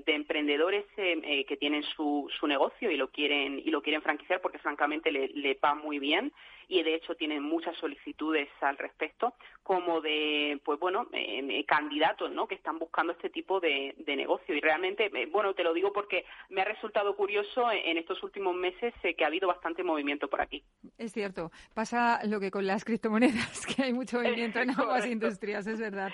emprendedores 0.07 0.87
que 0.97 1.57
tienen 1.61 1.83
su, 1.83 2.31
su 2.39 2.47
negocio 2.47 2.91
y 2.91 2.97
lo 2.97 3.09
quieren 3.09 3.59
y 3.59 3.71
lo 3.71 3.83
quieren 3.83 4.01
franquiciar 4.01 4.41
porque 4.41 4.59
francamente 4.59 5.13
le, 5.13 5.29
le 5.29 5.59
va 5.63 5.75
muy 5.75 5.99
bien 5.99 6.33
y 6.71 6.85
de 6.85 6.95
hecho 6.95 7.17
tienen 7.17 7.43
muchas 7.43 7.77
solicitudes 7.79 8.49
al 8.61 8.79
respecto, 8.79 9.35
como 9.65 10.01
de, 10.01 10.61
pues 10.65 10.79
bueno, 10.79 11.09
eh, 11.13 11.45
eh, 11.51 11.65
candidatos, 11.67 12.31
¿no? 12.31 12.47
Que 12.47 12.55
están 12.55 12.79
buscando 12.79 13.13
este 13.13 13.29
tipo 13.29 13.59
de, 13.59 13.95
negocio. 14.07 14.55
Y 14.55 14.61
realmente, 14.61 15.11
eh, 15.13 15.27
bueno, 15.27 15.53
te 15.55 15.65
lo 15.65 15.75
digo 15.75 15.93
porque 15.93 16.25
me 16.49 16.61
ha 16.61 16.65
resultado 16.65 17.17
curioso 17.17 17.71
en 17.73 17.99
estos 17.99 18.23
últimos 18.23 18.55
meses 18.55 18.95
que 19.03 19.25
ha 19.25 19.27
habido 19.27 19.49
bastante 19.49 19.83
movimiento 19.83 20.29
por 20.29 20.41
aquí. 20.41 20.63
Es 20.97 21.13
cierto. 21.13 21.51
Pasa 21.75 22.21
lo 22.25 22.39
que 22.39 22.53
con 22.53 22.67
las 22.67 22.85
criptomonedas, 22.85 23.67
que 23.67 23.83
hay 23.83 23.93
mucho 23.93 24.19
movimiento 24.19 24.61
en 24.61 24.71
ambas 24.71 25.07
industrias, 25.07 25.67
es 25.67 25.81
verdad. 25.81 26.13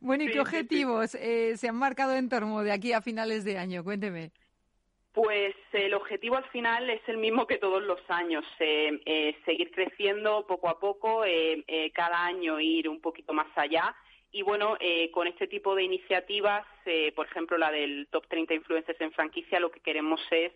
Bueno, 0.00 0.24
¿y 0.24 0.30
qué 0.30 0.40
objetivos 0.40 1.10
se 1.10 1.68
han 1.68 1.76
marcado 1.76 2.14
en 2.14 2.30
torno 2.30 2.62
de 2.62 2.72
aquí 2.72 2.94
a 2.94 3.02
finales 3.02 3.44
de 3.44 3.58
año? 3.58 3.84
Cuénteme. 3.84 4.32
Pues 5.12 5.56
el 5.72 5.92
objetivo 5.94 6.36
al 6.36 6.44
final 6.50 6.88
es 6.88 7.00
el 7.08 7.18
mismo 7.18 7.44
que 7.44 7.58
todos 7.58 7.82
los 7.82 7.98
años, 8.08 8.44
eh, 8.60 9.00
eh, 9.04 9.36
seguir 9.44 9.72
creciendo 9.72 10.46
poco 10.46 10.68
a 10.68 10.78
poco, 10.78 11.24
eh, 11.24 11.90
cada 11.92 12.24
año 12.24 12.60
ir 12.60 12.88
un 12.88 13.00
poquito 13.00 13.32
más 13.32 13.48
allá. 13.56 13.94
Y 14.32 14.42
bueno, 14.42 14.76
con 15.10 15.26
este 15.26 15.48
tipo 15.48 15.74
de 15.74 15.82
iniciativas, 15.82 16.64
por 17.16 17.26
ejemplo 17.26 17.58
la 17.58 17.72
del 17.72 18.06
Top 18.12 18.28
30 18.28 18.54
Influencers 18.54 19.00
en 19.00 19.10
franquicia, 19.10 19.58
lo 19.58 19.72
que 19.72 19.80
queremos 19.80 20.20
es 20.30 20.52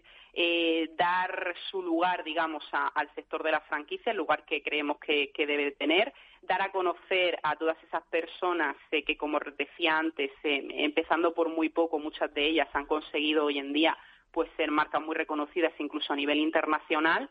dar 0.97 1.57
su 1.73 1.83
lugar, 1.83 2.23
digamos, 2.23 2.63
al 2.71 3.13
sector 3.17 3.43
de 3.43 3.51
la 3.51 3.63
franquicia, 3.63 4.13
el 4.13 4.19
lugar 4.19 4.45
que 4.45 4.63
creemos 4.63 4.99
que, 4.99 5.33
que 5.33 5.45
debe 5.45 5.73
tener, 5.73 6.13
dar 6.43 6.63
a 6.63 6.71
conocer 6.71 7.41
a 7.43 7.57
todas 7.57 7.77
esas 7.83 8.05
personas 8.05 8.77
que, 8.93 9.17
como 9.17 9.41
decía 9.41 9.99
antes, 9.99 10.31
empezando 10.45 11.35
por 11.35 11.49
muy 11.49 11.69
poco, 11.69 11.99
muchas 11.99 12.33
de 12.33 12.47
ellas 12.47 12.69
han 12.75 12.87
conseguido 12.87 13.47
hoy 13.47 13.59
en 13.59 13.73
día 13.73 13.99
pues 14.35 14.51
ser 14.57 14.71
marcas 14.71 15.01
muy 15.01 15.15
reconocidas 15.15 15.73
incluso 15.79 16.13
a 16.13 16.17
nivel 16.17 16.39
internacional. 16.39 17.31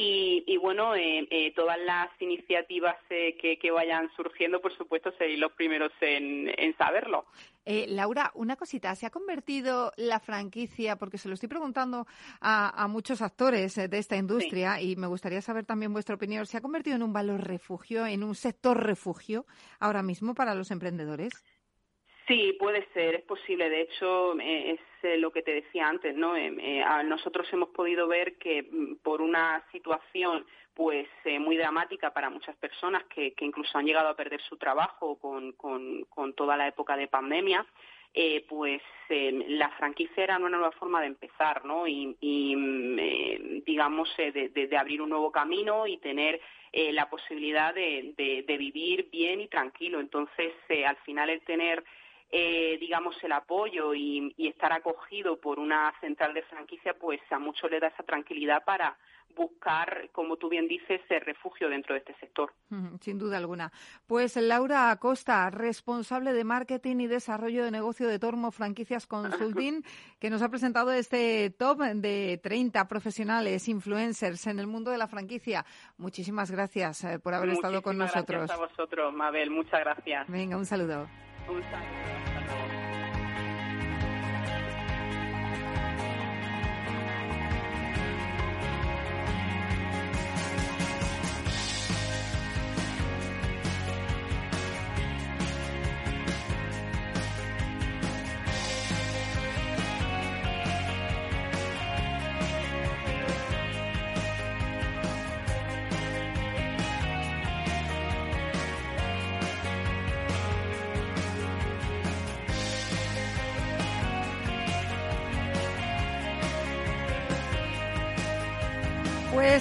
Y, 0.00 0.56
bueno, 0.58 0.94
eh, 0.94 1.26
eh, 1.28 1.52
todas 1.54 1.76
las 1.80 2.08
iniciativas 2.20 2.94
eh, 3.10 3.36
que, 3.36 3.70
vayan 3.72 4.08
surgiendo, 4.14 4.60
por 4.60 4.76
supuesto, 4.76 5.10
seréis 5.18 5.40
los 5.40 5.50
primeros 5.52 5.90
en, 6.00 6.76
saberlo. 6.76 7.24
Laura, 7.64 8.30
una 8.34 8.54
cosita, 8.54 8.94
¿se 8.94 9.06
ha 9.06 9.10
convertido 9.10 9.92
la 9.96 10.20
franquicia, 10.20 10.96
porque 10.96 11.18
se 11.18 11.26
lo 11.28 11.34
estoy 11.34 11.48
preguntando 11.48 12.06
a, 12.40 12.86
muchos 12.88 13.22
actores 13.22 13.74
de 13.74 13.98
esta 13.98 14.16
industria 14.16 14.80
y 14.80 14.94
me 14.94 15.08
gustaría 15.08 15.42
saber 15.42 15.64
también 15.64 15.92
vuestra 15.92 16.14
opinión, 16.14 16.46
¿se 16.46 16.56
ha 16.56 16.60
convertido 16.60 16.94
en 16.94 17.02
un 17.02 17.12
valor 17.12 17.40
refugio, 17.44 18.06
en 18.06 18.22
un 18.22 18.36
sector 18.36 18.80
refugio 18.80 19.46
ahora 19.80 20.02
mismo 20.02 20.34
para 20.34 20.54
los 20.54 20.70
emprendedores? 20.70 21.32
Sí, 22.28 22.54
puede 22.58 22.86
ser, 22.92 23.14
es 23.14 23.22
posible. 23.22 23.70
De 23.70 23.80
hecho, 23.80 24.38
eh, 24.38 24.72
es 24.72 24.80
eh, 25.02 25.16
lo 25.16 25.32
que 25.32 25.42
te 25.42 25.54
decía 25.54 25.88
antes, 25.88 26.14
¿no? 26.14 26.36
Eh, 26.36 26.84
nosotros 27.06 27.48
hemos 27.52 27.70
podido 27.70 28.06
ver 28.06 28.36
que 28.36 28.64
mm, 28.70 28.96
por 28.96 29.22
una 29.22 29.64
situación 29.72 30.46
pues 30.74 31.08
muy 31.40 31.56
dramática 31.56 32.14
para 32.14 32.30
muchas 32.30 32.54
personas 32.54 33.02
que, 33.06 33.34
incluso 33.40 33.76
han 33.76 33.84
llegado 33.84 34.10
a 34.10 34.14
perder 34.14 34.40
su 34.42 34.56
trabajo 34.58 35.18
con, 35.18 35.56
toda 36.36 36.56
la 36.56 36.68
época 36.68 36.96
de 36.96 37.08
pandemia, 37.08 37.66
pues 38.48 38.80
la 39.08 39.70
franquicia 39.70 40.22
era 40.22 40.36
una 40.36 40.50
nueva 40.50 40.70
forma 40.70 41.00
de 41.00 41.08
empezar, 41.08 41.64
¿no? 41.64 41.88
Y, 41.88 42.54
mm, 42.54 43.64
digamos, 43.64 44.08
de, 44.18 44.70
abrir 44.78 45.02
un 45.02 45.10
nuevo 45.10 45.32
camino 45.32 45.84
y 45.88 45.96
tener 45.96 46.40
la 46.72 47.10
posibilidad 47.10 47.74
de, 47.74 48.44
vivir 48.46 49.08
bien 49.10 49.40
y 49.40 49.48
tranquilo. 49.48 49.98
Entonces, 49.98 50.52
al 50.86 50.96
final 50.98 51.28
el 51.30 51.40
tener 51.40 51.82
eh, 52.30 52.76
digamos, 52.78 53.16
el 53.22 53.32
apoyo 53.32 53.94
y, 53.94 54.34
estar 54.38 54.72
acogido 54.72 55.38
por 55.38 55.58
una 55.58 55.92
central 56.00 56.34
de 56.34 56.42
franquicia, 56.42 56.94
pues 56.94 57.20
a 57.30 57.38
muchos 57.38 57.70
le 57.70 57.80
da 57.80 57.88
esa 57.88 58.02
tranquilidad 58.02 58.64
para 58.64 58.96
buscar, 59.36 60.08
como 60.12 60.36
tú 60.36 60.48
bien 60.48 60.66
dices, 60.66 61.00
el 61.10 61.20
refugio 61.20 61.68
dentro 61.68 61.94
de 61.94 62.00
este 62.00 62.14
sector. 62.18 62.52
Sin 63.00 63.18
duda 63.18 63.36
alguna. 63.38 63.70
Pues 64.06 64.36
Laura 64.36 64.90
Acosta, 64.90 65.48
responsable 65.50 66.32
de 66.32 66.44
marketing 66.44 66.96
y 67.00 67.06
desarrollo 67.06 67.64
de 67.64 67.70
negocio 67.70 68.08
de 68.08 68.18
Tormo 68.18 68.50
Franquicias 68.50 69.06
Consulting, 69.06 69.84
que 70.18 70.30
nos 70.30 70.42
ha 70.42 70.48
presentado 70.48 70.90
este 70.92 71.50
top 71.50 71.82
de 71.82 72.40
30 72.42 72.88
profesionales, 72.88 73.68
influencers 73.68 74.46
en 74.48 74.58
el 74.58 74.66
mundo 74.66 74.90
de 74.90 74.98
la 74.98 75.06
franquicia. 75.06 75.64
Muchísimas 75.98 76.50
gracias 76.50 77.04
eh, 77.04 77.18
por 77.18 77.34
haber 77.34 77.50
estado 77.50 77.80
con 77.80 77.96
nosotros. 77.96 78.48
Gracias 78.48 78.58
a 78.58 78.60
vosotros, 78.60 79.14
Mabel. 79.14 79.50
Muchas 79.50 79.80
gracias. 79.80 80.28
Venga, 80.28 80.56
un 80.56 80.66
saludo. 80.66 81.06
Un 81.50 82.37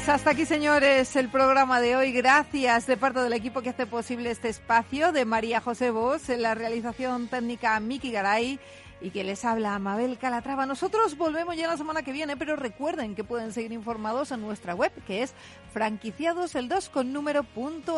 Pues 0.07 0.19
hasta 0.19 0.29
aquí, 0.29 0.45
señores, 0.45 1.17
el 1.17 1.27
programa 1.27 1.81
de 1.81 1.97
hoy. 1.97 2.13
Gracias 2.13 2.87
de 2.87 2.95
parte 2.95 3.19
del 3.19 3.33
equipo 3.33 3.61
que 3.61 3.71
hace 3.71 3.85
posible 3.85 4.31
este 4.31 4.47
espacio, 4.47 5.11
de 5.11 5.25
María 5.25 5.59
José 5.59 5.91
Vos, 5.91 6.29
en 6.29 6.43
la 6.43 6.55
realización 6.55 7.27
técnica 7.27 7.77
Miki 7.81 8.09
Garay 8.09 8.57
y 9.01 9.09
que 9.09 9.25
les 9.25 9.43
habla 9.43 9.77
Mabel 9.79 10.17
Calatrava. 10.17 10.65
Nosotros 10.65 11.17
volvemos 11.17 11.57
ya 11.57 11.67
la 11.67 11.75
semana 11.75 12.03
que 12.03 12.13
viene, 12.13 12.37
pero 12.37 12.55
recuerden 12.55 13.15
que 13.15 13.25
pueden 13.25 13.51
seguir 13.51 13.73
informados 13.73 14.31
en 14.31 14.39
nuestra 14.39 14.73
web, 14.75 14.93
que 15.05 15.23
es 15.23 15.33
franquiciadosel2 15.75 16.89
con 16.89 17.11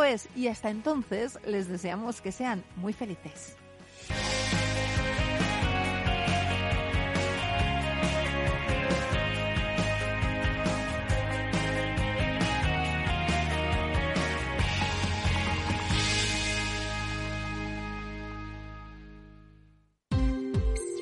es. 0.03 0.29
Y 0.35 0.47
hasta 0.47 0.71
entonces 0.71 1.37
les 1.45 1.67
deseamos 1.67 2.21
que 2.21 2.31
sean 2.31 2.63
muy 2.75 2.93
felices. 2.93 3.58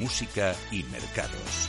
Música 0.00 0.56
y 0.72 0.82
Mercados. 0.84 1.68